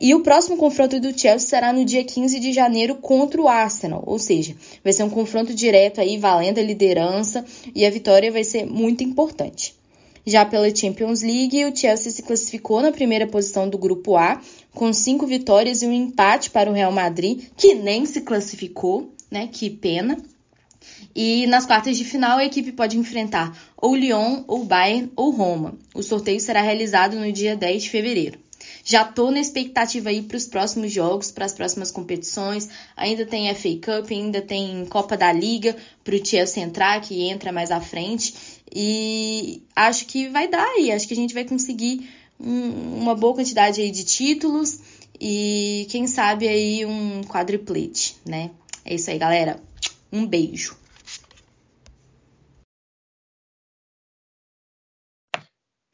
e 0.00 0.14
o 0.14 0.20
próximo 0.20 0.56
confronto 0.56 0.98
do 0.98 1.16
Chelsea 1.16 1.48
será 1.48 1.72
no 1.72 1.84
dia 1.84 2.02
15 2.02 2.40
de 2.40 2.52
janeiro 2.52 2.96
contra 2.96 3.40
o 3.40 3.48
Arsenal, 3.48 4.02
ou 4.06 4.18
seja, 4.18 4.56
vai 4.82 4.92
ser 4.92 5.04
um 5.04 5.10
confronto 5.10 5.54
direto 5.54 6.00
aí 6.00 6.18
valendo 6.18 6.58
a 6.58 6.62
liderança 6.62 7.44
e 7.74 7.86
a 7.86 7.90
vitória 7.90 8.32
vai 8.32 8.44
ser 8.44 8.66
muito 8.66 9.04
importante. 9.04 9.74
Já 10.24 10.44
pela 10.44 10.74
Champions 10.74 11.22
League, 11.22 11.64
o 11.64 11.74
Chelsea 11.74 12.12
se 12.12 12.22
classificou 12.22 12.80
na 12.80 12.92
primeira 12.92 13.26
posição 13.26 13.68
do 13.68 13.76
grupo 13.76 14.16
A, 14.16 14.40
com 14.72 14.92
cinco 14.92 15.26
vitórias 15.26 15.82
e 15.82 15.86
um 15.86 15.92
empate 15.92 16.50
para 16.50 16.70
o 16.70 16.72
Real 16.72 16.92
Madrid, 16.92 17.42
que 17.56 17.74
nem 17.74 18.06
se 18.06 18.20
classificou, 18.20 19.12
né? 19.30 19.48
Que 19.50 19.68
pena. 19.68 20.16
E 21.14 21.46
nas 21.46 21.66
quartas 21.66 21.96
de 21.96 22.04
final, 22.04 22.38
a 22.38 22.44
equipe 22.44 22.72
pode 22.72 22.96
enfrentar 22.96 23.56
ou 23.76 23.96
Lyon, 23.96 24.44
ou 24.46 24.64
Bayern, 24.64 25.10
ou 25.16 25.30
Roma. 25.30 25.74
O 25.94 26.02
sorteio 26.02 26.40
será 26.40 26.62
realizado 26.62 27.18
no 27.18 27.30
dia 27.32 27.56
10 27.56 27.82
de 27.82 27.90
fevereiro. 27.90 28.38
Já 28.84 29.04
tô 29.04 29.30
na 29.30 29.40
expectativa 29.40 30.10
aí 30.10 30.22
para 30.22 30.36
os 30.36 30.46
próximos 30.46 30.92
jogos, 30.92 31.30
para 31.30 31.44
as 31.44 31.52
próximas 31.52 31.90
competições. 31.90 32.68
Ainda 32.96 33.26
tem 33.26 33.52
FA 33.54 33.68
Cup, 33.74 34.10
ainda 34.10 34.40
tem 34.40 34.84
Copa 34.86 35.16
da 35.16 35.32
Liga 35.32 35.76
para 36.04 36.14
o 36.14 36.24
Chelsea 36.24 36.62
entrar, 36.62 37.00
que 37.00 37.22
entra 37.28 37.52
mais 37.52 37.70
à 37.70 37.80
frente. 37.80 38.34
E 38.74 39.62
acho 39.74 40.06
que 40.06 40.28
vai 40.28 40.48
dar 40.48 40.64
aí, 40.64 40.90
acho 40.90 41.06
que 41.06 41.14
a 41.14 41.16
gente 41.16 41.34
vai 41.34 41.44
conseguir 41.44 42.08
um, 42.40 43.00
uma 43.00 43.14
boa 43.14 43.34
quantidade 43.34 43.80
aí 43.80 43.90
de 43.90 44.04
títulos 44.04 44.78
e 45.20 45.86
quem 45.90 46.06
sabe 46.06 46.48
aí 46.48 46.84
um 46.86 47.22
quadriplete, 47.22 48.16
né? 48.26 48.50
É 48.84 48.94
isso 48.94 49.10
aí, 49.10 49.18
galera. 49.18 49.60
Um 50.12 50.26
beijo. 50.26 50.76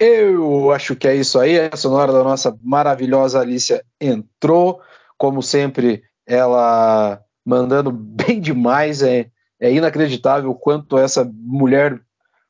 Eu 0.00 0.70
acho 0.72 0.94
que 0.94 1.08
é 1.08 1.14
isso 1.14 1.38
aí. 1.38 1.58
A 1.58 1.76
sonora 1.76 2.12
da 2.12 2.22
nossa 2.22 2.56
maravilhosa 2.62 3.40
Alicia 3.40 3.84
entrou. 4.00 4.80
Como 5.16 5.42
sempre, 5.42 6.02
ela 6.26 7.20
mandando 7.44 7.90
bem 7.90 8.40
demais. 8.40 9.02
É, 9.02 9.30
é 9.60 9.72
inacreditável 9.72 10.50
o 10.50 10.54
quanto 10.54 10.98
essa 10.98 11.28
mulher 11.32 12.00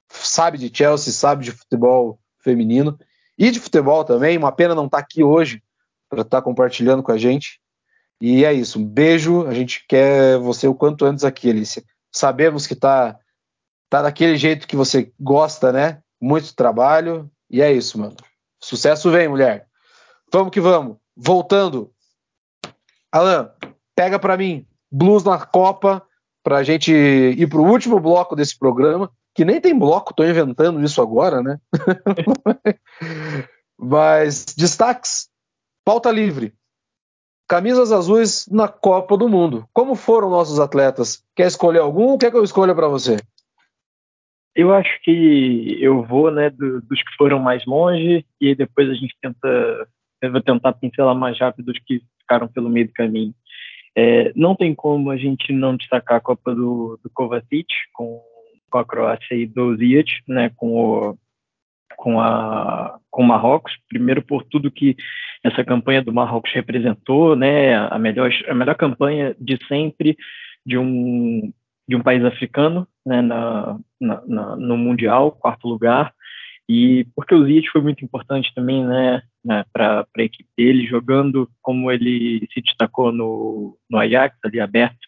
sabe 0.09 0.59
de 0.59 0.75
Chelsea, 0.75 1.13
sabe 1.13 1.45
de 1.45 1.53
futebol 1.53 2.19
feminino 2.41 2.99
e 3.37 3.51
de 3.51 3.61
futebol 3.61 4.05
também. 4.05 4.37
Uma 4.37 4.53
pena 4.53 4.75
não 4.75 4.87
estar 4.87 4.99
tá 4.99 5.03
aqui 5.03 5.23
hoje 5.23 5.63
para 6.09 6.23
estar 6.23 6.39
tá 6.39 6.43
compartilhando 6.43 7.03
com 7.03 7.13
a 7.13 7.19
gente. 7.19 7.61
E 8.21 8.45
é 8.45 8.53
isso. 8.53 8.79
Um 8.79 8.85
beijo. 8.85 9.47
A 9.47 9.55
gente 9.55 9.85
quer 9.89 10.39
você 10.39 10.67
o 10.67 10.75
quanto 10.75 11.05
antes 11.05 11.25
aqui, 11.25 11.51
Alicia. 11.51 11.83
Sabemos 12.13 12.67
que 12.67 12.75
tá, 12.75 13.19
tá 13.89 14.03
daquele 14.03 14.37
jeito 14.37 14.67
que 14.67 14.77
você 14.77 15.13
gosta, 15.21 15.73
né? 15.73 16.03
Muito 16.21 16.55
trabalho, 16.55 17.31
e 17.51 17.63
é 17.63 17.73
isso, 17.73 17.99
mano. 17.99 18.17
Sucesso 18.61 19.11
vem, 19.11 19.29
mulher. 19.29 19.67
Vamos 20.33 20.51
que 20.51 20.61
vamos. 20.61 20.97
Voltando. 21.17 21.93
Alan, 23.11 23.51
pega 23.95 24.19
para 24.19 24.37
mim 24.37 24.67
Blues 24.91 25.25
na 25.25 25.39
Copa 25.39 26.03
pra 26.43 26.63
gente 26.63 26.93
ir 26.93 27.49
pro 27.49 27.63
último 27.63 28.01
bloco 28.01 28.35
desse 28.35 28.59
programa, 28.59 29.11
que 29.35 29.45
nem 29.45 29.61
tem 29.61 29.79
bloco, 29.79 30.15
tô 30.15 30.25
inventando 30.25 30.83
isso 30.83 31.01
agora, 31.01 31.43
né? 31.43 31.59
Mas 33.79 34.45
destaques. 34.57 35.29
Pauta 35.85 36.11
livre. 36.11 36.55
Camisas 37.49 37.91
azuis 37.93 38.47
na 38.51 38.69
Copa 38.69 39.17
do 39.17 39.29
Mundo. 39.29 39.67
Como 39.73 39.95
foram 39.95 40.29
nossos 40.29 40.61
atletas? 40.61 41.25
Quer 41.35 41.47
escolher 41.47 41.79
algum? 41.79 42.13
O 42.13 42.19
que 42.19 42.27
é 42.27 42.31
que 42.31 42.37
eu 42.37 42.45
escolho 42.45 42.75
para 42.75 42.89
você? 42.89 43.17
Eu 44.55 44.75
acho 44.75 44.91
que 45.03 45.79
eu 45.81 46.03
vou, 46.03 46.31
né, 46.31 46.51
do, 46.51 46.83
dos 46.83 47.03
que 47.03 47.17
foram 47.17 47.39
mais 47.39 47.65
longe 47.65 48.27
e 48.41 48.55
depois 48.55 48.91
a 48.91 48.95
gente 48.95 49.15
tenta 49.23 49.89
eu 50.21 50.33
vou 50.33 50.43
tentar 50.43 50.73
pincelar 50.73 51.15
mais 51.15 51.39
rápido 51.39 51.69
os 51.69 51.79
que 51.79 52.03
ficaram 52.21 52.49
pelo 52.49 52.69
meio 52.69 52.89
do 52.89 52.93
caminho. 52.93 53.33
É, 53.97 54.33
não 54.35 54.55
tem 54.55 54.75
como 54.75 55.11
a 55.11 55.17
gente 55.17 55.53
não 55.53 55.77
destacar 55.77 56.19
a 56.19 56.21
Copa 56.21 56.55
do, 56.55 56.99
do 57.03 57.11
Kovacic 57.11 57.69
com, 57.93 58.21
com 58.71 58.79
a 58.79 58.85
Croácia 58.85 59.35
e 59.35 59.47
do 59.47 59.77
Ziyech, 59.77 60.23
né, 60.27 60.51
com 60.57 60.75
o 60.75 61.19
com 61.97 62.21
a 62.21 62.99
com 63.11 63.23
Marrocos, 63.23 63.73
primeiro 63.89 64.23
por 64.23 64.45
tudo 64.45 64.71
que 64.71 64.97
essa 65.43 65.65
campanha 65.65 66.03
do 66.03 66.13
Marrocos 66.13 66.53
representou, 66.53 67.35
né, 67.35 67.77
a 67.77 67.99
melhor 67.99 68.31
a 68.49 68.55
melhor 68.55 68.77
campanha 68.77 69.35
de 69.41 69.59
sempre 69.67 70.17
de 70.65 70.79
um 70.79 71.53
de 71.89 71.97
um 71.97 72.03
país 72.03 72.23
africano, 72.23 72.87
né, 73.05 73.23
na, 73.23 73.79
na, 74.01 74.23
na 74.27 74.57
no 74.57 74.77
mundial, 74.77 75.33
quarto 75.33 75.67
lugar, 75.67 76.13
e 76.69 77.07
porque 77.17 77.35
o 77.35 77.45
Ziyech 77.47 77.71
foi 77.71 77.81
muito 77.81 78.05
importante 78.05 78.53
também, 78.55 78.85
né, 78.85 79.23
né 79.43 79.65
para 79.73 80.07
a 80.17 80.23
equipe 80.23 80.49
dele, 80.57 80.87
jogando 80.87 81.49
como 81.63 81.91
ele 81.91 82.47
se 82.53 82.61
destacou 82.61 83.11
no, 83.11 83.79
no 83.91 83.99
Ajax, 83.99 84.37
ali 84.45 84.61
aberto, 84.61 84.99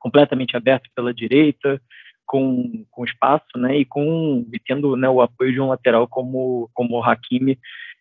completamente 0.00 0.56
aberto 0.56 0.90
pela 0.94 1.14
direita, 1.14 1.80
com, 2.26 2.84
com 2.90 3.04
espaço, 3.04 3.56
né, 3.56 3.78
e 3.78 3.84
com 3.84 4.46
e 4.52 4.58
tendo 4.58 4.96
né, 4.96 5.08
o 5.08 5.20
apoio 5.20 5.52
de 5.52 5.60
um 5.60 5.68
lateral 5.68 6.08
como 6.08 6.70
como 6.74 6.96
o 6.96 7.02
Hakimi, 7.02 7.58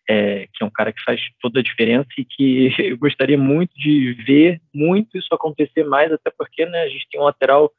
é, 0.10 0.48
que 0.54 0.64
é 0.64 0.66
um 0.66 0.70
cara 0.70 0.92
que 0.92 1.04
faz 1.04 1.22
toda 1.42 1.60
a 1.60 1.64
diferença 1.64 2.10
e 2.18 2.26
que 2.26 2.74
eu 2.80 2.98
gostaria 2.98 3.38
muito 3.38 3.74
de 3.76 4.14
ver 4.26 4.62
muito 4.74 5.18
isso 5.18 5.34
acontecer 5.34 5.84
mais, 5.84 6.12
até 6.12 6.32
porque 6.38 6.66
né, 6.66 6.84
a 6.84 6.90
gente 6.90 7.08
tem 7.12 7.20
um 7.20 7.26
lateral 7.26 7.72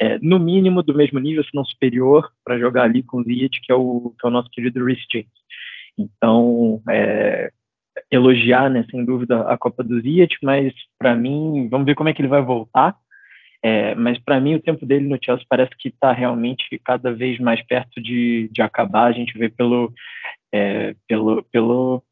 é, 0.00 0.18
no 0.18 0.38
mínimo 0.38 0.82
do 0.82 0.94
mesmo 0.94 1.18
nível, 1.18 1.44
se 1.44 1.50
não 1.54 1.64
superior, 1.64 2.30
para 2.44 2.58
jogar 2.58 2.84
ali 2.84 3.02
com 3.02 3.18
o 3.18 3.24
Ziyech, 3.24 3.60
que 3.60 3.72
é 3.72 3.74
o, 3.74 4.14
que 4.18 4.26
é 4.26 4.28
o 4.28 4.32
nosso 4.32 4.50
querido 4.50 4.84
Rhys 4.84 5.04
James. 5.12 5.28
Então, 5.98 6.82
é, 6.88 7.50
elogiar, 8.10 8.70
né, 8.70 8.84
sem 8.90 9.04
dúvida, 9.04 9.42
a 9.42 9.56
Copa 9.56 9.82
do 9.84 10.00
Ziyech, 10.00 10.36
mas 10.42 10.72
para 10.98 11.14
mim, 11.14 11.68
vamos 11.70 11.86
ver 11.86 11.94
como 11.94 12.08
é 12.08 12.14
que 12.14 12.20
ele 12.20 12.28
vai 12.28 12.42
voltar. 12.42 12.96
É, 13.64 13.94
mas 13.94 14.18
para 14.18 14.40
mim 14.40 14.56
o 14.56 14.60
tempo 14.60 14.84
dele 14.84 15.08
no 15.08 15.18
Chelsea 15.22 15.46
parece 15.48 15.70
que 15.78 15.88
está 15.88 16.12
realmente 16.12 16.80
cada 16.84 17.12
vez 17.12 17.38
mais 17.38 17.64
perto 17.64 18.02
de, 18.02 18.50
de 18.52 18.60
acabar. 18.60 19.04
A 19.04 19.12
gente 19.12 19.38
vê 19.38 19.48
pelo, 19.48 19.92
é, 20.52 20.94
pelo, 21.06 21.42
pelo 21.44 22.02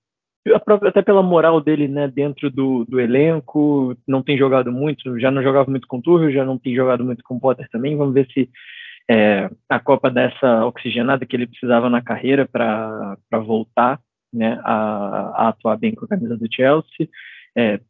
até 0.87 1.03
pela 1.03 1.23
moral 1.23 1.61
dele 1.61 1.87
né, 1.87 2.09
dentro 2.09 2.51
do, 2.51 2.85
do 2.87 2.99
elenco, 2.99 3.97
não 4.07 4.23
tem 4.23 4.39
jogado 4.39 4.73
muito, 4.73 5.19
já 5.19 5.31
não 5.31 5.43
jogava 5.43 5.71
muito 5.71 5.87
com 5.87 6.01
Tuchel, 6.01 6.33
já 6.33 6.45
não 6.45 6.57
tem 6.57 6.75
jogado 6.75 7.05
muito 7.05 7.23
com 7.23 7.39
Potter 7.39 7.69
também. 7.71 7.97
Vamos 7.97 8.15
ver 8.15 8.27
se 8.33 8.49
é, 9.11 9.51
a 9.69 9.81
Copa 9.81 10.11
dessa 10.11 10.65
oxigenada 10.65 11.27
que 11.27 11.37
ele 11.37 11.47
precisava 11.47 11.91
na 11.91 12.01
carreira 12.01 12.47
para 12.47 13.17
voltar 13.45 14.01
né, 14.33 14.61
a, 14.65 15.45
a, 15.45 15.49
atuar 15.49 15.77
bem 15.77 15.95
com 15.95 16.05
a 16.05 16.09
camisa 16.09 16.37
do 16.37 16.49
Chelsea. 16.51 17.09
É, 17.57 17.81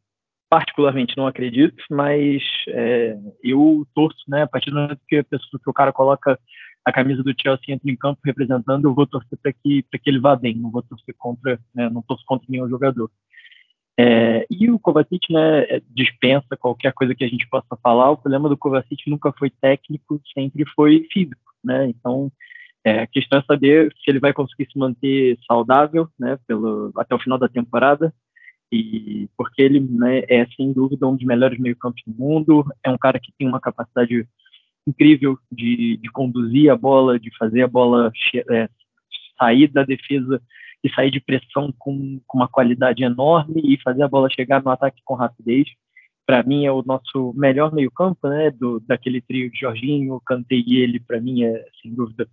particularmente 0.51 1.16
não 1.16 1.28
acredito, 1.28 1.82
mas 1.88 2.42
é, 2.68 3.16
eu 3.42 3.86
torço, 3.94 4.18
né, 4.26 4.42
a 4.42 4.48
partir 4.48 4.70
do 4.70 4.80
momento 4.80 5.01
que 5.09 5.16
a 5.16 5.24
pessoa 5.24 5.61
que 5.62 5.70
o 5.70 5.72
cara 5.72 5.92
coloca 5.92 6.38
a 6.84 6.92
camisa 6.92 7.22
do 7.22 7.32
Chelsea 7.40 7.72
entra 7.74 7.88
em 7.88 7.96
campo 7.96 8.20
representando, 8.24 8.86
eu 8.86 8.94
vou 8.94 9.07
torcer 9.07 9.38
para 9.40 9.53
que 9.53 9.82
que 9.82 10.11
ele 10.11 10.18
vá 10.18 10.34
bem, 10.34 10.57
não 10.57 10.70
vou 10.70 10.82
torcer 10.82 11.14
contra, 11.16 11.61
né, 11.72 11.88
não 11.88 12.03
torço 12.03 12.24
contra 12.26 12.46
nenhum 12.48 12.68
jogador. 12.68 13.09
É, 13.96 14.46
e 14.51 14.70
o 14.70 14.78
Kovacic, 14.78 15.32
né, 15.32 15.61
é, 15.64 15.82
dispensa 15.90 16.57
qualquer 16.57 16.92
coisa 16.94 17.14
que 17.14 17.22
a 17.22 17.28
gente 17.28 17.46
possa 17.48 17.76
falar. 17.82 18.11
O 18.11 18.16
problema 18.16 18.48
do 18.48 18.57
Kovacic 18.57 19.09
nunca 19.09 19.32
foi 19.38 19.51
técnico, 19.51 20.20
sempre 20.34 20.64
foi 20.74 21.07
físico, 21.12 21.53
né? 21.62 21.86
Então, 21.86 22.32
é, 22.82 23.01
a 23.01 23.07
questão 23.07 23.40
é 23.40 23.42
saber 23.42 23.92
se 23.92 24.11
ele 24.11 24.18
vai 24.18 24.32
conseguir 24.32 24.66
se 24.72 24.78
manter 24.78 25.38
saudável, 25.46 26.09
né, 26.18 26.38
pelo 26.46 26.90
até 26.96 27.14
o 27.14 27.18
final 27.18 27.38
da 27.38 27.48
temporada 27.48 28.12
e 28.72 29.28
porque 29.36 29.62
ele 29.62 29.80
né, 29.80 30.22
é 30.28 30.46
sem 30.56 30.72
dúvida 30.72 31.06
um 31.06 31.16
dos 31.16 31.26
melhores 31.26 31.58
meio-campos 31.58 32.02
do 32.06 32.14
mundo, 32.14 32.64
é 32.84 32.90
um 32.90 32.98
cara 32.98 33.18
que 33.18 33.32
tem 33.38 33.48
uma 33.48 33.60
capacidade 33.60 34.26
incrível 34.86 35.38
de, 35.50 35.96
de 35.96 36.10
conduzir 36.10 36.70
a 36.70 36.76
bola, 36.76 37.18
de 37.18 37.30
fazer 37.36 37.62
a 37.62 37.68
bola 37.68 38.12
é, 38.50 38.68
sair 39.38 39.68
da 39.68 39.82
defesa 39.82 40.40
e 40.82 40.90
sair 40.90 41.10
de 41.10 41.20
pressão 41.20 41.74
com, 41.78 42.20
com 42.26 42.38
uma 42.38 42.48
qualidade 42.48 43.02
enorme 43.02 43.60
e 43.64 43.80
fazer 43.82 44.02
a 44.02 44.08
bola 44.08 44.30
chegar 44.30 44.62
no 44.62 44.70
ataque 44.70 45.02
com 45.04 45.14
rapidez. 45.14 45.68
Para 46.24 46.42
mim 46.42 46.64
é 46.64 46.72
o 46.72 46.82
nosso 46.82 47.34
melhor 47.36 47.72
meio-campo, 47.72 48.28
né, 48.28 48.50
do 48.50 48.80
daquele 48.80 49.20
trio 49.20 49.50
de 49.50 49.58
Jorginho, 49.58 50.20
Kanté 50.24 50.54
e 50.54 50.76
ele, 50.76 51.00
para 51.00 51.20
mim 51.20 51.42
é 51.42 51.64
sem 51.82 51.92
dúvida 51.92 52.28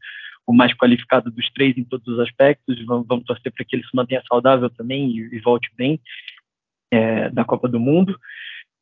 o 0.48 0.54
mais 0.54 0.74
qualificado 0.74 1.30
dos 1.30 1.52
três 1.52 1.78
em 1.78 1.84
todos 1.84 2.08
os 2.08 2.20
aspectos. 2.20 2.84
Vamos, 2.86 3.06
vamos 3.06 3.26
torcer 3.26 3.52
para 3.52 3.66
que 3.66 3.76
ele 3.76 3.84
se 3.84 3.94
mantenha 3.96 4.24
saudável 4.28 4.70
também 4.70 5.10
e, 5.10 5.36
e 5.36 5.40
volte 5.40 5.70
bem 5.78 6.00
é, 6.90 7.30
da 7.30 7.44
Copa 7.44 7.68
do 7.68 7.80
Mundo. 7.80 8.18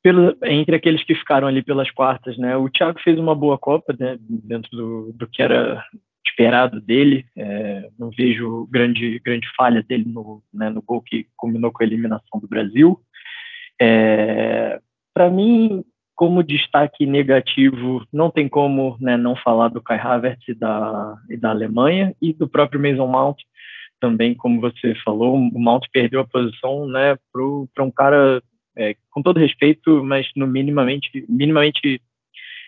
Pelo, 0.03 0.37
entre 0.43 0.75
aqueles 0.75 1.03
que 1.03 1.15
ficaram 1.15 1.47
ali 1.47 1.63
pelas 1.63 1.89
quartas, 1.89 2.37
né? 2.37 2.55
O 2.55 2.69
Thiago 2.69 2.99
fez 3.01 3.17
uma 3.17 3.33
boa 3.33 3.57
Copa, 3.57 3.95
né, 3.99 4.15
dentro 4.19 4.69
do, 4.69 5.11
do 5.13 5.27
que 5.27 5.41
era 5.41 5.83
esperado 6.27 6.79
dele. 6.79 7.25
É, 7.35 7.89
não 7.97 8.11
vejo 8.11 8.67
grande 8.67 9.19
grande 9.25 9.47
falha 9.57 9.81
dele 9.81 10.05
no, 10.05 10.43
né, 10.53 10.69
no 10.69 10.83
gol 10.83 11.01
que 11.01 11.25
combinou 11.35 11.71
com 11.71 11.81
a 11.81 11.85
eliminação 11.87 12.39
do 12.39 12.47
Brasil. 12.47 13.01
É, 13.81 14.79
para 15.11 15.31
mim, 15.31 15.83
como 16.15 16.43
destaque 16.43 17.05
negativo, 17.05 18.05
não 18.11 18.31
tem 18.31 18.47
como 18.47 18.97
né, 18.99 19.17
não 19.17 19.35
falar 19.35 19.67
do 19.67 19.81
Kai 19.81 19.99
Havertz 19.99 20.47
e 20.47 20.53
da, 20.53 21.15
e 21.29 21.35
da 21.35 21.49
Alemanha 21.49 22.15
e 22.21 22.33
do 22.33 22.47
próprio 22.47 22.81
Mason 22.81 23.07
Mount, 23.07 23.37
também, 23.99 24.33
como 24.33 24.61
você 24.61 24.95
falou, 25.03 25.35
o 25.35 25.59
Mount 25.59 25.85
perdeu 25.91 26.19
a 26.21 26.27
posição 26.27 26.87
né, 26.87 27.17
para 27.31 27.83
um 27.83 27.91
cara, 27.91 28.41
é, 28.77 28.95
com 29.09 29.21
todo 29.21 29.39
respeito, 29.39 30.03
mas 30.03 30.27
no 30.35 30.47
minimamente, 30.47 31.25
minimamente 31.27 32.01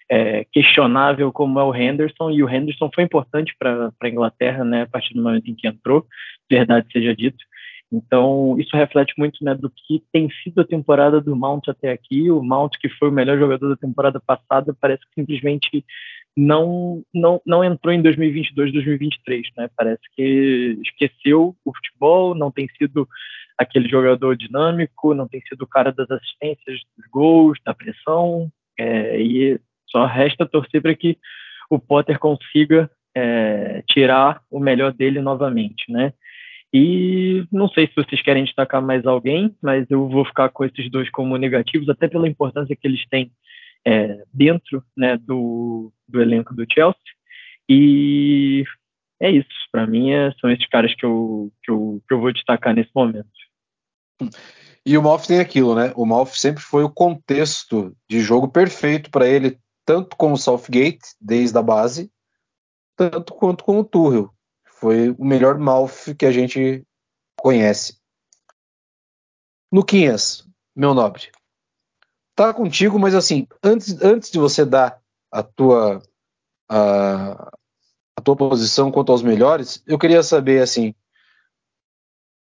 é, 0.09 0.45
questionável 0.51 1.31
como 1.31 1.59
é 1.59 1.63
o 1.63 1.75
Henderson, 1.75 2.31
e 2.31 2.43
o 2.43 2.49
Henderson 2.49 2.89
foi 2.93 3.03
importante 3.03 3.53
para 3.57 3.91
a 4.01 4.09
Inglaterra 4.09 4.63
né, 4.63 4.83
a 4.83 4.87
partir 4.87 5.13
do 5.13 5.23
momento 5.23 5.49
em 5.49 5.55
que 5.55 5.67
entrou, 5.67 6.05
verdade 6.49 6.87
seja 6.91 7.15
dito. 7.15 7.37
Então, 7.91 8.57
isso 8.59 8.75
reflete 8.75 9.13
muito 9.17 9.43
né, 9.43 9.55
do 9.55 9.69
que 9.69 10.03
tem 10.11 10.29
sido 10.43 10.61
a 10.61 10.67
temporada 10.67 11.21
do 11.21 11.35
Mount 11.35 11.69
até 11.69 11.91
aqui. 11.91 12.29
O 12.29 12.43
Mount, 12.43 12.73
que 12.79 12.89
foi 12.89 13.09
o 13.09 13.13
melhor 13.13 13.37
jogador 13.37 13.69
da 13.69 13.77
temporada 13.77 14.19
passada, 14.19 14.75
parece 14.79 15.01
que 15.03 15.21
simplesmente 15.21 15.85
não, 16.35 17.01
não, 17.13 17.41
não 17.45 17.63
entrou 17.63 17.93
em 17.93 18.01
2022, 18.01 18.73
2023. 18.73 19.47
Né? 19.57 19.69
Parece 19.75 20.01
que 20.15 20.77
esqueceu 20.83 21.55
o 21.63 21.73
futebol, 21.73 22.35
não 22.35 22.51
tem 22.51 22.67
sido 22.77 23.07
aquele 23.57 23.87
jogador 23.87 24.35
dinâmico, 24.35 25.13
não 25.13 25.27
tem 25.27 25.41
sido 25.41 25.61
o 25.63 25.67
cara 25.67 25.91
das 25.91 26.11
assistências, 26.11 26.79
dos 26.95 27.07
gols, 27.09 27.57
da 27.65 27.73
pressão. 27.73 28.51
É, 28.77 29.19
e 29.19 29.59
só 29.89 30.05
resta 30.05 30.45
torcer 30.45 30.81
para 30.81 30.93
que 30.93 31.17
o 31.69 31.79
Potter 31.79 32.19
consiga 32.19 32.91
é, 33.15 33.81
tirar 33.89 34.41
o 34.51 34.59
melhor 34.59 34.93
dele 34.93 35.21
novamente, 35.21 35.91
né? 35.91 36.13
E 36.73 37.45
não 37.51 37.67
sei 37.69 37.87
se 37.87 37.95
vocês 37.95 38.21
querem 38.21 38.43
destacar 38.43 38.81
mais 38.81 39.05
alguém, 39.05 39.55
mas 39.61 39.89
eu 39.89 40.07
vou 40.09 40.25
ficar 40.25 40.49
com 40.49 40.65
esses 40.65 40.89
dois 40.91 41.09
como 41.09 41.37
negativos, 41.37 41.89
até 41.89 42.07
pela 42.07 42.27
importância 42.27 42.75
que 42.75 42.87
eles 42.87 43.07
têm 43.09 43.31
é, 43.85 44.23
dentro 44.33 44.83
né, 44.95 45.17
do, 45.17 45.91
do 46.07 46.21
elenco 46.21 46.53
do 46.53 46.65
Chelsea. 46.71 46.99
E 47.69 48.65
é 49.19 49.31
isso. 49.31 49.47
Para 49.71 49.87
mim, 49.87 50.11
é, 50.11 50.31
são 50.39 50.49
esses 50.49 50.67
caras 50.67 50.93
que 50.93 51.05
eu, 51.05 51.51
que, 51.63 51.71
eu, 51.71 52.01
que 52.07 52.13
eu 52.13 52.19
vou 52.19 52.33
destacar 52.33 52.73
nesse 52.73 52.91
momento. 52.93 53.29
E 54.85 54.97
o 54.97 55.03
Malf 55.03 55.25
tem 55.27 55.39
aquilo, 55.39 55.75
né? 55.75 55.91
O 55.95 56.05
Malf 56.05 56.35
sempre 56.35 56.63
foi 56.63 56.83
o 56.83 56.89
contexto 56.89 57.95
de 58.09 58.19
jogo 58.19 58.47
perfeito 58.47 59.11
para 59.11 59.27
ele, 59.27 59.57
tanto 59.85 60.15
com 60.15 60.31
o 60.31 60.37
Southgate, 60.37 61.15
desde 61.19 61.57
a 61.57 61.61
base, 61.61 62.11
tanto 62.95 63.33
quanto 63.33 63.63
com 63.63 63.79
o 63.79 63.83
Tuchel. 63.83 64.33
Foi 64.79 65.09
o 65.09 65.25
melhor 65.25 65.57
Malf 65.57 66.09
que 66.17 66.25
a 66.25 66.31
gente 66.31 66.85
conhece. 67.35 67.97
Luquinhas, 69.73 70.47
meu 70.75 70.93
nobre. 70.93 71.31
Tá 72.35 72.53
contigo, 72.53 72.99
mas 72.99 73.15
assim, 73.15 73.47
antes, 73.63 73.99
antes 74.01 74.29
de 74.29 74.37
você 74.37 74.63
dar 74.63 75.01
a 75.31 75.41
tua 75.41 76.01
a, 76.69 77.49
a 78.15 78.21
tua 78.23 78.35
posição 78.35 78.91
quanto 78.91 79.11
aos 79.11 79.23
melhores, 79.23 79.81
eu 79.87 79.97
queria 79.97 80.21
saber 80.21 80.61
assim, 80.61 80.93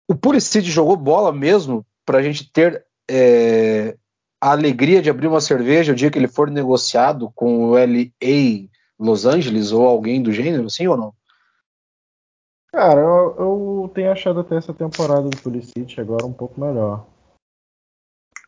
o 0.08 0.14
Pulisic 0.14 0.70
jogou 0.70 0.96
bola 0.96 1.32
mesmo 1.32 1.84
para 2.04 2.18
a 2.18 2.22
gente 2.22 2.50
ter 2.52 2.86
é, 3.10 3.96
a 4.40 4.52
alegria 4.52 5.02
de 5.02 5.10
abrir 5.10 5.26
uma 5.26 5.40
cerveja 5.40 5.92
o 5.92 5.96
dia 5.96 6.10
que 6.10 6.18
ele 6.18 6.28
for 6.28 6.48
negociado 6.48 7.32
com 7.34 7.70
o 7.70 7.76
LA 7.76 8.68
Los 8.96 9.26
Angeles 9.26 9.72
ou 9.72 9.84
alguém 9.86 10.22
do 10.22 10.30
gênero, 10.30 10.70
sim 10.70 10.86
ou 10.86 10.96
não? 10.96 11.12
Cara, 12.74 13.00
eu, 13.00 13.36
eu, 13.36 13.88
tenho 13.94 14.10
achado 14.10 14.40
até 14.40 14.56
essa 14.56 14.72
temporada 14.72 15.28
do 15.28 15.42
Pulisic 15.42 16.00
agora 16.00 16.24
um 16.24 16.32
pouco 16.32 16.58
melhor 16.58 17.06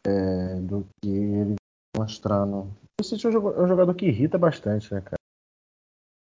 é, 0.06 0.60
do 0.60 0.86
que 1.02 1.10
ele 1.10 1.56
mostrando. 1.94 2.60
O 2.60 2.74
Pulisic 2.96 3.26
é 3.26 3.38
um 3.38 3.68
jogador 3.68 3.94
que 3.94 4.06
irrita 4.06 4.38
bastante, 4.38 4.92
né, 4.94 5.02
cara? 5.02 5.16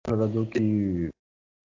É 0.07 0.11
um 0.11 0.15
jogador 0.15 0.45
que 0.47 1.09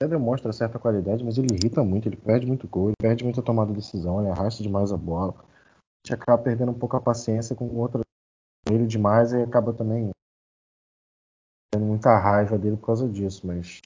até 0.01 0.09
demonstra 0.09 0.53
certa 0.55 0.79
qualidade, 0.79 1.23
mas 1.23 1.37
ele 1.37 1.55
irrita 1.55 1.85
muito, 1.85 2.09
ele 2.09 2.17
perde 2.17 2.47
muito 2.47 2.67
gol, 2.67 2.89
ele 2.89 2.97
perde 3.01 3.25
muita 3.25 3.43
tomada 3.43 3.71
de 3.71 3.77
decisão, 3.77 4.21
ele 4.21 4.31
arrasta 4.31 4.63
demais 4.63 4.91
a 4.91 4.97
bola. 4.97 5.35
gente 6.05 6.15
acaba 6.15 6.43
perdendo 6.43 6.73
um 6.73 6.79
pouco 6.79 6.97
a 6.97 7.01
paciência 7.01 7.55
com 7.55 7.67
outro 7.77 8.01
ele 8.71 8.87
demais 8.87 9.33
e 9.33 9.43
acaba 9.43 9.75
também 9.75 10.11
tendo 11.71 11.85
muita 11.85 12.17
raiva 12.17 12.57
dele 12.57 12.77
por 12.77 12.87
causa 12.87 13.09
disso, 13.09 13.47
mas 13.47 13.81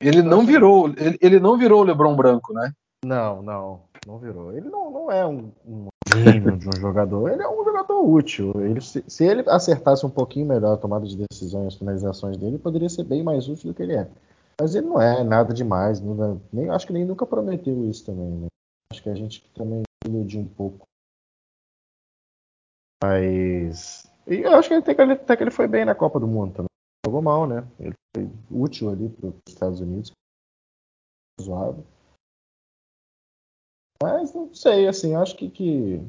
ele 0.00 0.22
não 0.22 0.46
virou, 0.46 0.88
ele, 0.88 1.18
ele 1.20 1.38
não 1.38 1.58
virou 1.58 1.82
o 1.82 1.84
LeBron 1.84 2.16
branco, 2.16 2.52
né? 2.54 2.72
Não, 3.04 3.42
não, 3.42 3.82
não 4.06 4.18
virou. 4.18 4.52
Ele 4.52 4.68
não, 4.68 4.90
não 4.90 5.12
é 5.12 5.26
um, 5.26 5.52
um 5.66 5.88
gênio 6.14 6.56
de 6.56 6.68
um 6.68 6.80
jogador, 6.80 7.30
ele 7.30 7.42
é 7.42 7.48
um 7.48 7.64
jogador 7.64 8.00
útil. 8.02 8.52
Ele, 8.56 8.80
se, 8.80 9.04
se, 9.06 9.24
ele 9.24 9.44
acertasse 9.46 10.04
um 10.04 10.10
pouquinho 10.10 10.46
melhor 10.46 10.74
a 10.74 10.78
tomada 10.78 11.06
de 11.06 11.16
decisões, 11.16 11.68
as 11.68 11.74
finalizações 11.74 12.36
dele, 12.36 12.58
poderia 12.58 12.88
ser 12.88 13.04
bem 13.04 13.22
mais 13.22 13.48
útil 13.48 13.70
do 13.70 13.74
que 13.74 13.82
ele 13.82 13.94
é. 13.94 14.08
Mas 14.60 14.74
ele 14.74 14.86
não 14.86 15.00
é 15.00 15.24
nada 15.24 15.54
demais, 15.54 16.00
não, 16.00 16.32
é, 16.32 16.36
nem, 16.52 16.70
acho 16.70 16.86
que 16.86 16.92
nem 16.92 17.04
nunca 17.04 17.24
prometeu 17.24 17.84
isso 17.88 18.04
também. 18.04 18.30
Né? 18.30 18.46
Acho 18.92 19.02
que 19.02 19.08
a 19.08 19.14
gente 19.14 19.42
também 19.54 19.82
iludiu 20.06 20.40
um 20.40 20.48
pouco. 20.48 20.86
Mas. 23.02 24.10
E 24.26 24.40
eu 24.40 24.54
acho 24.54 24.68
que, 24.68 24.74
ele, 24.74 25.12
até 25.12 25.36
que 25.36 25.42
ele 25.42 25.50
foi 25.50 25.66
bem 25.66 25.84
na 25.84 25.94
Copa 25.94 26.20
do 26.20 26.26
Mundo 26.26 26.52
também. 26.52 26.69
Jogou 27.10 27.22
mal, 27.22 27.44
né? 27.44 27.66
Ele 27.80 27.94
foi 28.14 28.30
útil 28.48 28.88
ali 28.88 29.08
para 29.08 29.30
os 29.30 29.34
Estados 29.48 29.80
Unidos. 29.80 30.12
Zoado. 31.42 31.84
Mas 34.00 34.32
não 34.32 34.54
sei, 34.54 34.86
assim, 34.86 35.16
acho 35.16 35.36
que, 35.36 35.50
que 35.50 35.96
não 35.96 36.08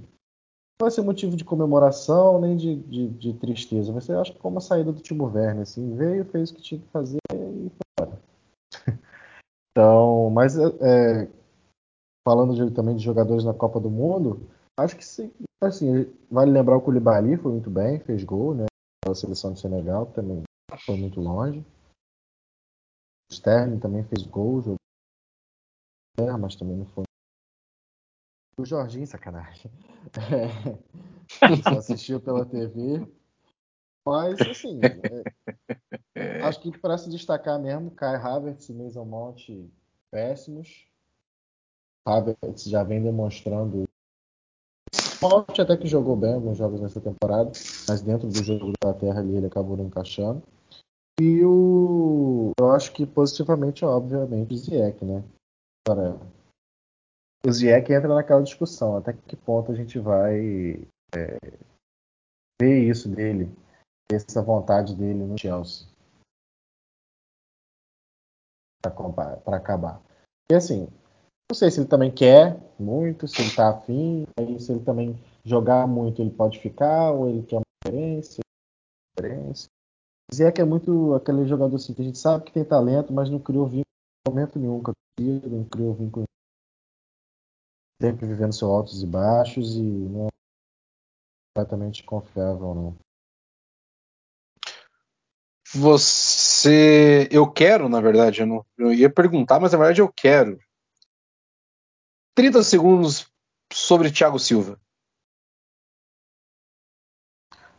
vai 0.79 0.91
ser 0.91 1.01
motivo 1.01 1.35
de 1.35 1.43
comemoração 1.43 2.39
nem 2.39 2.55
de, 2.55 2.75
de, 2.83 3.07
de, 3.09 3.33
tristeza. 3.33 3.91
Vai 3.91 4.01
ser, 4.01 4.15
acho 4.15 4.33
que 4.33 4.39
como 4.39 4.59
a 4.59 4.61
saída 4.61 4.91
do 4.91 5.01
Timo 5.01 5.25
Werner, 5.25 5.63
assim, 5.63 5.95
veio, 5.95 6.23
fez 6.25 6.51
o 6.51 6.55
que 6.55 6.61
tinha 6.61 6.79
que 6.79 6.87
fazer 6.89 7.17
e 7.33 7.69
foi 7.69 8.05
embora. 8.05 8.21
então, 9.71 10.29
mas 10.29 10.55
é, 10.55 11.27
falando 12.23 12.53
de, 12.53 12.71
também 12.75 12.95
de 12.95 13.03
jogadores 13.03 13.43
na 13.43 13.55
Copa 13.55 13.79
do 13.79 13.89
Mundo, 13.89 14.47
acho 14.79 14.95
que 14.95 15.03
sim, 15.03 15.31
assim, 15.63 16.05
vale 16.29 16.51
lembrar 16.51 16.77
o 16.77 16.81
Koulibaly 16.81 17.37
foi 17.37 17.53
muito 17.53 17.71
bem, 17.71 17.99
fez 17.99 18.23
gol, 18.23 18.53
né? 18.53 18.65
A 19.07 19.15
seleção 19.15 19.51
do 19.51 19.59
Senegal 19.59 20.05
também 20.05 20.43
foi 20.77 20.97
muito 20.97 21.19
longe. 21.19 21.59
O 23.29 23.33
Sterling 23.33 23.79
também 23.79 24.03
fez 24.03 24.23
gol, 24.23 24.61
jogou, 24.61 24.77
mas 26.39 26.55
também 26.55 26.77
não 26.77 26.85
foi 26.85 27.03
o 28.61 28.65
Jorginho, 28.65 29.07
sacanagem. 29.07 29.71
É, 30.17 30.47
só 31.63 31.79
assistiu 31.79 32.21
pela 32.21 32.45
TV. 32.45 33.07
Mas, 34.05 34.39
assim, 34.41 34.79
é, 36.15 36.41
acho 36.41 36.59
que 36.61 36.77
para 36.77 36.97
se 36.97 37.09
destacar 37.09 37.59
mesmo, 37.59 37.91
Kai 37.91 38.15
Havertz 38.15 38.69
e 38.69 38.73
Mason 38.73 39.05
Mount 39.05 39.47
péssimos. 40.09 40.87
Havertz 42.05 42.63
já 42.63 42.83
vem 42.83 43.01
demonstrando. 43.01 43.87
Mount 45.21 45.59
até 45.59 45.77
que 45.77 45.87
jogou 45.87 46.15
bem 46.15 46.33
alguns 46.33 46.57
jogos 46.57 46.81
nessa 46.81 46.99
temporada, 46.99 47.51
mas 47.87 48.01
dentro 48.01 48.27
do 48.27 48.43
jogo 48.43 48.73
da 48.83 48.93
Terra 48.93 49.19
ali 49.19 49.37
ele 49.37 49.45
acabou 49.45 49.77
não 49.77 49.85
encaixando. 49.85 50.41
E 51.21 51.45
o. 51.45 52.51
Eu 52.59 52.71
acho 52.71 52.91
que 52.91 53.05
positivamente, 53.05 53.85
obviamente, 53.85 54.55
o 54.55 54.57
Ziyech, 54.57 55.05
né? 55.05 55.23
O 57.45 57.51
Ziyech 57.51 57.93
entra 57.93 58.07
naquela 58.07 58.41
discussão, 58.41 58.97
até 58.97 59.13
que 59.13 59.35
ponto 59.35 59.71
a 59.71 59.75
gente 59.75 59.99
vai 59.99 60.81
é, 61.13 61.37
ver 62.59 62.89
isso 62.89 63.07
dele, 63.07 63.47
essa 64.11 64.41
vontade 64.41 64.95
dele 64.95 65.23
no 65.23 65.37
Chelsea 65.37 65.87
para 68.81 69.57
acabar. 69.57 70.01
E 70.51 70.55
assim, 70.55 70.87
não 71.51 71.55
sei 71.55 71.69
se 71.69 71.81
ele 71.81 71.87
também 71.87 72.11
quer 72.11 72.59
muito, 72.79 73.27
se 73.27 73.41
ele 73.41 73.49
está 73.49 73.69
afim, 73.69 74.25
se 74.59 74.71
ele 74.71 74.83
também 74.83 75.23
jogar 75.45 75.85
muito 75.85 76.19
ele 76.19 76.31
pode 76.31 76.59
ficar, 76.59 77.11
ou 77.11 77.29
ele 77.29 77.45
quer 77.45 77.57
uma 77.57 77.63
diferença. 77.85 78.41
diferença. 79.15 79.67
Ziyech 80.33 80.61
é 80.61 80.65
muito 80.65 81.13
aquele 81.13 81.45
jogador 81.45 81.75
assim, 81.75 81.93
que 81.93 82.01
a 82.01 82.05
gente 82.05 82.17
sabe 82.17 82.45
que 82.45 82.53
tem 82.53 82.63
talento, 82.63 83.11
mas 83.11 83.29
não 83.29 83.39
criou 83.39 83.65
vínculo 83.65 83.85
em 84.27 84.31
momento 84.31 84.59
nenhum 84.59 84.81
com 84.81 84.91
a 84.91 84.93
não 85.19 85.65
criou 85.65 85.93
vínculo 85.93 86.25
sempre 88.01 88.25
vivendo 88.25 88.53
seus 88.53 88.71
altos 88.71 89.03
e 89.03 89.05
baixos 89.05 89.75
e 89.75 89.81
não 89.81 90.27
é 90.27 90.29
completamente 91.53 92.03
confiável, 92.03 92.73
não. 92.73 92.97
Você. 95.73 97.29
Eu 97.31 97.49
quero, 97.49 97.87
na 97.87 98.01
verdade, 98.01 98.41
eu, 98.41 98.47
não... 98.47 98.65
eu 98.77 98.91
ia 98.91 99.09
perguntar, 99.09 99.59
mas 99.59 99.71
na 99.71 99.77
verdade 99.77 100.01
eu 100.01 100.11
quero. 100.11 100.59
30 102.35 102.63
segundos 102.63 103.31
sobre 103.71 104.11
Thiago 104.11 104.39
Silva. 104.39 104.79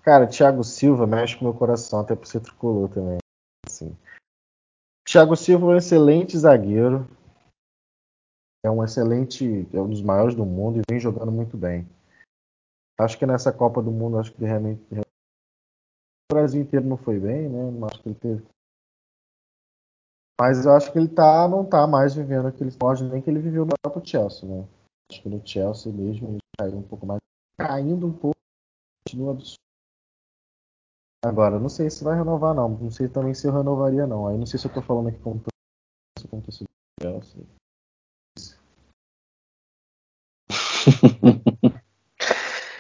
Cara, 0.03 0.27
Thiago 0.27 0.65
Silva 0.65 1.07
mexe 1.07 1.37
com 1.37 1.45
meu 1.45 1.55
coração, 1.55 2.01
até 2.01 2.17
por 2.17 2.27
ser 2.27 2.41
tricolor 2.41 2.89
também. 2.89 3.19
Assim. 3.65 3.97
Thiago 5.07 5.37
Silva 5.37 5.67
é 5.67 5.69
um 5.69 5.77
excelente 5.77 6.37
zagueiro, 6.37 7.09
é 8.65 8.71
um 8.71 8.83
excelente, 8.83 9.69
é 9.73 9.81
um 9.81 9.89
dos 9.89 10.03
maiores 10.03 10.35
do 10.35 10.45
mundo 10.45 10.79
e 10.79 10.83
vem 10.89 10.99
jogando 10.99 11.31
muito 11.31 11.57
bem. 11.57 11.89
Acho 12.99 13.19
que 13.19 13.27
nessa 13.27 13.53
Copa 13.53 13.83
do 13.83 13.91
Mundo, 13.91 14.19
acho 14.19 14.33
que 14.33 14.45
realmente 14.45 14.83
o 14.93 16.35
Brasil 16.35 16.63
inteiro 16.63 16.87
não 16.87 16.97
foi 16.97 17.19
bem, 17.19 17.49
né? 17.49 17.87
Acho 17.87 18.03
que 18.03 18.09
ele 18.09 18.19
teve. 18.19 18.47
Mas 20.41 20.65
eu 20.65 20.73
acho 20.73 20.93
que 20.93 20.99
ele 20.99 21.09
tá, 21.09 21.47
não 21.49 21.65
tá 21.65 21.87
mais 21.87 22.15
vivendo 22.15 22.49
aquele 22.49 22.71
esporte 22.71 23.05
nem 23.05 23.23
que 23.23 23.31
ele 23.31 23.41
viveu 23.41 23.65
no 23.65 23.75
próprio 23.83 24.05
Chelsea, 24.05 24.49
né? 24.49 24.67
Acho 25.11 25.23
que 25.23 25.29
no 25.29 25.47
Chelsea 25.47 25.93
mesmo 25.93 26.31
ele 26.31 26.39
caiu 26.59 26.79
um 26.79 26.83
pouco 26.83 27.07
mais, 27.07 27.21
caindo 27.59 28.07
um 28.07 28.13
pouco, 28.13 28.37
continua 29.05 29.33
absurdo. 29.33 29.72
Agora, 31.25 31.61
não 31.61 31.69
sei 31.69 31.89
se 31.89 32.03
vai 32.03 32.17
renovar 32.17 32.53
não, 32.53 32.69
não 32.69 32.91
sei 32.91 33.09
também 33.09 33.33
se 33.33 33.47
eu 33.47 33.53
renovaria 33.53 34.09
não. 34.09 34.27
Aí 34.27 34.37
não 34.37 34.45
sei 34.45 34.59
se 34.59 34.67
eu 34.67 34.73
tô 34.73 34.83
falando 34.83 35.09
aqui 35.09 35.19
como 35.21 35.41
torcedor 35.41 36.41
do 36.41 36.53
Chelsea. 37.01 37.47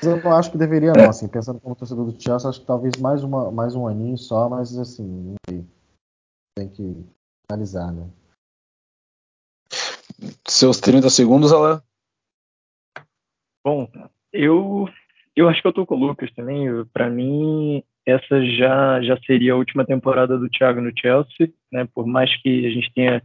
eu 0.02 0.20
não 0.20 0.32
acho 0.32 0.50
que 0.50 0.58
deveria 0.58 0.92
não, 0.92 1.08
assim, 1.08 1.28
pensando 1.28 1.60
como 1.60 1.76
torcedor 1.76 2.10
do 2.10 2.20
Chelsea, 2.20 2.50
acho 2.50 2.60
que 2.60 2.66
talvez 2.66 2.96
mais, 2.96 3.22
uma, 3.22 3.52
mais 3.52 3.76
um 3.76 3.86
aninho 3.86 4.18
só, 4.18 4.48
mas 4.48 4.76
assim, 4.76 5.36
tem 6.56 6.68
que 6.68 7.06
analisar, 7.48 7.92
né? 7.92 8.10
Seus 10.46 10.80
30 10.80 11.08
segundos, 11.10 11.52
Alain? 11.52 11.80
Bom, 13.64 13.88
eu, 14.32 14.88
eu 15.36 15.48
acho 15.48 15.62
que 15.62 15.68
eu 15.68 15.72
tô 15.72 15.86
com 15.86 15.94
o 15.94 16.06
Lucas 16.06 16.32
também. 16.32 16.84
Para 16.86 17.08
mim, 17.08 17.84
essa 18.06 18.44
já, 18.44 19.00
já 19.02 19.16
seria 19.26 19.52
a 19.52 19.56
última 19.56 19.84
temporada 19.84 20.38
do 20.38 20.48
Thiago 20.48 20.80
no 20.80 20.92
Chelsea, 20.96 21.52
né? 21.72 21.86
Por 21.94 22.06
mais 22.06 22.34
que 22.42 22.66
a 22.66 22.70
gente 22.70 22.92
tenha 22.94 23.22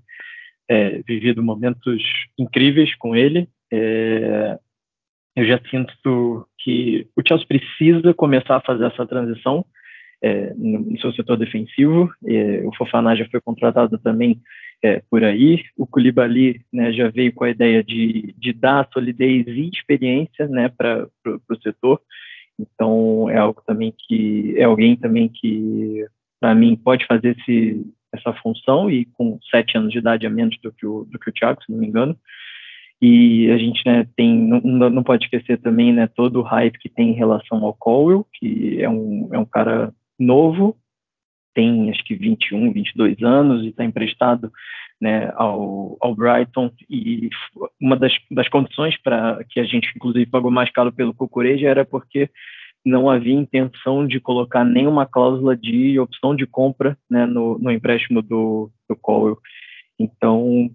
é, 0.69 1.01
vivido 1.07 1.41
momentos 1.41 2.03
incríveis 2.37 2.93
com 2.95 3.15
ele, 3.15 3.47
é, 3.71 4.57
eu 5.35 5.45
já 5.45 5.59
sinto 5.69 6.47
que 6.59 7.07
o 7.15 7.21
Chelsea 7.25 7.47
precisa 7.47 8.13
começar 8.13 8.57
a 8.57 8.61
fazer 8.61 8.85
essa 8.85 9.05
transição 9.05 9.65
é, 10.21 10.53
no, 10.55 10.99
seu 10.99 11.13
setor 11.13 11.37
defensivo. 11.37 12.09
É, 12.25 12.61
o 12.65 12.75
Fofaná 12.75 13.15
já 13.15 13.25
foi 13.29 13.39
contratado 13.41 13.97
também 13.99 14.41
é, 14.83 15.01
por 15.09 15.23
aí. 15.23 15.63
O 15.77 15.85
Koulibaly 15.85 16.61
né, 16.73 16.91
já 16.91 17.09
veio 17.09 17.33
com 17.33 17.43
a 17.43 17.49
ideia 17.49 17.83
de, 17.83 18.33
de 18.37 18.53
dar 18.53 18.89
solidez 18.91 19.45
e 19.47 19.69
experiência 19.69 20.47
né, 20.47 20.69
para 20.69 21.07
o 21.25 21.61
setor. 21.61 22.01
Então 22.59 23.29
é 23.29 23.37
algo 23.37 23.61
também 23.65 23.93
que 23.97 24.55
é 24.57 24.63
alguém 24.63 24.95
também 24.95 25.29
que 25.29 26.05
para 26.39 26.55
mim 26.55 26.75
pode 26.75 27.05
fazer 27.05 27.37
esse, 27.37 27.85
essa 28.13 28.33
função 28.33 28.89
e 28.89 29.05
com 29.05 29.39
sete 29.49 29.77
anos 29.77 29.91
de 29.91 29.99
idade 29.99 30.25
a 30.25 30.29
menos 30.29 30.57
do 30.61 30.71
que 30.71 30.85
o, 30.85 31.05
do 31.05 31.19
que 31.19 31.29
o 31.29 31.33
Thiago, 31.33 31.63
se 31.63 31.71
não 31.71 31.79
me 31.79 31.87
engano. 31.87 32.17
E 33.01 33.51
a 33.51 33.57
gente 33.57 33.81
né, 33.85 34.07
tem, 34.15 34.35
não, 34.35 34.89
não 34.89 35.03
pode 35.03 35.25
esquecer 35.25 35.59
também 35.59 35.93
né, 35.93 36.07
todo 36.07 36.39
o 36.39 36.43
hype 36.43 36.79
que 36.79 36.89
tem 36.89 37.09
em 37.09 37.15
relação 37.15 37.63
ao 37.63 37.73
Colwell, 37.73 38.25
que 38.33 38.81
é 38.81 38.89
um, 38.89 39.29
é 39.31 39.37
um 39.37 39.45
cara 39.45 39.93
novo, 40.19 40.75
tem 41.53 41.91
acho 41.91 42.03
que 42.03 42.15
21, 42.15 42.71
22 42.73 43.21
anos 43.21 43.63
e 43.63 43.69
está 43.69 43.83
emprestado 43.83 44.51
né, 45.01 45.31
ao, 45.35 45.97
ao 45.99 46.15
Brighton. 46.15 46.71
E 46.89 47.29
uma 47.79 47.95
das, 47.95 48.13
das 48.31 48.49
condições 48.49 48.97
para 49.01 49.43
que 49.49 49.59
a 49.59 49.63
gente, 49.63 49.91
inclusive, 49.95 50.25
pagou 50.25 50.51
mais 50.51 50.71
caro 50.71 50.91
pelo 50.91 51.13
Cucureja 51.13 51.67
era 51.67 51.85
porque 51.85 52.29
não 52.85 53.09
havia 53.09 53.33
intenção 53.33 54.07
de 54.07 54.19
colocar 54.19 54.63
nenhuma 54.63 55.05
cláusula 55.05 55.55
de 55.55 55.99
opção 55.99 56.35
de 56.35 56.45
compra 56.45 56.97
né, 57.09 57.25
no, 57.25 57.57
no 57.59 57.71
empréstimo 57.71 58.21
do, 58.21 58.71
do 58.89 58.95
Colwell. 58.95 59.37
Então, 59.99 60.69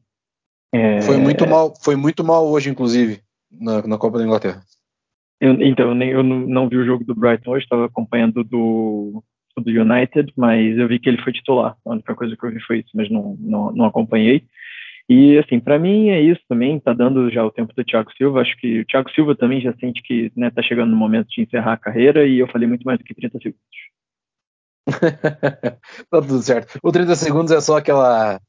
é... 0.72 1.00
Foi 1.02 1.16
muito 1.16 1.46
mal, 1.46 1.74
foi 1.82 1.96
muito 1.96 2.24
mal 2.24 2.46
hoje, 2.48 2.70
inclusive, 2.70 3.20
na, 3.50 3.86
na 3.86 3.98
Copa 3.98 4.18
da 4.18 4.24
Inglaterra. 4.24 4.62
Eu, 5.40 5.60
então, 5.60 5.88
eu, 5.88 5.94
nem, 5.94 6.10
eu 6.10 6.22
não, 6.22 6.40
não, 6.40 6.68
vi 6.68 6.76
o 6.76 6.86
jogo 6.86 7.04
do 7.04 7.14
Brighton 7.14 7.50
hoje, 7.50 7.64
estava 7.64 7.86
acompanhando 7.86 8.44
do, 8.44 9.22
do 9.60 9.70
United, 9.70 10.32
mas 10.36 10.78
eu 10.78 10.88
vi 10.88 10.98
que 10.98 11.08
ele 11.08 11.22
foi 11.22 11.32
titular. 11.32 11.76
A 11.84 11.90
única 11.90 12.14
coisa 12.14 12.36
que 12.36 12.44
eu 12.44 12.50
vi 12.50 12.60
foi 12.60 12.78
isso, 12.80 12.90
mas 12.94 13.10
não, 13.10 13.36
não, 13.38 13.72
não 13.72 13.84
acompanhei. 13.84 14.44
E, 15.08 15.36
assim, 15.38 15.58
para 15.58 15.78
mim 15.78 16.08
é 16.08 16.20
isso 16.20 16.40
também, 16.48 16.78
tá 16.78 16.92
dando 16.92 17.30
já 17.30 17.44
o 17.44 17.50
tempo 17.50 17.74
do 17.74 17.84
Thiago 17.84 18.10
Silva, 18.16 18.40
acho 18.40 18.56
que 18.56 18.80
o 18.80 18.86
Thiago 18.86 19.10
Silva 19.10 19.34
também 19.34 19.60
já 19.60 19.74
sente 19.74 20.00
que 20.02 20.32
né, 20.36 20.50
tá 20.50 20.62
chegando 20.62 20.90
no 20.90 20.96
momento 20.96 21.28
de 21.28 21.42
encerrar 21.42 21.74
a 21.74 21.78
carreira 21.78 22.26
e 22.26 22.38
eu 22.38 22.48
falei 22.48 22.68
muito 22.68 22.84
mais 22.84 22.98
do 22.98 23.04
que 23.04 23.14
30 23.14 23.38
segundos. 23.38 23.60
tá 26.10 26.20
tudo 26.20 26.42
certo. 26.42 26.78
O 26.82 26.92
30 26.92 27.14
segundos 27.16 27.52
é 27.52 27.60
só 27.60 27.76
aquela 27.76 28.40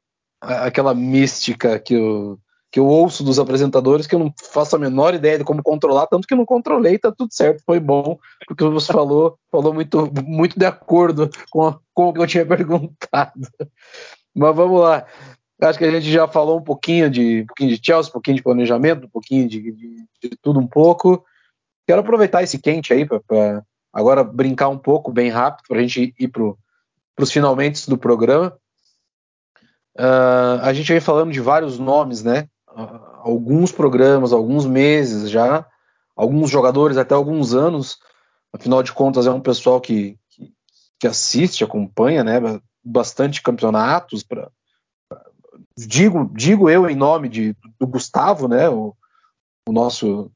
aquela 0.41 0.93
mística 0.93 1.79
que 1.79 1.93
eu, 1.93 2.37
que 2.73 2.79
eu 2.79 2.87
ouço 2.87 3.23
dos 3.23 3.37
apresentadores 3.37 4.07
que 4.07 4.15
eu 4.15 4.19
não 4.19 4.33
faço 4.51 4.75
a 4.75 4.79
menor 4.79 5.13
ideia 5.13 5.37
de 5.37 5.43
como 5.43 5.61
controlar, 5.61 6.07
tanto 6.07 6.27
que 6.27 6.33
não 6.33 6.43
controlei, 6.43 6.97
tá 6.97 7.11
tudo 7.11 7.31
certo, 7.31 7.61
foi 7.63 7.79
bom, 7.79 8.17
porque 8.47 8.63
você 8.63 8.91
falou, 8.91 9.37
falou 9.51 9.71
muito, 9.71 10.11
muito 10.25 10.57
de 10.57 10.65
acordo 10.65 11.29
com, 11.51 11.77
com 11.93 12.09
o 12.09 12.13
que 12.13 12.19
eu 12.19 12.25
tinha 12.25 12.43
perguntado. 12.47 13.47
Mas 14.33 14.55
vamos 14.55 14.81
lá. 14.81 15.05
Acho 15.61 15.77
que 15.77 15.85
a 15.85 15.91
gente 15.91 16.11
já 16.11 16.27
falou 16.27 16.57
um 16.57 16.63
pouquinho 16.63 17.11
de, 17.11 17.43
um 17.43 17.45
pouquinho 17.45 17.69
de 17.77 17.85
Chelsea, 17.85 18.09
um 18.09 18.13
pouquinho 18.13 18.37
de 18.37 18.43
planejamento, 18.43 19.05
um 19.05 19.09
pouquinho 19.09 19.47
de, 19.47 19.71
de, 19.71 20.07
de 20.23 20.29
tudo 20.41 20.59
um 20.59 20.67
pouco. 20.67 21.23
Quero 21.87 22.01
aproveitar 22.01 22.41
esse 22.41 22.57
quente 22.57 22.91
aí 22.91 23.05
para 23.05 23.63
agora 23.93 24.23
brincar 24.23 24.69
um 24.69 24.79
pouco, 24.79 25.11
bem 25.11 25.29
rápido, 25.29 25.67
para 25.67 25.77
a 25.77 25.81
gente 25.81 26.15
ir 26.19 26.27
para 26.27 26.43
os 27.19 27.31
finalmente 27.31 27.87
do 27.87 27.99
programa. 27.99 28.57
Uh, 29.95 30.57
a 30.63 30.73
gente 30.73 30.91
vem 30.91 30.99
falando 30.99 31.31
de 31.31 31.39
vários 31.39 31.77
nomes, 31.77 32.23
né? 32.23 32.49
Alguns 32.75 33.71
programas, 33.71 34.33
alguns 34.33 34.65
meses 34.65 35.29
já, 35.29 35.65
alguns 36.15 36.49
jogadores 36.49 36.97
até 36.97 37.13
alguns 37.13 37.53
anos. 37.53 37.99
Afinal 38.51 38.83
de 38.83 38.91
contas, 38.91 39.25
é 39.25 39.31
um 39.31 39.41
pessoal 39.41 39.79
que, 39.81 40.17
que, 40.29 40.53
que 40.99 41.07
assiste, 41.07 41.63
acompanha, 41.63 42.23
né? 42.23 42.39
Bastante 42.83 43.41
campeonatos 43.41 44.23
para 44.23 44.49
digo, 45.77 46.29
digo 46.33 46.69
eu 46.69 46.89
em 46.89 46.95
nome 46.95 47.29
de, 47.29 47.55
do 47.79 47.87
Gustavo, 47.87 48.47
né, 48.47 48.69
o, 48.69 48.95
o 49.67 49.71
nosso, 49.71 50.31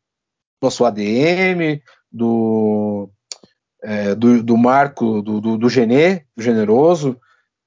nosso 0.61 0.85
ADM, 0.85 1.81
do, 2.11 3.09
é, 3.83 4.15
do, 4.15 4.41
do, 4.43 4.57
Marco, 4.57 5.21
do, 5.21 5.39
do, 5.39 5.57
do 5.57 5.69
Genê, 5.69 6.25
do 6.35 6.41
Generoso, 6.43 7.19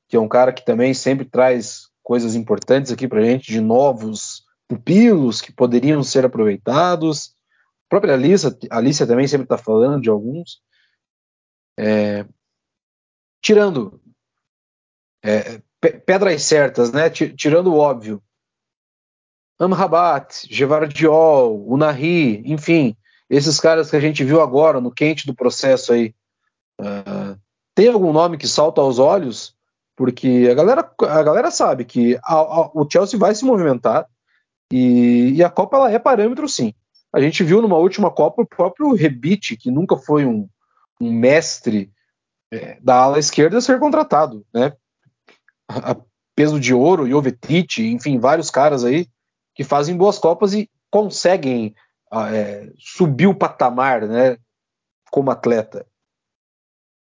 que 0.09 0.17
é 0.17 0.21
um 0.21 0.29
cara 0.29 0.53
que 0.53 0.65
também 0.65 0.93
sempre 0.95 1.25
traz 1.25 1.89
coisas 2.03 2.35
importantes 2.35 2.91
aqui 2.91 3.07
para 3.07 3.23
gente, 3.23 3.53
de 3.53 3.61
novos 3.61 4.45
pupilos 4.71 5.41
que 5.41 5.53
poderiam 5.53 6.01
ser 6.05 6.25
aproveitados. 6.25 7.35
A 7.87 7.89
própria 7.89 8.15
Alicia, 8.15 8.57
Alicia 8.71 9.05
também 9.05 9.27
sempre 9.27 9.45
está 9.45 9.59
falando 9.59 10.01
de 10.01 10.09
alguns. 10.09 10.63
É, 11.77 12.25
tirando 13.43 14.01
é, 15.25 15.61
pedras 16.07 16.45
certas, 16.45 16.93
né? 16.93 17.11
Tirando 17.11 17.73
o 17.73 17.79
óbvio. 17.79 18.23
Amrabat, 19.59 20.47
Gevardiol, 20.49 21.67
Unari, 21.67 22.41
enfim, 22.47 22.97
esses 23.29 23.59
caras 23.59 23.91
que 23.91 23.97
a 23.97 24.01
gente 24.01 24.25
viu 24.25 24.41
agora 24.41 24.81
no 24.81 24.93
quente 24.93 25.27
do 25.27 25.35
processo 25.35 25.93
aí. 25.93 26.15
Uh, 26.81 27.39
tem 27.75 27.89
algum 27.89 28.13
nome 28.13 28.39
que 28.39 28.49
salta 28.49 28.81
aos 28.81 28.99
olhos? 28.99 29.55
Porque 29.97 30.49
a 30.51 30.55
galera, 30.55 30.91
a 31.01 31.23
galera 31.23 31.51
sabe 31.51 31.85
que 31.85 32.17
a, 32.25 32.35
a, 32.35 32.71
o 32.73 32.89
Chelsea 32.91 33.19
vai 33.19 33.35
se 33.35 33.45
movimentar 33.45 34.09
e, 34.73 35.35
e, 35.35 35.45
a 35.45 35.51
Copa 35.51 35.77
ela 35.77 35.91
é 35.91 35.99
parâmetro 35.99 36.49
sim. 36.49 36.75
A 37.13 37.21
gente 37.21 37.43
viu 37.43 37.61
numa 37.61 37.77
última 37.77 38.11
Copa 38.11 38.43
o 38.43 38.47
próprio 38.47 38.95
Rebite, 38.95 39.57
que 39.57 39.71
nunca 39.71 39.97
foi 39.97 40.25
um, 40.25 40.49
um 41.01 41.13
mestre 41.13 41.93
é, 42.53 42.79
da 42.81 42.97
ala 42.97 43.19
esquerda, 43.19 43.61
ser 43.61 43.79
contratado, 43.81 44.45
né? 44.55 44.73
a 45.69 45.97
peso 46.35 46.59
de 46.59 46.75
ouro, 46.75 47.09
Jovetic, 47.09 47.79
enfim, 47.79 48.19
vários 48.19 48.51
caras 48.51 48.85
aí 48.85 49.07
que 49.55 49.63
fazem 49.63 49.97
boas 49.97 50.19
copas 50.19 50.55
e 50.55 50.71
conseguem 50.91 51.75
é, 52.13 52.73
subir 52.79 53.27
o 53.27 53.35
patamar, 53.35 54.07
né, 54.07 54.37
como 55.11 55.31
atleta. 55.31 55.87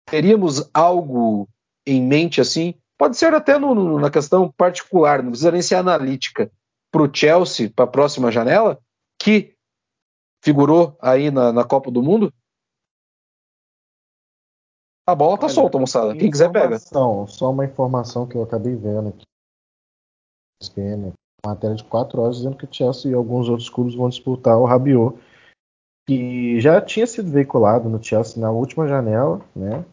Teríamos 0.06 0.70
algo 0.74 1.50
em 1.86 2.02
mente 2.02 2.40
assim? 2.40 2.76
Pode 2.98 3.18
ser 3.18 3.34
até 3.34 3.58
no, 3.58 3.74
no, 3.74 4.00
na 4.00 4.10
questão 4.10 4.52
particular, 4.52 5.22
não 5.22 5.32
precisa 5.32 5.52
nem 5.52 5.62
ser 5.62 5.76
analítica, 5.76 6.52
para 6.94 7.02
o 7.02 7.12
Chelsea, 7.12 7.72
para 7.72 7.86
a 7.86 7.92
próxima 7.92 8.32
janela, 8.32 8.80
que 9.20 9.56
figurou 10.46 10.96
aí 11.02 11.32
na, 11.32 11.52
na 11.52 11.64
Copa 11.64 11.90
do 11.90 12.04
Mundo? 12.04 12.32
A 15.08 15.16
bola 15.16 15.38
tá 15.38 15.48
Olha, 15.48 15.56
solta, 15.56 15.80
moçada. 15.80 16.16
Quem 16.16 16.30
quiser 16.30 16.52
pega. 16.52 16.78
Só 17.28 17.52
uma 17.52 17.66
informação 17.66 18.28
que 18.28 18.38
eu 18.38 18.44
acabei 18.44 18.76
vendo 18.76 19.10
aqui. 19.10 19.26
Uma 21.44 21.54
matéria 21.54 21.76
de 21.76 21.84
4 21.84 22.22
horas 22.22 22.38
dizendo 22.38 22.56
que 22.56 22.66
o 22.66 22.70
Chelsea 22.72 23.12
e 23.12 23.14
alguns 23.16 23.50
outros 23.50 23.70
clubes 23.70 23.96
vão 23.96 24.08
disputar 24.08 24.58
o 24.58 24.64
Rabiot, 24.64 25.18
que 26.08 26.62
já 26.62 26.80
tinha 26.80 27.08
sido 27.08 27.32
veiculado 27.32 27.90
no 27.90 28.02
Chelsea 28.02 28.40
na 28.40 28.52
última 28.52 28.88
janela, 28.88 29.42
né? 29.56 29.84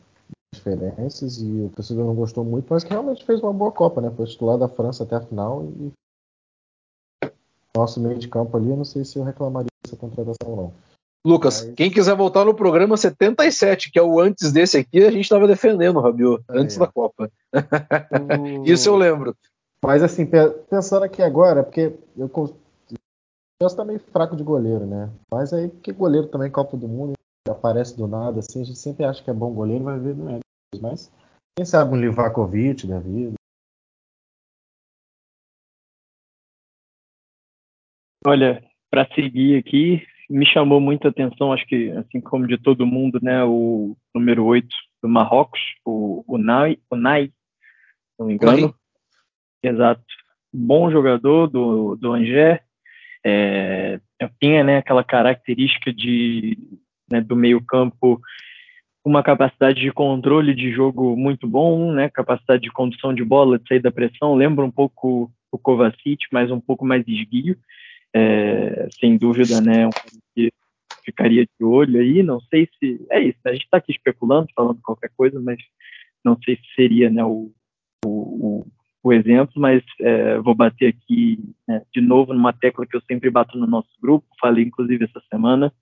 Diferenças 0.54 1.40
e 1.40 1.62
o 1.62 1.70
torcedor 1.70 2.04
não 2.04 2.14
gostou 2.14 2.44
muito, 2.44 2.66
mas 2.68 2.84
que 2.84 2.90
realmente 2.90 3.24
fez 3.24 3.40
uma 3.40 3.52
boa 3.52 3.72
Copa, 3.72 4.00
né? 4.00 4.10
Foi 4.10 4.26
titular 4.26 4.58
da 4.58 4.68
França 4.68 5.02
até 5.02 5.16
a 5.16 5.22
final 5.22 5.64
e 5.64 5.92
nosso 7.76 8.00
meio 8.00 8.18
de 8.18 8.28
campo 8.28 8.56
ali, 8.56 8.70
eu 8.70 8.76
não 8.76 8.84
sei 8.84 9.04
se 9.04 9.18
eu 9.18 9.22
reclamaria 9.22 9.68
dessa 9.84 9.96
contratação 9.96 10.48
ou 10.48 10.56
não. 10.56 10.72
Lucas, 11.24 11.64
Mas... 11.64 11.74
quem 11.74 11.90
quiser 11.90 12.16
voltar 12.16 12.44
no 12.44 12.54
programa 12.54 12.96
77, 12.96 13.90
que 13.92 13.98
é 13.98 14.02
o 14.02 14.18
antes 14.18 14.52
desse 14.52 14.78
aqui, 14.78 15.04
a 15.04 15.10
gente 15.10 15.24
estava 15.24 15.46
defendendo 15.46 15.96
o 15.96 16.00
Rabiot, 16.00 16.42
antes 16.48 16.76
da 16.76 16.86
Copa. 16.86 17.30
Isso 18.64 18.88
eu 18.88 18.96
lembro. 18.96 19.36
Mas 19.84 20.02
assim, 20.02 20.26
pensando 20.68 21.04
aqui 21.04 21.22
agora, 21.22 21.62
porque 21.62 21.94
eu 22.16 22.28
Chelsea 23.62 23.76
tá 23.76 23.84
meio 23.84 24.00
fraco 24.00 24.34
de 24.34 24.42
goleiro, 24.42 24.86
né? 24.86 25.10
Mas 25.30 25.52
aí, 25.52 25.68
que 25.68 25.92
goleiro 25.92 26.28
também, 26.28 26.50
Copa 26.50 26.78
do 26.78 26.88
Mundo, 26.88 27.12
aparece 27.46 27.94
do 27.94 28.08
nada, 28.08 28.40
assim, 28.40 28.62
a 28.62 28.64
gente 28.64 28.78
sempre 28.78 29.04
acha 29.04 29.22
que 29.22 29.28
é 29.28 29.34
bom 29.34 29.52
goleiro, 29.52 29.84
vai 29.84 29.98
ver, 29.98 30.16
não 30.16 30.30
é. 30.30 30.40
Mas 30.80 31.10
quem 31.54 31.66
sabe 31.66 31.94
um 31.94 32.00
Livakovic 32.00 32.86
da 32.86 32.98
vida. 32.98 33.34
Olha, 38.26 38.62
para 38.90 39.08
seguir 39.14 39.56
aqui, 39.56 40.06
me 40.28 40.44
chamou 40.44 40.78
muita 40.78 41.08
atenção, 41.08 41.52
acho 41.52 41.66
que 41.66 41.90
assim 41.92 42.20
como 42.20 42.46
de 42.46 42.58
todo 42.58 42.86
mundo, 42.86 43.18
né, 43.22 43.42
o 43.44 43.96
número 44.14 44.44
8 44.44 44.68
do 45.02 45.08
Marrocos, 45.08 45.60
o 45.84 46.22
Unai, 46.28 46.78
Unai 46.90 47.28
se 47.28 47.32
não 48.18 48.26
me 48.26 48.34
engano. 48.34 48.74
Exato. 49.62 50.02
Bom 50.52 50.90
jogador 50.90 51.46
do, 51.46 51.96
do 51.96 52.12
Angers. 52.12 52.60
É, 53.24 54.00
tinha 54.40 54.64
né, 54.64 54.78
aquela 54.78 55.04
característica 55.04 55.92
de, 55.92 56.58
né, 57.10 57.20
do 57.20 57.34
meio 57.34 57.60
campo 57.64 58.20
uma 59.02 59.22
capacidade 59.22 59.80
de 59.80 59.90
controle 59.90 60.54
de 60.54 60.70
jogo 60.72 61.16
muito 61.16 61.46
bom, 61.48 61.92
né, 61.92 62.10
capacidade 62.10 62.62
de 62.62 62.70
condução 62.70 63.14
de 63.14 63.24
bola, 63.24 63.58
de 63.58 63.66
sair 63.66 63.80
da 63.80 63.90
pressão, 63.90 64.34
lembra 64.34 64.64
um 64.64 64.70
pouco 64.70 65.32
o 65.50 65.58
Kovacic, 65.58 66.26
mas 66.30 66.50
um 66.50 66.60
pouco 66.60 66.84
mais 66.84 67.06
esguio 67.08 67.56
é, 68.14 68.88
sem 68.98 69.16
dúvida, 69.16 69.60
né, 69.60 69.86
um 69.86 69.90
que 70.34 70.52
ficaria 71.04 71.44
de 71.44 71.64
olho 71.64 72.00
aí, 72.00 72.22
não 72.22 72.40
sei 72.42 72.68
se, 72.78 73.04
é 73.10 73.20
isso, 73.20 73.38
né, 73.44 73.50
a 73.50 73.54
gente 73.54 73.64
está 73.64 73.78
aqui 73.78 73.92
especulando, 73.92 74.48
falando 74.54 74.80
qualquer 74.82 75.10
coisa, 75.16 75.40
mas 75.40 75.58
não 76.24 76.38
sei 76.44 76.56
se 76.56 76.74
seria, 76.74 77.10
né, 77.10 77.24
o, 77.24 77.52
o, 78.04 78.66
o 79.02 79.12
exemplo, 79.12 79.54
mas 79.56 79.82
é, 80.00 80.38
vou 80.38 80.54
bater 80.54 80.88
aqui 80.88 81.38
né, 81.66 81.82
de 81.92 82.00
novo 82.00 82.32
numa 82.32 82.52
tecla 82.52 82.86
que 82.86 82.96
eu 82.96 83.02
sempre 83.02 83.30
bato 83.30 83.56
no 83.58 83.66
nosso 83.66 83.90
grupo, 84.00 84.26
falei 84.40 84.64
inclusive 84.64 85.04
essa 85.04 85.22
semana, 85.30 85.72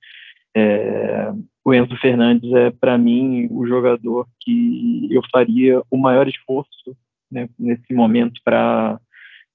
é, 0.55 1.33
o 1.65 1.75
Enzo 1.75 1.97
Fernandes 1.99 2.51
é 2.53 2.71
para 2.71 2.97
mim 2.97 3.47
o 3.51 3.67
jogador 3.67 4.27
que 4.41 5.07
eu 5.11 5.23
faria 5.31 5.83
o 5.91 5.97
maior 5.97 6.27
esforço 6.27 6.97
né, 7.31 7.49
nesse 7.59 7.93
momento 7.93 8.41
para 8.43 8.99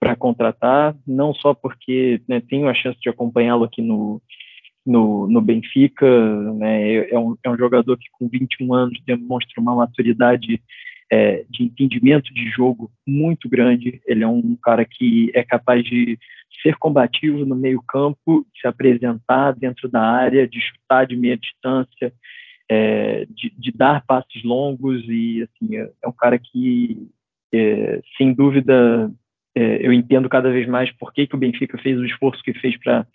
para 0.04 0.18
contratar, 0.18 0.93
não 1.08 1.34
só 1.34 1.54
porque 1.54 2.22
né, 2.28 2.41
tenho 2.41 2.68
a 2.68 2.74
chance 2.74 2.99
de 2.99 3.08
acompanhá-lo 3.08 3.64
aqui 3.64 3.82
no, 3.82 4.22
no, 4.86 5.30
no 5.30 5.39
Benfica, 5.39 6.06
né, 6.56 6.91
é, 6.91 7.14
é, 7.14 7.18
um, 7.18 7.38
é 7.41 7.49
um 7.49 7.58
jogador 7.58 7.97
que 7.97 8.08
com 8.12 8.28
21 8.28 8.74
anos 8.74 8.99
demonstra 9.06 9.62
uma 9.62 9.74
maturidade 9.74 10.62
é, 11.10 11.45
de 11.49 11.64
entendimento 11.64 12.34
de 12.34 12.49
jogo 12.49 12.91
muito 13.08 13.47
grande, 13.47 14.01
ele 14.06 14.26
é 14.26 14.28
um 14.28 14.58
cara 14.62 14.84
que 14.84 15.32
é 15.34 15.41
capaz 15.41 15.86
de 15.86 16.20
ser 16.62 16.76
combativo 16.76 17.45
no 17.45 17.56
meio 17.56 17.82
campo, 17.82 18.45
se 18.60 18.68
apresentar 18.68 19.54
dentro 19.54 19.88
da 19.88 20.01
área, 20.01 20.45
de 20.45 20.60
chutar 20.60 21.08
de 21.08 21.16
meia 21.16 21.38
distância, 21.38 22.12
é, 22.70 23.26
de, 23.30 23.54
de, 23.58 23.72
dar 23.72 24.04
passes 24.06 24.43
longos 24.43 25.01
e 25.08 25.43
assim 25.43 25.78
é, 25.78 25.89
é 26.04 26.08
um 26.10 26.14
cara 26.14 26.38
que 26.38 27.08
é, 27.54 28.01
sem 28.18 28.34
dúvida 28.34 29.10
é, 29.56 29.86
eu 29.86 29.93
entendo 29.93 30.30
cada 30.30 30.51
vez 30.51 30.68
mais 30.68 30.91
por 30.97 31.14
que, 31.14 31.28
que 31.28 31.36
o 31.36 31.39
Benfica 31.39 31.78
fez 31.78 31.97
o 31.99 32.06
esforço 32.06 32.43
que 32.43 32.54
fez 32.54 32.78
para 32.82 33.06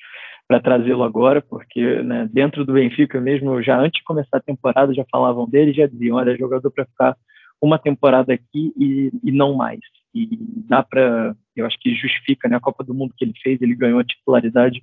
para 0.49 0.61
trazê-lo 0.61 1.03
agora, 1.03 1.43
porque 1.43 2.03
né, 2.03 2.27
dentro 2.33 2.65
do 2.65 2.73
Benfica 2.73 3.21
mesmo, 3.21 3.63
já 3.63 3.79
antes 3.79 3.99
de 3.99 4.05
começar 4.05 4.39
a 4.39 4.41
temporada, 4.41 4.95
já 4.95 5.05
falavam 5.13 5.47
dele, 5.47 5.75
já 5.75 5.87
diziam, 5.87 6.17
olha, 6.17 6.39
jogador 6.39 6.71
para 6.71 6.87
ficar 6.87 7.17
uma 7.61 7.79
temporada 7.79 8.33
aqui 8.33 8.73
e, 8.75 9.13
e 9.23 9.31
não 9.31 9.55
mais. 9.55 9.81
e 10.15 10.27
dá 10.67 10.83
para, 10.83 11.37
eu 11.55 11.67
acho 11.67 11.79
que 11.79 11.95
justifica, 11.95 12.49
né, 12.49 12.57
a 12.57 12.61
Copa 12.61 12.83
do 12.83 12.95
Mundo 12.95 13.13
que 13.15 13.27
ele 13.27 13.35
fez, 13.43 13.61
ele 13.61 13.75
ganhou 13.75 14.01
a 14.01 14.05
titularidade 14.05 14.83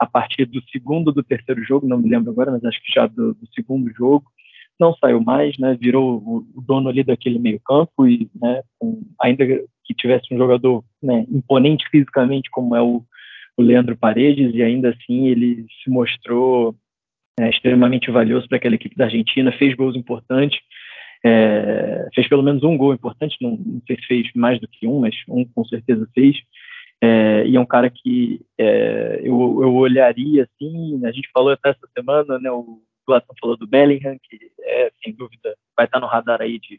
a 0.00 0.06
partir 0.06 0.46
do 0.46 0.60
segundo 0.70 1.12
do 1.12 1.22
terceiro 1.22 1.62
jogo, 1.62 1.86
não 1.86 1.98
me 1.98 2.08
lembro 2.08 2.32
agora, 2.32 2.50
mas 2.50 2.64
acho 2.64 2.82
que 2.82 2.92
já 2.92 3.06
do, 3.06 3.34
do 3.34 3.46
segundo 3.54 3.88
jogo, 3.94 4.26
não 4.80 4.94
saiu 4.96 5.20
mais, 5.20 5.56
né, 5.58 5.76
virou 5.80 6.16
o, 6.16 6.60
dono 6.60 6.88
ali 6.88 7.04
daquele 7.04 7.38
meio 7.38 7.60
campo 7.60 8.08
e, 8.08 8.28
né, 8.34 8.62
com, 8.78 9.02
ainda 9.20 9.44
que 9.84 9.94
tivesse 9.94 10.32
um 10.32 10.38
jogador 10.38 10.84
né, 11.02 11.24
imponente 11.30 11.88
fisicamente 11.90 12.50
como 12.50 12.74
é 12.74 12.82
o, 12.82 13.02
o 13.56 13.62
Leandro 13.62 13.96
Paredes 13.96 14.54
e 14.54 14.62
ainda 14.62 14.90
assim 14.90 15.28
ele 15.28 15.66
se 15.82 15.90
mostrou 15.90 16.74
é, 17.38 17.50
extremamente 17.50 18.10
valioso 18.10 18.48
para 18.48 18.56
aquela 18.56 18.74
equipe 18.74 18.96
da 18.96 19.04
Argentina, 19.06 19.52
fez 19.52 19.74
gols 19.74 19.96
importantes, 19.96 20.58
é, 21.24 22.08
fez 22.14 22.28
pelo 22.28 22.42
menos 22.42 22.62
um 22.62 22.76
gol 22.76 22.94
importante, 22.94 23.36
não, 23.40 23.52
não, 23.52 23.82
sei 23.86 23.96
se 23.96 24.06
fez 24.06 24.30
mais 24.34 24.60
do 24.60 24.68
que 24.68 24.86
um, 24.86 25.00
mas 25.00 25.14
um 25.28 25.44
com 25.44 25.64
certeza 25.64 26.08
fez. 26.14 26.36
É, 27.02 27.46
e 27.46 27.56
é 27.56 27.60
um 27.60 27.66
cara 27.66 27.90
que 27.90 28.40
é, 28.58 29.20
eu, 29.20 29.62
eu 29.62 29.74
olharia 29.74 30.44
assim, 30.44 31.04
a 31.04 31.12
gente 31.12 31.28
falou 31.32 31.50
até 31.50 31.70
essa 31.70 31.86
semana, 31.96 32.38
né, 32.38 32.50
o 32.50 32.80
Gladson 33.06 33.34
falou 33.40 33.56
do 33.56 33.66
Bellingham, 33.66 34.16
que 34.22 34.38
é, 34.60 34.90
sem 35.02 35.14
dúvida, 35.14 35.54
vai 35.76 35.86
estar 35.86 36.00
no 36.00 36.06
radar 36.06 36.40
aí 36.40 36.58
de 36.58 36.78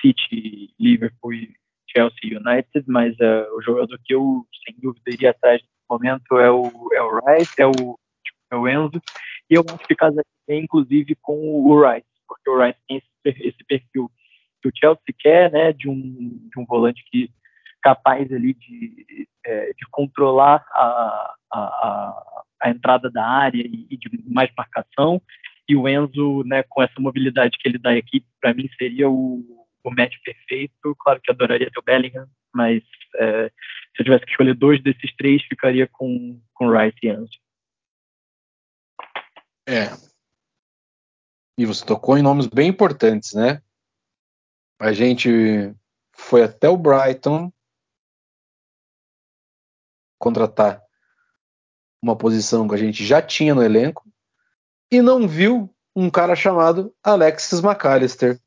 City, 0.00 0.70
Liverpool 0.78 1.32
e 1.32 1.50
Chelsea 1.88 2.38
United, 2.38 2.84
mas 2.86 3.14
uh, 3.14 3.56
o 3.56 3.62
jogador 3.62 3.98
que 4.04 4.14
eu, 4.14 4.46
sem 4.64 4.74
dúvida, 4.80 5.10
iria 5.10 5.30
atrás 5.30 5.60
nesse 5.60 5.74
momento 5.88 6.38
é 6.38 6.50
o, 6.50 6.70
é 6.92 7.02
o 7.02 7.20
Rice, 7.20 7.60
é 7.60 7.66
o, 7.66 7.98
é 8.50 8.56
o 8.56 8.68
Enzo, 8.68 9.00
e 9.50 9.54
eu 9.54 9.64
acho 9.68 9.86
que 9.86 9.94
casa 9.94 10.22
bem, 10.46 10.64
inclusive, 10.64 11.16
com 11.22 11.36
o 11.36 11.80
Rice, 11.82 12.06
porque 12.26 12.50
o 12.50 12.62
Rice 12.62 12.78
tem 12.86 12.98
esse, 12.98 13.48
esse 13.48 13.64
perfil 13.64 14.10
que 14.60 14.68
o 14.68 14.72
Chelsea 14.74 15.14
quer, 15.18 15.50
né, 15.50 15.72
de 15.72 15.88
um, 15.88 16.48
de 16.50 16.58
um 16.58 16.64
volante 16.64 17.02
que 17.10 17.30
capaz 17.80 18.30
ali 18.32 18.54
de, 18.54 19.28
é, 19.46 19.66
de 19.72 19.86
controlar 19.90 20.64
a, 20.72 21.34
a, 21.52 22.42
a, 22.62 22.70
entrada 22.70 23.08
da 23.10 23.24
área 23.24 23.62
e, 23.62 23.86
e, 23.88 23.96
de 23.96 24.10
mais 24.26 24.50
marcação. 24.56 25.22
E 25.68 25.76
o 25.76 25.88
Enzo, 25.88 26.42
né, 26.44 26.64
com 26.68 26.82
essa 26.82 26.98
mobilidade 26.98 27.56
que 27.58 27.68
ele 27.68 27.78
dá 27.78 27.92
aqui, 27.92 28.24
para 28.40 28.52
mim 28.52 28.68
seria 28.76 29.08
o, 29.08 29.57
o 29.88 29.94
match 29.94 30.14
perfeito. 30.24 30.96
Claro 30.98 31.20
que 31.20 31.30
adoraria 31.30 31.70
ter 31.70 31.78
o 31.78 31.82
Bellingham, 31.82 32.28
mas 32.54 32.82
é, 33.16 33.48
se 33.48 34.00
eu 34.00 34.04
tivesse 34.04 34.24
que 34.24 34.30
escolher 34.30 34.54
dois 34.54 34.82
desses 34.82 35.14
três, 35.16 35.42
ficaria 35.44 35.86
com, 35.86 36.40
com 36.54 36.70
Rice 36.70 36.98
e 37.02 37.08
Enzo. 37.08 37.38
É. 39.68 39.90
E 41.58 41.66
você 41.66 41.84
tocou 41.84 42.16
em 42.16 42.22
nomes 42.22 42.46
bem 42.46 42.68
importantes, 42.68 43.34
né? 43.34 43.62
A 44.80 44.92
gente 44.92 45.74
foi 46.14 46.42
até 46.42 46.68
o 46.68 46.76
Brighton 46.76 47.52
contratar 50.18 50.82
uma 52.02 52.16
posição 52.16 52.68
que 52.68 52.74
a 52.74 52.78
gente 52.78 53.04
já 53.04 53.20
tinha 53.20 53.54
no 53.54 53.62
elenco 53.62 54.08
e 54.90 55.02
não 55.02 55.26
viu 55.26 55.74
um 55.94 56.08
cara 56.08 56.36
chamado 56.36 56.94
Alexis 57.02 57.60
McAllister. 57.60 58.40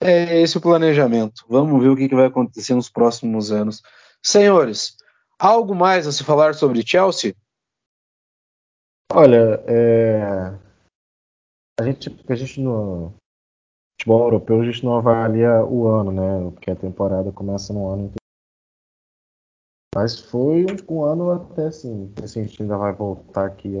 É 0.00 0.40
esse 0.40 0.56
o 0.56 0.60
planejamento. 0.60 1.44
Vamos 1.48 1.82
ver 1.82 1.88
o 1.88 1.96
que 1.96 2.14
vai 2.14 2.26
acontecer 2.26 2.74
nos 2.74 2.88
próximos 2.88 3.50
anos. 3.50 3.82
Senhores, 4.22 4.96
algo 5.38 5.74
mais 5.74 6.06
a 6.06 6.12
se 6.12 6.22
falar 6.22 6.54
sobre 6.54 6.86
Chelsea? 6.86 7.34
Olha, 9.12 9.62
é... 9.66 10.22
a 11.80 11.84
gente, 11.84 12.08
a 12.28 12.34
gente 12.34 12.60
no 12.60 13.12
futebol 13.98 14.24
europeu 14.24 14.60
a 14.60 14.64
gente 14.64 14.84
não 14.84 14.98
avalia 14.98 15.64
o 15.64 15.88
ano, 15.88 16.12
né? 16.12 16.50
Porque 16.52 16.70
a 16.70 16.76
temporada 16.76 17.32
começa 17.32 17.72
no 17.72 17.90
ano 17.90 18.12
mas 19.94 20.20
foi 20.20 20.64
um 20.88 21.02
ano 21.02 21.32
até 21.32 21.66
assim. 21.66 22.14
Assim, 22.22 22.42
a 22.42 22.44
gente 22.44 22.62
ainda 22.62 22.76
vai 22.76 22.92
voltar 22.92 23.46
aqui. 23.46 23.74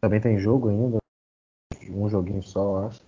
Também 0.00 0.20
tem 0.20 0.38
jogo 0.38 0.68
ainda. 0.68 0.98
Um 1.90 2.08
joguinho 2.08 2.42
só, 2.42 2.60
eu 2.60 2.86
acho. 2.86 3.02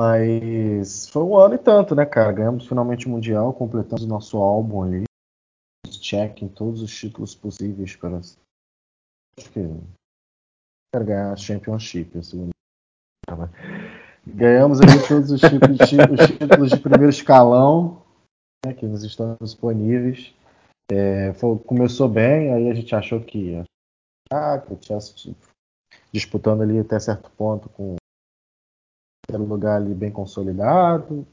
Mas 0.00 1.08
foi 1.08 1.22
um 1.22 1.36
ano 1.36 1.54
e 1.54 1.58
tanto, 1.58 1.94
né, 1.94 2.04
cara? 2.04 2.32
Ganhamos 2.32 2.66
finalmente 2.66 3.06
o 3.06 3.10
Mundial, 3.10 3.52
completamos 3.52 4.04
o 4.04 4.08
nosso 4.08 4.38
álbum 4.38 4.82
ali. 4.82 5.04
Check 5.88 6.42
em 6.42 6.48
todos 6.48 6.82
os 6.82 6.94
títulos 6.94 7.34
possíveis 7.34 7.96
para. 7.96 8.18
Acho 8.18 9.50
que. 9.52 9.60
Quero 10.92 11.06
ganhar 11.06 11.32
a 11.32 11.36
Championship, 11.36 12.18
a 12.18 12.22
segunda. 12.22 12.52
Ganhamos 14.26 14.80
ali 14.80 15.06
todos 15.06 15.30
os 15.30 15.40
títulos, 15.40 15.80
os 15.80 16.38
títulos 16.38 16.70
de 16.70 16.80
primeiro 16.80 17.10
escalão 17.10 18.02
né, 18.64 18.72
que 18.72 18.86
nos 18.86 19.02
estão 19.02 19.36
disponíveis. 19.40 20.34
É, 20.90 21.32
foi, 21.34 21.58
começou 21.60 22.08
bem, 22.08 22.52
aí 22.52 22.70
a 22.70 22.74
gente 22.74 22.94
achou 22.94 23.20
que 23.20 23.38
ia 23.38 23.64
ah, 24.32 24.58
que 24.58 24.72
o 24.72 24.78
Chelsea 24.82 25.34
disputando 26.12 26.62
ali 26.62 26.78
até 26.78 26.98
certo 26.98 27.30
ponto 27.30 27.68
com 27.70 27.96
o 29.32 29.44
lugar 29.44 29.76
ali 29.76 29.94
bem 29.94 30.10
consolidado. 30.10 31.26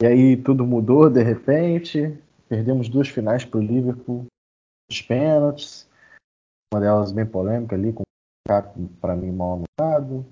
E 0.00 0.06
aí 0.06 0.36
tudo 0.36 0.66
mudou 0.66 1.10
de 1.10 1.22
repente. 1.22 2.16
Perdemos 2.48 2.88
duas 2.88 3.08
finais 3.08 3.44
para 3.44 3.58
o 3.58 3.62
Liverpool, 3.62 4.26
os 4.90 5.02
pênaltis. 5.02 5.88
Uma 6.72 6.80
delas 6.80 7.12
bem 7.12 7.26
polêmica 7.26 7.74
ali, 7.74 7.92
com 7.92 8.02
o 8.02 8.88
para 9.00 9.16
mim 9.16 9.30
mal 9.30 9.64
anotado. 9.78 10.24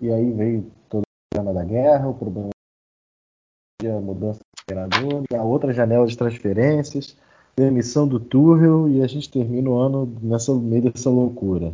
E 0.00 0.10
aí 0.10 0.32
veio 0.32 0.70
todo 0.88 1.02
o 1.02 1.34
problema 1.34 1.60
da 1.60 1.64
guerra, 1.64 2.08
o 2.08 2.14
problema 2.14 2.50
a 3.84 4.00
mudança 4.00 4.38
do 4.38 4.64
treinador, 4.66 5.24
a 5.34 5.42
outra 5.42 5.72
janela 5.72 6.06
de 6.06 6.16
transferências, 6.16 7.16
demissão 7.56 8.08
do 8.08 8.18
Tuchel 8.18 8.88
e 8.88 9.02
a 9.02 9.06
gente 9.06 9.30
termina 9.30 9.68
o 9.68 9.78
ano 9.78 10.06
nessa 10.22 10.54
meio 10.54 10.90
dessa 10.90 11.10
loucura. 11.10 11.72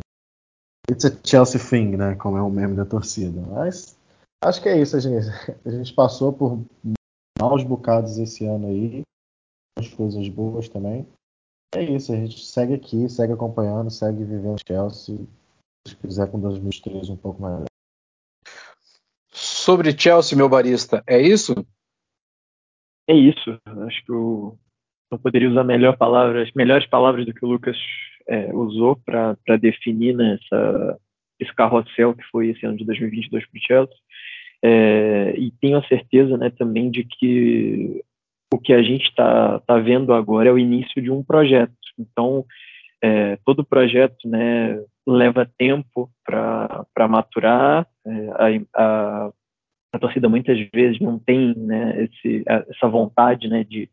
It's 0.89 1.05
a 1.05 1.11
Chelsea 1.23 1.59
thing, 1.59 1.95
né? 1.95 2.15
Como 2.15 2.37
é 2.37 2.41
o 2.41 2.49
meme 2.49 2.75
da 2.75 2.85
torcida. 2.85 3.39
Mas 3.49 3.95
acho 4.43 4.61
que 4.61 4.69
é 4.69 4.79
isso, 4.79 4.95
a 4.95 4.99
gente, 4.99 5.27
a 5.65 5.69
gente 5.69 5.93
passou 5.93 6.33
por 6.33 6.63
maus 7.39 7.63
bocados 7.63 8.17
esse 8.17 8.45
ano 8.45 8.67
aí, 8.67 9.01
as 9.77 9.87
coisas 9.93 10.27
boas 10.27 10.69
também. 10.69 11.07
É 11.73 11.81
isso, 11.83 12.11
a 12.11 12.15
gente 12.15 12.43
segue 12.45 12.73
aqui, 12.73 13.07
segue 13.09 13.33
acompanhando, 13.33 13.89
segue 13.89 14.23
vivendo 14.23 14.59
Chelsea. 14.67 15.17
Se 15.87 15.95
quiser 15.95 16.29
com 16.29 16.39
2003 16.39 17.09
um 17.09 17.17
pouco 17.17 17.41
mais. 17.41 17.65
Sobre 19.31 19.97
Chelsea, 19.97 20.37
meu 20.37 20.49
barista, 20.49 21.01
é 21.07 21.19
isso? 21.19 21.55
é 23.11 23.15
isso. 23.15 23.59
Acho 23.65 24.05
que 24.05 24.11
eu 24.11 24.57
não 25.11 25.19
poderia 25.19 25.49
usar 25.49 25.63
melhor 25.63 25.97
palavras, 25.97 26.49
melhores 26.55 26.87
palavras 26.87 27.25
do 27.25 27.33
que 27.33 27.45
o 27.45 27.49
Lucas 27.49 27.77
é, 28.27 28.53
usou 28.53 28.95
para 28.95 29.57
definir 29.59 30.15
né, 30.15 30.39
essa, 30.41 30.99
esse 31.39 31.53
carrossel 31.53 32.15
que 32.15 32.23
foi 32.31 32.49
esse 32.49 32.65
ano 32.65 32.77
de 32.77 32.85
2022 32.85 33.45
para 33.45 33.57
o 33.57 33.61
Chelsea. 33.61 33.95
É, 34.63 35.33
e 35.37 35.51
tenho 35.59 35.77
a 35.77 35.87
certeza 35.87 36.37
né, 36.37 36.49
também 36.51 36.91
de 36.91 37.03
que 37.03 38.03
o 38.53 38.59
que 38.59 38.73
a 38.73 38.83
gente 38.83 39.05
está 39.05 39.59
tá 39.59 39.77
vendo 39.77 40.13
agora 40.13 40.49
é 40.49 40.51
o 40.51 40.59
início 40.59 41.01
de 41.01 41.09
um 41.09 41.23
projeto. 41.23 41.73
Então, 41.97 42.45
é, 43.01 43.37
todo 43.45 43.65
projeto 43.65 44.27
né, 44.27 44.79
leva 45.07 45.49
tempo 45.57 46.09
para 46.23 47.07
maturar, 47.07 47.87
é, 48.05 48.29
a, 48.75 48.83
a, 48.83 49.31
a 49.93 49.99
torcida 49.99 50.29
muitas 50.29 50.59
vezes 50.73 50.99
não 50.99 51.17
tem 51.17 51.55
né, 51.57 52.03
esse, 52.03 52.43
essa 52.47 52.87
vontade 52.87 53.47
né, 53.47 53.63
de, 53.63 53.89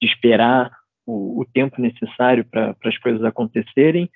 de 0.00 0.08
esperar 0.08 0.70
o, 1.06 1.40
o, 1.40 1.46
tempo 1.46 1.80
necessário 1.80 2.44
para 2.44 2.76
as 2.84 2.98
coisas 2.98 3.22
acontecerem, 3.24 4.10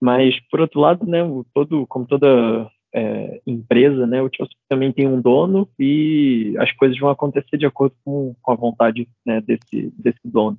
mas 0.00 0.38
por 0.50 0.60
outro 0.60 0.80
lado, 0.80 1.06
né, 1.06 1.20
todo, 1.54 1.86
como 1.86 2.06
toda 2.06 2.70
é, 2.94 3.40
empresa, 3.46 4.06
né, 4.06 4.20
o 4.20 4.30
Chelsea 4.32 4.54
também 4.68 4.92
tem 4.92 5.08
um 5.08 5.20
dono 5.20 5.68
e 5.78 6.54
as 6.58 6.70
coisas 6.72 6.98
vão 6.98 7.08
acontecer 7.08 7.56
de 7.56 7.66
acordo 7.66 7.94
com, 8.04 8.34
com 8.42 8.52
a 8.52 8.56
vontade 8.56 9.08
né, 9.24 9.40
desse, 9.40 9.92
desse 9.96 10.20
dono. 10.24 10.58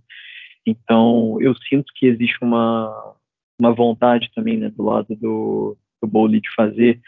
Então, 0.66 1.38
eu 1.42 1.54
sinto 1.56 1.92
que 1.96 2.08
existe 2.08 2.38
uma, 2.42 3.16
uma 3.60 3.74
vontade 3.74 4.32
também 4.34 4.58
né, 4.58 4.70
do 4.70 4.84
lado 4.84 5.16
do, 5.16 5.78
do 6.02 6.08
Bowley 6.08 6.42
de 6.42 6.50
fazer 6.56 7.00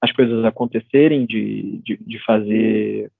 as 0.00 0.12
coisas 0.12 0.44
acontecerem, 0.44 1.26
de, 1.26 1.80
de, 1.84 1.98
de 1.98 2.18
fazer, 2.24 3.10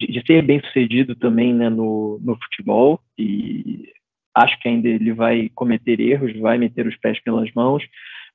de, 0.00 0.06
de, 0.06 0.26
ser 0.26 0.42
bem 0.42 0.60
sucedido 0.60 1.16
também 1.16 1.52
né, 1.52 1.68
no, 1.68 2.20
no 2.22 2.36
futebol. 2.36 3.00
E 3.18 3.90
acho 4.34 4.60
que 4.60 4.68
ainda 4.68 4.88
ele 4.88 5.12
vai 5.12 5.50
cometer 5.54 5.98
erros, 5.98 6.38
vai 6.38 6.56
meter 6.56 6.86
os 6.86 6.96
pés 6.96 7.20
pelas 7.20 7.52
mãos, 7.52 7.82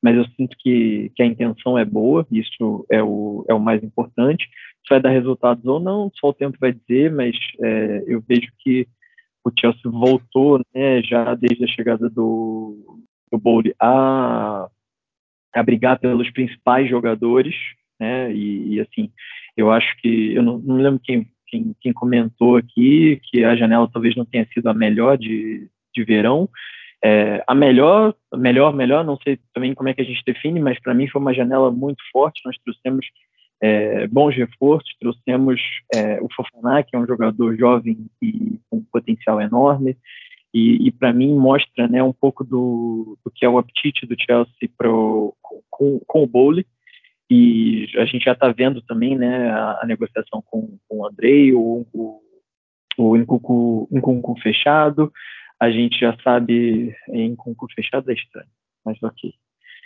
mas 0.04 0.18
eu 0.18 0.26
sinto 0.36 0.56
que, 0.60 1.10
que 1.16 1.24
a 1.24 1.26
intenção 1.26 1.78
é 1.78 1.86
boa, 1.86 2.28
isso 2.30 2.86
é 2.92 3.02
o, 3.02 3.46
é 3.48 3.54
o 3.54 3.60
mais 3.60 3.82
importante. 3.82 4.46
Se 4.84 4.90
vai 4.90 5.02
dar 5.02 5.10
resultados 5.10 5.66
ou 5.66 5.80
não, 5.80 6.12
só 6.14 6.28
o 6.28 6.34
tempo 6.34 6.58
vai 6.60 6.74
dizer, 6.74 7.10
mas 7.10 7.36
é, 7.62 8.04
eu 8.06 8.22
vejo 8.28 8.52
que 8.60 8.86
o 9.46 9.52
Chelsea 9.58 9.90
voltou, 9.90 10.62
né, 10.76 11.02
já 11.02 11.34
desde 11.36 11.64
a 11.64 11.68
chegada 11.68 12.10
do, 12.10 13.02
do 13.32 13.40
Bowley 13.40 13.74
a 13.80 14.70
a 15.54 15.62
brigar 15.62 16.00
pelos 16.00 16.30
principais 16.32 16.90
jogadores, 16.90 17.56
né? 18.00 18.34
E, 18.34 18.74
e 18.74 18.82
assim, 18.82 19.12
eu 19.56 19.72
acho 19.72 19.96
que 20.02 20.34
eu 20.34 20.42
não, 20.42 20.58
não 20.58 20.78
lembro 20.78 21.00
quem, 21.00 21.28
quem, 21.48 21.76
quem 21.80 21.94
comentou 21.94 22.58
aqui 22.58 23.22
que 23.24 23.44
a 23.44 23.56
janela 23.56 23.88
talvez 23.92 24.16
não 24.16 24.26
tenha 24.26 24.48
sido 24.52 24.68
a 24.68 24.74
melhor 24.74 25.18
de, 25.18 25.70
de 25.94 26.04
verão. 26.04 26.50
É, 27.06 27.44
a 27.46 27.54
melhor, 27.54 28.16
melhor, 28.34 28.74
melhor, 28.74 29.04
não 29.04 29.18
sei 29.18 29.38
também 29.54 29.74
como 29.74 29.90
é 29.90 29.94
que 29.94 30.02
a 30.02 30.06
gente 30.06 30.24
define, 30.26 30.60
mas 30.60 30.80
para 30.80 30.94
mim 30.94 31.08
foi 31.08 31.22
uma 31.22 31.34
janela 31.34 31.70
muito 31.70 32.02
forte. 32.14 32.42
Nós 32.46 32.58
trouxemos 32.64 33.06
é, 33.62 34.08
bons 34.08 34.36
reforços, 34.36 34.96
trouxemos 35.00 35.60
é, 35.94 36.22
o 36.22 36.28
Fofaná, 36.34 36.82
que 36.82 36.96
é 36.96 37.00
um 37.00 37.06
jogador 37.06 37.58
jovem 37.58 38.08
e 38.22 38.58
com 38.70 38.84
potencial 38.92 39.42
enorme, 39.42 39.98
e, 40.54 40.88
e 40.88 40.92
para 40.92 41.12
mim 41.12 41.34
mostra 41.34 41.88
né, 41.88 42.02
um 42.02 42.14
pouco 42.14 42.44
do, 42.44 43.18
do, 43.24 43.32
que 43.32 43.46
é 43.46 43.50
o 43.50 43.58
apetite 43.58 44.06
do 44.06 44.16
Chelsea 44.18 44.70
pro, 44.78 45.36
com, 45.70 46.00
com 46.06 46.24
o 46.24 46.28
Bowley, 46.28 46.66
e 47.30 47.88
a 47.98 48.06
gente 48.06 48.26
já 48.26 48.34
está 48.34 48.50
vendo 48.52 48.82
também 48.82 49.18
né, 49.18 49.50
a, 49.50 49.80
a, 49.82 49.86
negociação 49.86 50.44
com, 50.46 50.78
com 50.88 51.00
o 51.00 51.08
Andrei, 51.08 51.54
o, 51.54 51.86
o, 51.94 52.22
o 52.98 53.18
Nkunku 53.18 54.40
fechado, 54.42 55.12
a 55.64 55.72
gente 55.72 56.00
já 56.00 56.16
sabe 56.24 56.96
em 57.10 57.36
concurso 57.36 57.76
fechado 57.76 58.12
é 58.12 58.14
estranho, 58.14 58.48
mas 58.86 59.02
ok. 59.02 59.34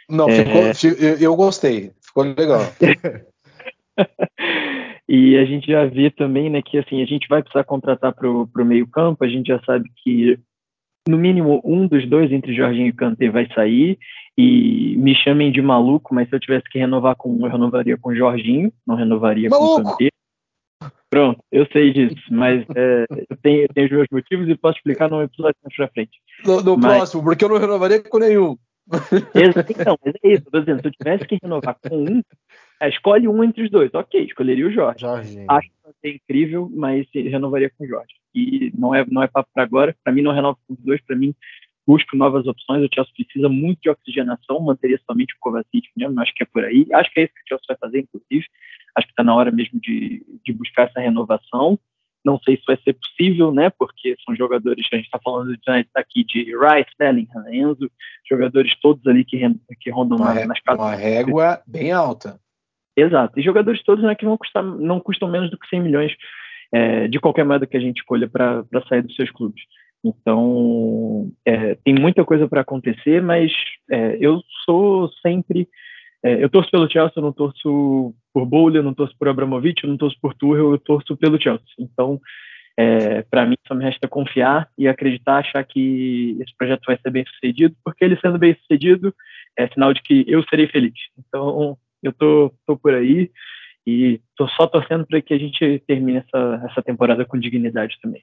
Não, 0.09 0.28
é... 0.30 0.73
ficou, 0.73 0.99
eu 1.19 1.36
gostei, 1.36 1.91
ficou 2.01 2.23
legal. 2.23 2.61
e 5.07 5.38
a 5.38 5.45
gente 5.45 5.71
já 5.71 5.86
vê 5.86 6.09
também, 6.09 6.49
né, 6.49 6.61
que 6.61 6.78
assim, 6.78 7.01
a 7.01 7.05
gente 7.05 7.28
vai 7.28 7.43
precisar 7.43 7.63
contratar 7.63 8.13
para 8.13 8.30
o 8.30 8.65
meio 8.65 8.88
campo, 8.88 9.23
a 9.23 9.28
gente 9.28 9.47
já 9.47 9.61
sabe 9.63 9.89
que 10.03 10.39
no 11.07 11.17
mínimo 11.17 11.61
um 11.63 11.88
dos 11.88 12.07
dois 12.07 12.32
entre 12.32 12.55
Jorginho 12.55 12.88
e 12.88 12.93
Kanté 12.93 13.30
vai 13.30 13.47
sair 13.53 13.97
e 14.38 14.95
me 14.97 15.15
chamem 15.15 15.51
de 15.51 15.61
maluco, 15.61 16.13
mas 16.13 16.28
se 16.28 16.36
eu 16.36 16.39
tivesse 16.39 16.69
que 16.69 16.80
renovar 16.80 17.15
com 17.15 17.32
um, 17.32 17.45
eu 17.45 17.51
renovaria 17.51 17.97
com 17.97 18.15
Jorginho, 18.15 18.73
não 18.86 18.95
renovaria 18.95 19.49
maluco. 19.49 19.84
com 19.84 19.89
Kanté. 19.91 20.09
Pronto, 21.10 21.41
eu 21.51 21.66
sei 21.72 21.93
disso, 21.93 22.22
mas 22.30 22.66
é, 22.76 23.05
eu, 23.30 23.38
tenho, 23.41 23.62
eu, 23.62 23.70
tenho, 23.74 23.86
os 23.86 23.91
meus 23.91 24.08
motivos 24.12 24.49
e 24.49 24.55
posso 24.55 24.78
explicar 24.78 25.10
num 25.10 25.22
episódio 25.22 25.55
mais 25.64 25.76
pra 25.76 25.88
frente. 25.88 26.20
No, 26.45 26.62
no 26.62 26.78
mas... 26.78 26.97
próximo, 26.97 27.24
porque 27.24 27.45
eu 27.45 27.49
não 27.49 27.58
renovaria 27.58 28.03
com 28.03 28.20
nenhum. 28.20 28.58
Então, 28.89 29.97
mas 30.03 30.14
é 30.24 30.34
isso, 30.34 30.43
eu 30.45 30.51
tô 30.51 30.60
dizendo, 30.60 30.82
se 30.82 30.88
eu 30.88 30.91
tivesse 30.91 31.26
que 31.26 31.38
renovar 31.41 31.78
com 31.82 31.97
um, 31.97 32.22
é, 32.80 32.89
escolhe 32.89 33.28
um 33.28 33.43
entre 33.43 33.64
os 33.64 33.72
dois. 33.72 33.93
Ok, 33.93 34.24
escolheria 34.24 34.68
o 34.68 34.72
Jorge. 34.72 35.01
Jorge. 35.01 35.45
Acho 35.47 35.70
que 36.01 36.08
é 36.08 36.12
incrível, 36.12 36.70
mas 36.74 37.08
renovaria 37.14 37.72
com 37.76 37.84
o 37.84 37.88
Jorge. 37.88 38.14
E 38.36 38.72
não 38.78 38.93
é, 38.93 39.03
não 39.10 39.24
é 39.24 39.28
papo 39.28 39.49
para 39.53 39.64
agora. 39.64 39.95
Para 40.03 40.14
mim, 40.14 40.22
não 40.22 40.32
renova 40.32 40.58
com 40.68 40.74
os 40.74 40.80
dois. 40.80 41.01
Para 41.01 41.16
mim, 41.16 41.34
busco 41.88 42.18
novas 42.18 42.46
opções. 42.46 42.84
O 42.84 42.90
Chelsea 42.94 43.14
precisa 43.16 43.48
muito 43.48 43.80
de 43.82 43.90
oxigenação. 43.90 44.60
Manteria 44.60 45.00
somente 45.10 45.34
o 45.34 45.38
Kovacic 45.40 45.88
mesmo. 45.96 46.20
Acho 46.20 46.34
que 46.36 46.44
é 46.44 46.46
por 46.46 46.66
aí. 46.66 46.86
Acho 46.94 47.12
que 47.12 47.22
é 47.22 47.24
isso 47.24 47.34
que 47.34 47.42
o 47.42 47.48
Chelsea 47.48 47.66
vai 47.70 47.78
fazer, 47.78 48.00
inclusive. 48.00 48.46
Acho 48.96 49.08
que 49.08 49.14
está 49.14 49.24
na 49.24 49.34
hora 49.34 49.52
mesmo 49.52 49.80
de, 49.80 50.24
de 50.46 50.52
buscar 50.54 50.90
essa 50.90 51.00
renovação. 51.00 51.80
Não 52.26 52.38
sei 52.40 52.58
se 52.58 52.64
vai 52.68 52.78
ser 52.84 52.94
possível, 52.94 53.54
né? 53.54 53.70
Porque 53.70 54.18
são 54.26 54.36
jogadores, 54.36 54.86
a 54.92 54.96
gente 54.98 55.06
está 55.06 55.20
falando 55.24 55.56
de, 55.56 55.88
aqui 55.96 56.26
de 56.26 56.44
Rice, 56.44 56.92
Bellingham, 57.00 57.46
Enzo, 57.50 57.90
jogadores 58.30 58.78
todos 58.82 59.06
ali 59.08 59.24
que, 59.24 59.40
que 59.80 59.90
rondam 59.90 60.18
uma, 60.18 60.34
nas 60.46 60.60
casas. 60.60 60.84
Uma 60.84 60.96
régua 60.96 61.62
bem 61.66 61.94
alta. 61.94 62.38
Exato. 62.98 63.40
E 63.40 63.44
jogadores 63.44 63.82
todos 63.84 64.04
né, 64.04 64.14
que 64.16 64.26
vão 64.26 64.38
custar, 64.38 64.64
não 64.64 65.00
custam 65.00 65.30
menos 65.30 65.50
do 65.50 65.58
que 65.58 65.70
100 65.70 65.84
milhões 65.84 66.12
é, 66.74 67.08
de 67.08 67.20
qualquer 67.20 67.46
moeda 67.46 67.68
que 67.68 67.78
a 67.78 67.80
gente 67.80 68.00
escolha 68.00 68.28
para 68.28 68.66
sair 68.90 69.04
dos 69.04 69.16
seus 69.16 69.32
clubes. 69.32 69.64
Então, 70.04 71.32
é, 71.45 71.76
tem 71.84 71.95
muita 71.95 72.24
coisa 72.24 72.48
para 72.48 72.62
acontecer, 72.62 73.22
mas 73.22 73.52
é, 73.89 74.18
eu 74.20 74.41
sou 74.66 75.10
sempre. 75.22 75.68
É, 76.24 76.43
eu 76.43 76.50
torço 76.50 76.70
pelo 76.72 76.89
Chelsea, 76.89 77.14
eu 77.18 77.24
não 77.24 77.32
torço 77.32 78.14
por 78.34 78.45
Bowley, 78.45 78.78
eu 78.78 78.84
não 78.84 78.93
torço 78.93 79.16
por 79.18 79.28
Abramovich, 79.28 79.84
eu 79.84 79.89
não 79.89 79.98
torço 79.98 80.18
por 80.22 80.34
Tuchel, 80.34 80.72
eu 80.72 80.78
torço 80.78 81.16
pelo 81.18 81.41
Chelsea. 81.41 81.66
Então, 81.80 82.20
é, 82.78 83.24
para 83.24 83.45
mim, 83.45 83.56
só 83.68 83.74
me 83.74 83.84
resta 83.84 84.08
confiar 84.08 84.70
e 84.78 84.88
acreditar, 84.88 85.38
achar 85.38 85.64
que 85.64 86.38
esse 86.39 86.56
projeto 86.56 86.86
vai 86.86 86.98
ser 86.98 87.10
bem 87.10 87.26
sucedido, 87.26 87.76
porque 87.84 88.06
ele 88.06 88.20
sendo 88.22 88.38
bem 88.38 88.56
sucedido 88.56 89.14
é 89.58 89.68
sinal 89.70 89.91
de 89.93 90.02
que 90.04 90.24
eu 90.28 90.43
serei 90.43 90.68
feliz. 90.68 90.93
Então, 91.18 91.76
eu 92.04 92.14
tô, 92.14 92.54
tô 92.66 92.78
por 92.78 92.93
aí 92.93 93.32
e 93.86 94.22
tô 94.36 94.48
só 94.50 94.68
torcendo 94.68 95.08
para 95.08 95.22
que 95.22 95.34
a 95.34 95.38
gente 95.39 95.82
termine 95.88 96.20
essa, 96.20 96.62
essa 96.70 96.84
temporada 96.84 97.26
com 97.26 97.39
dignidade 97.39 97.98
também. 98.02 98.22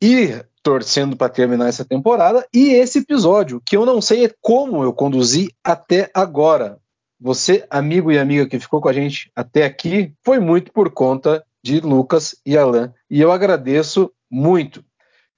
E 0.00 0.44
torcendo 0.62 1.16
para 1.16 1.28
terminar 1.28 1.68
essa 1.68 1.84
temporada 1.84 2.46
e 2.52 2.70
esse 2.70 2.98
episódio, 2.98 3.62
que 3.64 3.76
eu 3.76 3.86
não 3.86 4.00
sei 4.00 4.32
como 4.40 4.82
eu 4.82 4.92
conduzi 4.92 5.54
até 5.62 6.10
agora. 6.12 6.78
Você, 7.20 7.64
amigo 7.70 8.10
e 8.10 8.18
amiga 8.18 8.48
que 8.48 8.58
ficou 8.58 8.80
com 8.80 8.88
a 8.88 8.92
gente 8.92 9.30
até 9.34 9.64
aqui, 9.64 10.12
foi 10.24 10.38
muito 10.40 10.72
por 10.72 10.90
conta 10.90 11.44
de 11.62 11.80
Lucas 11.80 12.36
e 12.44 12.58
Alan. 12.58 12.92
E 13.08 13.20
eu 13.20 13.30
agradeço 13.30 14.12
muito. 14.30 14.84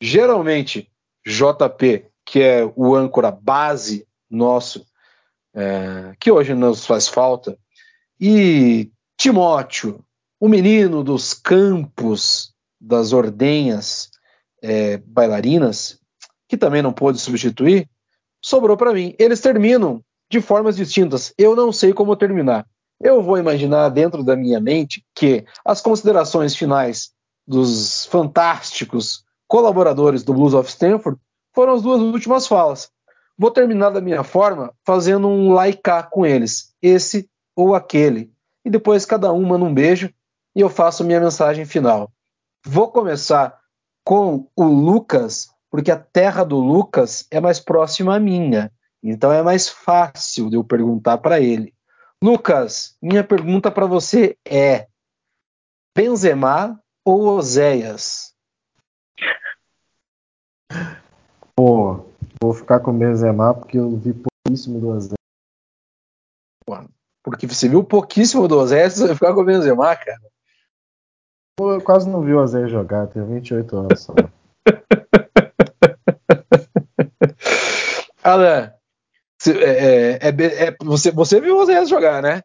Geralmente, 0.01 0.91
JP, 1.27 2.07
que 2.25 2.41
é 2.41 2.73
o 2.75 2.97
âncora 2.97 3.31
base 3.31 4.07
nosso 4.31 4.87
é, 5.55 6.15
que 6.19 6.31
hoje 6.31 6.55
nos 6.55 6.87
faz 6.87 7.09
falta, 7.09 7.59
e 8.21 8.91
Timóteo, 9.17 10.05
o 10.41 10.49
menino 10.49 11.03
dos 11.03 11.35
campos 11.35 12.55
das 12.81 13.13
ordenhas 13.13 14.11
é, 14.63 14.97
bailarinas, 14.99 15.99
que 16.49 16.57
também 16.57 16.83
não 16.83 16.93
pôde 16.93 17.19
substituir, 17.19 17.89
sobrou 18.41 18.77
para 18.77 18.93
mim. 18.93 19.15
Eles 19.19 19.41
terminam 19.41 20.03
de 20.31 20.41
formas 20.41 20.77
distintas. 20.77 21.33
Eu 21.39 21.55
não 21.55 21.73
sei 21.73 21.93
como 21.93 22.17
terminar. 22.17 22.67
Eu 23.01 23.23
vou 23.23 23.39
imaginar 23.39 23.89
dentro 23.91 24.25
da 24.25 24.35
minha 24.35 24.61
mente 24.61 25.05
que 25.15 25.45
as 25.65 25.81
considerações 25.81 26.57
finais 26.57 27.11
dos 27.47 28.07
fantásticos 28.07 29.25
colaboradores 29.47 30.23
do 30.23 30.35
Blues 30.35 30.53
of 30.53 30.69
Stanford 30.69 31.19
foram 31.55 31.75
as 31.75 31.83
duas 31.83 32.01
últimas 32.01 32.47
falas. 32.47 32.91
Vou 33.39 33.51
terminar 33.51 33.91
da 33.91 34.01
minha 34.01 34.25
forma 34.25 34.75
fazendo 34.85 35.29
um 35.29 35.53
like 35.53 35.81
com 36.11 36.27
eles, 36.27 36.75
esse 36.83 37.29
ou 37.55 37.75
aquele. 37.75 38.33
E 38.65 38.71
depois 38.71 39.07
cada 39.07 39.33
um 39.33 39.47
manda 39.47 39.65
um 39.65 39.73
beijo 39.73 40.13
e 40.55 40.61
eu 40.61 40.69
faço 40.69 41.05
minha 41.05 41.21
mensagem 41.21 41.65
final. 41.65 42.11
Vou 42.67 42.91
começar 42.91 43.58
com 44.09 44.49
o 44.57 44.65
Lucas, 44.65 45.55
porque 45.71 45.91
a 45.91 45.99
terra 45.99 46.43
do 46.43 46.57
Lucas 46.57 47.27
é 47.31 47.39
mais 47.43 47.61
próxima 47.61 48.17
à 48.17 48.19
minha. 48.19 48.73
Então 49.03 49.31
é 49.31 49.43
mais 49.43 49.69
fácil 49.69 50.49
de 50.49 50.57
eu 50.57 50.65
perguntar 50.65 51.19
para 51.19 51.39
ele. 51.39 51.75
Lucas, 52.23 52.97
minha 53.03 53.23
pergunta 53.23 53.71
para 53.71 53.85
você 53.85 54.35
é: 54.47 54.89
Benzema 55.95 56.83
ou 57.05 57.37
Oséias? 57.37 58.33
Pô, 61.55 62.09
Vou 62.41 62.55
ficar 62.55 62.81
com 62.81 62.93
o 62.93 62.95
Benzema 62.95 63.53
porque 63.53 63.77
eu 63.77 63.95
vi 63.95 64.15
pouquíssimo 64.15 64.81
do 64.81 64.89
Ozé. 64.89 65.17
Porque 67.23 67.47
você 67.47 67.69
viu 67.69 67.85
pouquíssimo 67.85 68.49
do 68.49 68.57
Ozé, 68.57 68.89
você 68.89 69.07
vai 69.07 69.15
ficar 69.15 69.35
com 69.35 69.43
o 69.43 69.45
Benzema, 69.45 69.95
cara. 69.95 70.19
Pô, 71.59 71.73
eu 71.73 71.81
quase 71.81 72.09
não 72.09 72.23
vi 72.23 72.33
o 72.33 72.39
Ozé 72.39 72.69
jogar, 72.69 73.09
tenho 73.09 73.27
28 73.27 73.77
anos 73.77 74.01
só. 74.01 74.15
Alan, 78.23 78.71
é, 79.49 79.51
é, 79.51 80.19
é, 80.23 80.29
é, 80.69 80.77
você, 80.81 81.11
você 81.11 81.41
viu 81.41 81.57
o 81.57 81.61
Ozé 81.61 81.85
jogar, 81.85 82.23
né? 82.23 82.43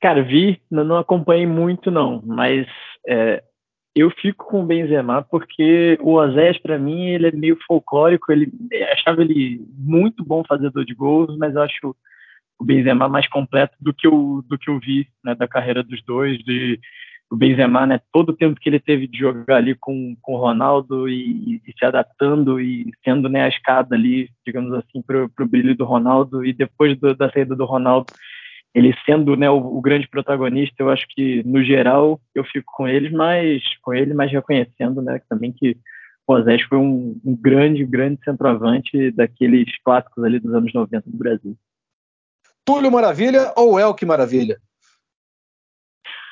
Cara, 0.00 0.22
vi, 0.22 0.58
não 0.70 0.96
acompanhei 0.96 1.46
muito 1.46 1.90
não, 1.90 2.22
mas 2.24 2.66
é, 3.06 3.44
eu 3.94 4.10
fico 4.10 4.46
com 4.46 4.62
o 4.62 4.66
Benzema 4.66 5.22
porque 5.22 5.98
o 6.00 6.14
Osés 6.14 6.56
para 6.58 6.78
mim 6.78 7.10
ele 7.10 7.28
é 7.28 7.32
meio 7.32 7.58
folclórico, 7.66 8.32
ele 8.32 8.50
achava 8.90 9.20
ele 9.20 9.62
muito 9.76 10.24
bom 10.24 10.42
fazedor 10.48 10.86
de 10.86 10.94
gols, 10.94 11.36
mas 11.36 11.54
eu 11.54 11.60
acho 11.60 11.94
o 12.58 12.64
Benzema 12.64 13.06
mais 13.06 13.28
completo 13.28 13.76
do 13.78 13.92
que 13.92 14.06
eu 14.06 14.42
do 14.48 14.58
que 14.58 14.70
eu 14.70 14.80
vi, 14.80 15.06
né, 15.22 15.34
da 15.34 15.46
carreira 15.46 15.82
dos 15.82 16.02
dois, 16.04 16.38
de 16.38 16.80
o 17.30 17.36
Benzema, 17.36 17.86
né, 17.86 18.00
todo 18.12 18.30
o 18.30 18.36
tempo 18.36 18.58
que 18.60 18.68
ele 18.68 18.78
teve 18.78 19.08
de 19.08 19.18
jogar 19.18 19.56
ali 19.56 19.74
com, 19.74 20.16
com 20.22 20.34
o 20.34 20.38
Ronaldo 20.38 21.08
e, 21.08 21.60
e 21.66 21.72
se 21.76 21.84
adaptando 21.84 22.60
e 22.60 22.90
sendo 23.04 23.28
né, 23.28 23.42
a 23.42 23.48
escada 23.48 23.96
ali, 23.96 24.30
digamos 24.46 24.72
assim, 24.74 25.02
para 25.02 25.24
o 25.24 25.48
brilho 25.48 25.76
do 25.76 25.84
Ronaldo 25.84 26.44
e 26.44 26.52
depois 26.52 26.98
do, 26.98 27.14
da 27.14 27.30
saída 27.30 27.56
do 27.56 27.64
Ronaldo 27.64 28.06
ele 28.76 28.94
sendo 29.06 29.34
né, 29.36 29.48
o, 29.48 29.56
o, 29.56 29.80
grande 29.80 30.06
protagonista, 30.06 30.74
eu 30.78 30.90
acho 30.90 31.06
que 31.08 31.42
no 31.44 31.64
geral 31.64 32.20
eu 32.34 32.44
fico 32.44 32.70
com 32.76 32.86
eles, 32.86 33.10
mas 33.10 33.62
com 33.80 33.94
ele, 33.94 34.12
mas 34.12 34.30
reconhecendo, 34.30 35.00
né, 35.00 35.18
também 35.30 35.50
que 35.50 35.78
o 36.26 36.34
Osés 36.34 36.60
foi 36.62 36.76
um, 36.76 37.18
um, 37.24 37.34
grande, 37.34 37.84
grande 37.86 38.20
centroavante 38.22 39.10
daqueles 39.12 39.66
clássicos 39.82 40.22
ali 40.22 40.38
dos 40.38 40.52
anos 40.52 40.74
90 40.74 41.10
do 41.10 41.16
Brasil. 41.16 41.56
Túlio 42.66 42.92
Maravilha 42.92 43.52
ou 43.56 43.80
Elke 43.80 44.04
Maravilha? 44.04 44.58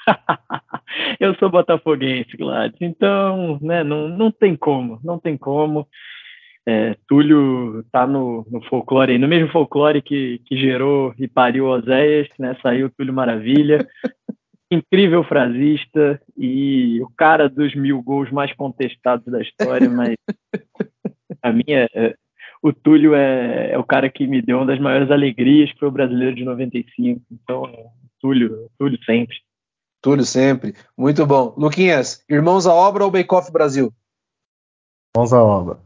eu 1.20 1.34
sou 1.36 1.50
botafoguense, 1.50 2.36
Gladys, 2.36 2.80
então, 2.80 3.58
né, 3.60 3.82
não, 3.82 4.08
não 4.08 4.30
tem 4.30 4.56
como, 4.56 5.00
não 5.02 5.18
tem 5.18 5.36
como. 5.36 5.86
É, 6.66 6.96
Túlio 7.06 7.80
está 7.80 8.06
no, 8.06 8.46
no, 8.50 8.62
folclore, 8.62 9.18
no 9.18 9.28
mesmo 9.28 9.50
folclore 9.50 10.00
que, 10.00 10.40
que 10.46 10.56
gerou 10.56 11.14
e 11.18 11.28
pariu 11.28 11.66
Oséias, 11.66 12.26
né? 12.38 12.56
Saiu 12.62 12.90
Túlio 12.90 13.12
Maravilha. 13.12 13.86
incrível 14.70 15.22
frasista 15.24 16.20
e 16.36 17.00
o 17.02 17.08
cara 17.16 17.48
dos 17.48 17.74
mil 17.74 18.02
gols 18.02 18.30
mais 18.30 18.52
contestados 18.54 19.24
da 19.26 19.40
história, 19.40 19.88
mas 19.88 20.16
a 21.42 21.52
minha, 21.52 21.88
é, 21.94 22.14
o 22.62 22.72
Túlio 22.72 23.14
é, 23.14 23.72
é, 23.72 23.78
o 23.78 23.84
cara 23.84 24.08
que 24.08 24.26
me 24.26 24.40
deu 24.42 24.58
uma 24.58 24.66
das 24.66 24.80
maiores 24.80 25.10
alegrias 25.10 25.72
para 25.74 25.88
o 25.88 25.92
brasileiro 25.92 26.34
de 26.34 26.44
95. 26.44 27.20
Então, 27.30 27.70
Túlio, 28.20 28.70
Túlio 28.78 28.98
sempre. 29.04 29.36
Túlio 30.04 30.26
sempre. 30.26 30.74
Muito 30.98 31.24
bom. 31.24 31.54
Luquinhas, 31.56 32.22
Irmãos 32.28 32.66
à 32.66 32.74
Obra 32.74 33.06
ou 33.06 33.10
Bake 33.10 33.34
Off 33.34 33.50
Brasil? 33.50 33.90
Irmãos 35.16 35.32
à 35.32 35.42
Obra. 35.42 35.78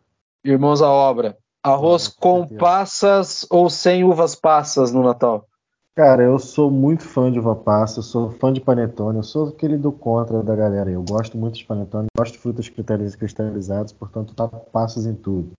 Irmãos 0.45 0.83
à 0.83 0.91
Obra. 0.91 1.39
Arroz 1.63 2.09
com 2.09 2.45
passas 2.45 3.47
ou 3.49 3.71
sem 3.71 4.03
uvas 4.03 4.35
passas 4.35 4.91
no 4.91 5.05
Natal? 5.05 5.47
Cara, 5.95 6.25
eu 6.25 6.37
sou 6.41 6.69
muito 6.69 7.05
fã 7.05 7.31
de 7.31 7.39
uva 7.39 7.55
passa, 7.55 8.03
sou 8.03 8.33
fã 8.33 8.53
de 8.53 8.61
panetone, 8.61 9.19
eu 9.19 9.23
sou 9.23 9.51
aquele 9.51 9.77
do 9.77 9.93
contra 9.93 10.43
da 10.43 10.57
galera. 10.57 10.91
Eu 10.91 11.05
gosto 11.05 11.39
muito 11.39 11.57
de 11.57 11.65
panetone, 11.65 12.09
gosto 12.17 12.33
de 12.33 12.39
frutas 12.41 12.69
cristalizadas, 12.69 13.93
portanto 13.93 14.35
tá 14.35 14.49
passas 14.49 15.07
em 15.07 15.15
tudo. 15.15 15.53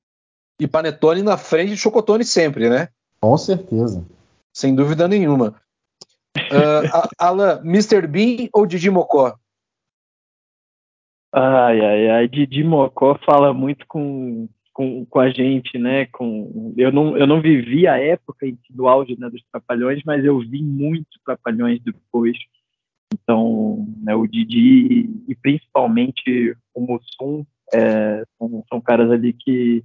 E 0.60 0.68
panetone 0.68 1.24
na 1.24 1.38
frente 1.38 1.70
de 1.70 1.78
chocotone 1.78 2.26
sempre, 2.26 2.70
né? 2.70 2.90
Com 3.22 3.38
certeza. 3.38 4.04
Sem 4.54 4.76
dúvida 4.76 5.08
nenhuma. 5.08 5.56
Uh, 6.38 7.08
Alan, 7.18 7.62
Mr. 7.64 8.08
Bean 8.08 8.48
ou 8.54 8.66
Didi 8.66 8.90
Mocó? 8.90 9.36
Ai, 11.32 11.80
ai, 11.80 12.10
ai, 12.10 12.28
Didi 12.28 12.64
Mocó 12.64 13.18
fala 13.24 13.54
muito 13.54 13.86
com, 13.88 14.50
com, 14.74 15.06
com 15.06 15.20
a 15.20 15.30
gente, 15.30 15.78
né? 15.78 16.08
Com, 16.08 16.74
eu, 16.78 16.92
não, 16.92 17.16
eu 17.18 17.28
não 17.28 17.42
vivi 17.42 17.88
a 17.88 18.00
época 18.00 18.48
do 18.70 18.88
auge 18.88 19.16
né, 19.20 19.30
dos 19.30 19.44
Trapalhões, 19.52 20.02
mas 20.06 20.26
eu 20.26 20.40
vi 20.40 20.64
muitos 20.64 21.20
Trapalhões 21.24 21.80
depois. 21.84 22.38
Então, 23.14 23.88
né, 24.02 24.16
o 24.16 24.28
Didi 24.28 25.10
e 25.28 25.36
principalmente 25.36 26.56
o 26.74 26.82
Mussum 26.82 27.46
é, 27.74 28.24
são, 28.38 28.64
são, 28.70 28.82
caras 28.82 29.12
ali 29.12 29.34
que 29.34 29.84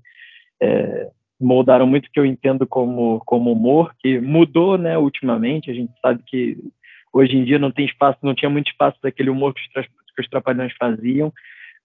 é, 0.61 1.11
moldaram 1.41 1.87
muito 1.87 2.07
o 2.07 2.11
que 2.11 2.18
eu 2.18 2.26
entendo 2.26 2.66
como, 2.66 3.20
como 3.26 3.53
humor, 3.53 3.95
que 3.99 4.20
mudou 4.20 4.78
né, 4.78 4.97
ultimamente. 4.97 5.70
A 5.70 5.74
gente 5.74 5.93
sabe 6.01 6.22
que 6.26 6.59
hoje 7.12 7.37
em 7.37 7.45
dia 7.45 7.59
não 7.59 7.70
tem 7.70 7.87
espaço, 7.87 8.18
não 8.22 8.35
tinha 8.35 8.51
muito 8.51 8.70
espaço 8.70 8.99
daquele 9.03 9.30
humor 9.30 9.55
que 9.55 9.61
os, 9.61 9.87
que 9.87 10.22
os 10.22 10.28
Trapalhões 10.28 10.72
faziam, 10.78 11.32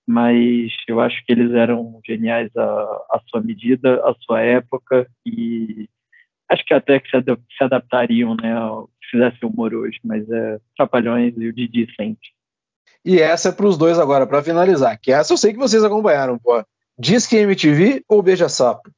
mas 0.07 0.71
eu 0.87 0.99
acho 0.99 1.23
que 1.25 1.31
eles 1.31 1.51
eram 1.53 1.99
geniais 2.05 2.49
à, 2.55 3.21
sua 3.29 3.41
medida, 3.41 3.95
à 4.03 4.15
sua 4.21 4.41
época, 4.41 5.07
e 5.25 5.87
acho 6.49 6.65
que 6.65 6.73
até 6.73 6.99
que 6.99 7.09
se, 7.09 7.15
adap 7.15 7.41
se 7.55 7.63
adaptariam, 7.63 8.35
né, 8.35 8.55
se 9.03 9.11
fizesse 9.11 9.45
humor 9.45 9.73
hoje, 9.73 9.99
mas 10.03 10.27
é 10.29 10.59
Trapalhões 10.75 11.33
e 11.37 11.47
o 11.47 11.53
Didi 11.53 11.87
sempre. 11.95 12.29
E 13.05 13.19
essa 13.19 13.49
é 13.49 13.51
para 13.51 13.67
os 13.67 13.77
dois 13.77 13.97
agora, 13.97 14.27
para 14.27 14.43
finalizar, 14.43 14.99
que 14.99 15.11
essa 15.11 15.31
eu 15.33 15.37
sei 15.37 15.53
que 15.53 15.59
vocês 15.59 15.83
acompanharam, 15.83 16.37
pô. 16.37 16.63
Diz 16.97 17.25
que 17.25 17.37
MTV 17.37 18.03
ou 18.09 18.21
Beija 18.21 18.49
Sapo? 18.49 18.91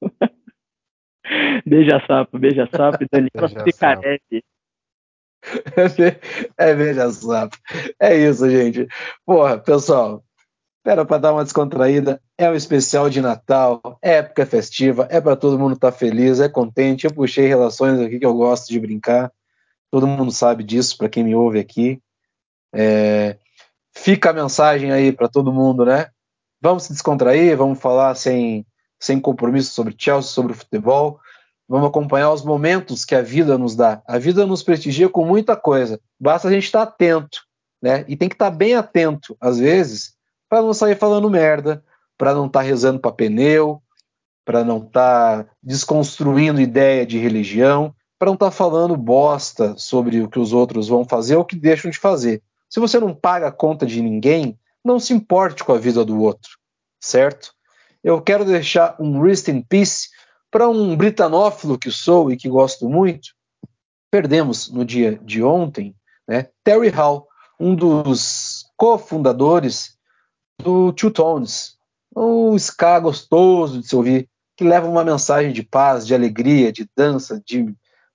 beija 1.66 2.02
Sapo, 2.06 2.38
Beija 2.38 2.68
Sapo 2.70 3.04
Daniela 3.10 3.64
Picarelli. 3.64 4.44
É, 6.58 6.74
veja 6.74 7.10
só. 7.10 7.48
É 7.98 8.14
isso, 8.14 8.48
gente. 8.50 8.86
Porra, 9.24 9.58
pessoal, 9.58 10.22
era 10.84 11.04
para 11.04 11.18
dar 11.18 11.32
uma 11.32 11.44
descontraída. 11.44 12.20
É 12.36 12.50
um 12.50 12.54
especial 12.54 13.10
de 13.10 13.20
Natal, 13.20 13.98
é 14.02 14.16
época 14.16 14.46
festiva, 14.46 15.06
é 15.10 15.20
para 15.20 15.36
todo 15.36 15.58
mundo 15.58 15.74
estar 15.74 15.92
tá 15.92 15.96
feliz, 15.96 16.40
é 16.40 16.48
contente. 16.48 17.06
Eu 17.06 17.14
puxei 17.14 17.46
relações 17.46 18.00
aqui 18.00 18.18
que 18.18 18.26
eu 18.26 18.34
gosto 18.34 18.68
de 18.68 18.80
brincar. 18.80 19.32
Todo 19.90 20.06
mundo 20.06 20.30
sabe 20.30 20.62
disso, 20.62 20.96
para 20.96 21.08
quem 21.08 21.24
me 21.24 21.34
ouve 21.34 21.58
aqui. 21.58 22.00
É... 22.72 23.36
Fica 23.92 24.30
a 24.30 24.32
mensagem 24.32 24.92
aí 24.92 25.12
para 25.12 25.28
todo 25.28 25.52
mundo, 25.52 25.84
né? 25.84 26.08
Vamos 26.60 26.84
se 26.84 26.92
descontrair, 26.92 27.56
vamos 27.56 27.80
falar 27.80 28.14
sem, 28.14 28.64
sem 29.00 29.18
compromisso 29.18 29.72
sobre 29.72 29.94
Chelsea, 29.96 30.30
sobre 30.30 30.52
o 30.52 30.54
futebol. 30.56 31.18
Vamos 31.68 31.88
acompanhar 31.88 32.32
os 32.32 32.44
momentos 32.44 33.04
que 33.04 33.14
a 33.14 33.22
vida 33.22 33.56
nos 33.56 33.74
dá. 33.74 34.02
A 34.06 34.18
vida 34.18 34.44
nos 34.44 34.62
prestigia 34.62 35.08
com 35.08 35.24
muita 35.24 35.56
coisa. 35.56 35.98
Basta 36.18 36.48
a 36.48 36.50
gente 36.50 36.64
estar 36.64 36.82
atento, 36.82 37.40
né? 37.80 38.04
E 38.06 38.16
tem 38.16 38.28
que 38.28 38.34
estar 38.34 38.50
bem 38.50 38.74
atento, 38.74 39.36
às 39.40 39.58
vezes, 39.58 40.14
para 40.48 40.60
não 40.60 40.74
sair 40.74 40.96
falando 40.96 41.30
merda, 41.30 41.82
para 42.18 42.34
não 42.34 42.46
estar 42.46 42.60
rezando 42.60 43.00
para 43.00 43.12
pneu, 43.12 43.82
para 44.44 44.64
não 44.64 44.78
estar 44.78 45.46
desconstruindo 45.62 46.60
ideia 46.60 47.06
de 47.06 47.18
religião, 47.18 47.94
para 48.18 48.26
não 48.26 48.34
estar 48.34 48.50
falando 48.50 48.96
bosta 48.96 49.74
sobre 49.78 50.20
o 50.20 50.28
que 50.28 50.38
os 50.38 50.52
outros 50.52 50.88
vão 50.88 51.04
fazer 51.04 51.36
ou 51.36 51.42
o 51.42 51.44
que 51.44 51.56
deixam 51.56 51.90
de 51.90 51.98
fazer. 51.98 52.42
Se 52.68 52.78
você 52.78 52.98
não 53.00 53.14
paga 53.14 53.46
a 53.46 53.52
conta 53.52 53.86
de 53.86 54.02
ninguém, 54.02 54.58
não 54.84 54.98
se 54.98 55.14
importe 55.14 55.64
com 55.64 55.72
a 55.72 55.78
vida 55.78 56.04
do 56.04 56.20
outro, 56.20 56.58
certo? 57.00 57.54
Eu 58.02 58.20
quero 58.20 58.44
deixar 58.44 58.96
um 58.98 59.20
rest 59.20 59.48
in 59.48 59.62
peace 59.62 60.08
para 60.50 60.68
um 60.68 60.96
britanófilo 60.96 61.78
que 61.78 61.90
sou 61.90 62.30
e 62.30 62.36
que 62.36 62.48
gosto 62.48 62.88
muito, 62.88 63.30
perdemos 64.10 64.70
no 64.70 64.84
dia 64.84 65.18
de 65.22 65.42
ontem 65.42 65.94
né, 66.26 66.48
Terry 66.64 66.88
Hall, 66.88 67.26
um 67.58 67.74
dos 67.74 68.64
cofundadores 68.76 69.96
do 70.62 70.92
Two 70.92 71.10
Tones, 71.10 71.76
um 72.16 72.56
ska 72.56 72.98
gostoso 72.98 73.80
de 73.80 73.86
se 73.86 73.94
ouvir, 73.94 74.28
que 74.56 74.64
leva 74.64 74.88
uma 74.88 75.04
mensagem 75.04 75.52
de 75.52 75.62
paz, 75.62 76.06
de 76.06 76.14
alegria, 76.14 76.72
de 76.72 76.88
dança, 76.96 77.40
de 77.46 77.74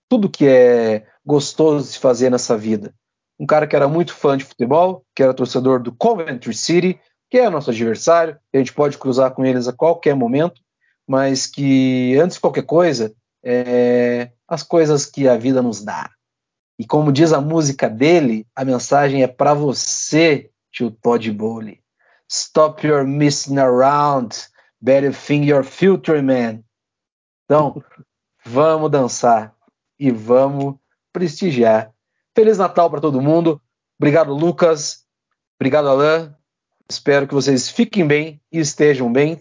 tudo 0.10 0.30
que 0.30 0.48
é 0.48 1.06
gostoso 1.26 1.86
de 1.86 1.94
se 1.94 2.00
fazer 2.00 2.30
nessa 2.30 2.58
vida. 2.58 2.94
Um 3.40 3.46
cara 3.46 3.68
que 3.68 3.76
era 3.76 3.88
muito 3.88 4.14
fã 4.14 4.38
de 4.38 4.46
futebol, 4.46 5.06
que 5.16 5.24
era 5.24 5.34
torcedor 5.34 5.82
do 5.82 5.94
Coventry 5.94 6.54
City, 6.54 7.00
que 7.30 7.38
é 7.38 7.50
nosso 7.50 7.72
adversário, 7.72 8.38
a 8.54 8.58
gente 8.58 8.74
pode 8.74 8.98
cruzar 8.98 9.32
com 9.32 9.46
eles 9.46 9.68
a 9.68 9.74
qualquer 9.74 10.16
momento, 10.16 10.62
mas 11.08 11.48
que, 11.48 12.18
antes 12.18 12.36
de 12.36 12.42
qualquer 12.42 12.64
coisa, 12.64 13.14
é, 13.44 14.32
as 14.48 14.64
coisas 14.64 15.06
que 15.06 15.28
a 15.28 15.38
vida 15.38 15.62
nos 15.62 15.84
dá. 15.84 16.10
E 16.78 16.86
como 16.86 17.12
diz 17.12 17.32
a 17.32 17.40
música 17.40 17.90
dele, 17.90 18.48
a 18.56 18.66
mensagem 18.66 19.24
é 19.24 19.28
para 19.28 19.54
você, 19.54 20.50
tio 20.72 20.92
Todd 20.92 21.32
Bowley. 21.32 21.82
Stop 22.30 22.86
your 22.86 23.06
messing 23.06 23.58
around. 23.60 24.36
Better 24.82 25.14
think 25.14 25.48
your 25.48 25.64
future, 25.64 26.22
man. 26.22 26.64
Então, 27.46 27.82
vamos 28.44 28.92
dançar 28.92 29.56
e 29.98 30.12
vamos 30.12 30.76
prestigiar. 31.14 31.94
Feliz 32.36 32.58
Natal 32.58 32.90
para 32.90 33.00
todo 33.00 33.22
mundo. 33.22 33.62
Obrigado, 33.98 34.34
Lucas. 34.34 35.06
Obrigado, 35.58 35.88
Alain. 35.88 36.36
Espero 36.90 37.28
que 37.28 37.34
vocês 37.34 37.68
fiquem 37.68 38.06
bem 38.06 38.40
e 38.52 38.60
estejam 38.60 39.12
bem 39.12 39.40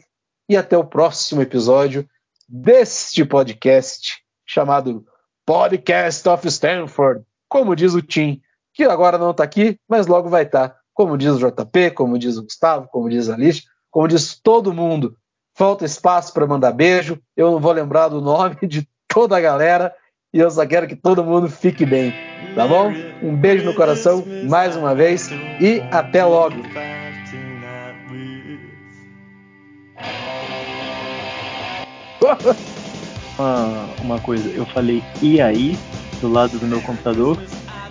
e 0.48 0.56
até 0.56 0.78
o 0.78 0.85
próximo 0.85 1.43
episódio 1.43 2.09
deste 2.48 3.23
podcast 3.24 4.23
chamado 4.47 5.05
Podcast 5.44 6.27
of 6.27 6.48
Stanford, 6.48 7.23
como 7.47 7.77
diz 7.77 7.93
o 7.93 8.01
Tim, 8.01 8.40
que 8.73 8.85
agora 8.85 9.19
não 9.19 9.31
está 9.31 9.44
aqui, 9.44 9.78
mas 9.86 10.06
logo 10.06 10.31
vai 10.31 10.44
estar, 10.44 10.70
tá. 10.70 10.77
como 10.94 11.19
diz 11.19 11.32
o 11.32 11.39
JP, 11.39 11.90
como 11.90 12.19
diz 12.19 12.39
o 12.39 12.44
Gustavo, 12.44 12.89
como 12.90 13.10
diz 13.10 13.28
a 13.28 13.35
Alice, 13.35 13.64
como 13.90 14.09
diz 14.09 14.40
todo 14.40 14.73
mundo. 14.73 15.14
Falta 15.55 15.85
espaço 15.85 16.32
para 16.32 16.47
mandar 16.47 16.73
beijo, 16.73 17.20
eu 17.36 17.51
não 17.51 17.60
vou 17.60 17.73
lembrar 17.73 18.09
do 18.09 18.23
nome 18.23 18.56
de 18.66 18.89
toda 19.06 19.36
a 19.36 19.40
galera 19.40 19.94
e 20.32 20.39
eu 20.39 20.51
só 20.51 20.66
quero 20.66 20.86
que 20.86 20.97
todo 20.97 21.23
mundo 21.23 21.48
fique 21.48 21.85
bem, 21.85 22.12
tá 22.55 22.66
bom? 22.66 22.90
Um 23.23 23.36
beijo 23.36 23.66
no 23.66 23.74
coração 23.74 24.24
mais 24.48 24.74
uma 24.74 24.94
vez 24.94 25.28
e 25.60 25.81
até 25.93 26.24
logo. 26.24 26.56
uma, 33.38 33.88
uma 34.02 34.18
coisa, 34.20 34.48
eu 34.51 34.66
falei, 34.66 35.02
e 35.22 35.40
aí, 35.40 35.78
do 36.20 36.28
lado 36.28 36.59
do 36.59 36.66
meu 36.66 36.80
computador. 36.80 37.38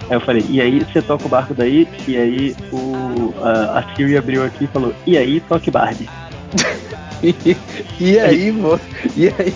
Aí 0.10 0.15
eu 0.15 0.22
falei, 0.22 0.45
e 0.49 0.60
aí 0.60 0.80
você 0.80 1.01
toca 1.01 1.26
o 1.26 1.30
barco 1.30 1.53
daí? 1.53 1.88
E 2.07 2.18
aí 2.18 2.55
o, 2.72 3.34
a, 3.41 3.80
a 3.80 3.95
Siri 3.95 4.18
abriu 4.18 4.43
aqui 4.43 4.65
e 4.65 4.68
falou, 4.68 4.93
e 5.05 5.18
aí 5.18 5.39
toque 5.41 5.72
Barbie. 5.72 6.10
e, 7.23 7.55
e 7.99 8.19
aí, 8.19 8.51
moço? 8.51 8.84
E 9.15 9.27
aí? 9.27 9.53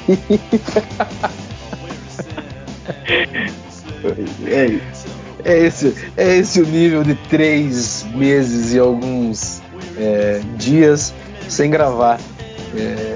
é. 4.47 4.79
É 5.45 5.65
esse, 5.65 5.95
é 6.17 6.37
esse 6.37 6.61
o 6.61 6.65
nível 6.65 7.03
de 7.05 7.15
três 7.15 8.05
meses 8.13 8.73
e 8.73 8.79
alguns 8.79 9.61
é, 9.97 10.41
dias 10.57 11.13
sem 11.47 11.69
gravar. 11.69 12.19
É, 12.75 13.15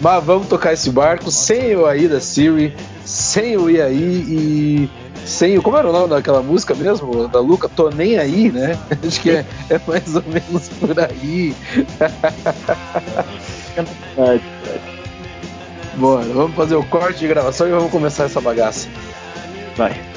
mas 0.00 0.24
vamos 0.24 0.48
tocar 0.48 0.72
esse 0.72 0.90
barco 0.90 1.30
sem 1.30 1.76
o 1.76 1.86
aí 1.86 2.08
da 2.08 2.20
Siri, 2.20 2.74
sem 3.04 3.56
o 3.56 3.66
aí 3.66 4.24
e 4.28 4.90
sem 5.24 5.56
o. 5.58 5.62
Como 5.62 5.76
era 5.76 5.88
o 5.88 5.92
nome 5.92 6.08
daquela 6.08 6.42
música 6.42 6.74
mesmo? 6.74 7.28
Da 7.28 7.40
Luca? 7.40 7.68
Tô 7.68 7.90
nem 7.90 8.18
aí, 8.18 8.50
né? 8.50 8.76
Acho 9.06 9.20
que 9.20 9.30
é, 9.30 9.44
é 9.70 9.80
mais 9.86 10.14
ou 10.14 10.24
menos 10.26 10.68
por 10.68 10.98
aí. 10.98 11.54
Bora, 15.96 16.24
vamos 16.24 16.56
fazer 16.56 16.74
o 16.74 16.82
corte 16.84 17.20
de 17.20 17.28
gravação 17.28 17.68
e 17.68 17.70
vamos 17.70 17.90
começar 17.90 18.24
essa 18.24 18.40
bagaça. 18.40 18.88
Vai. 19.76 20.13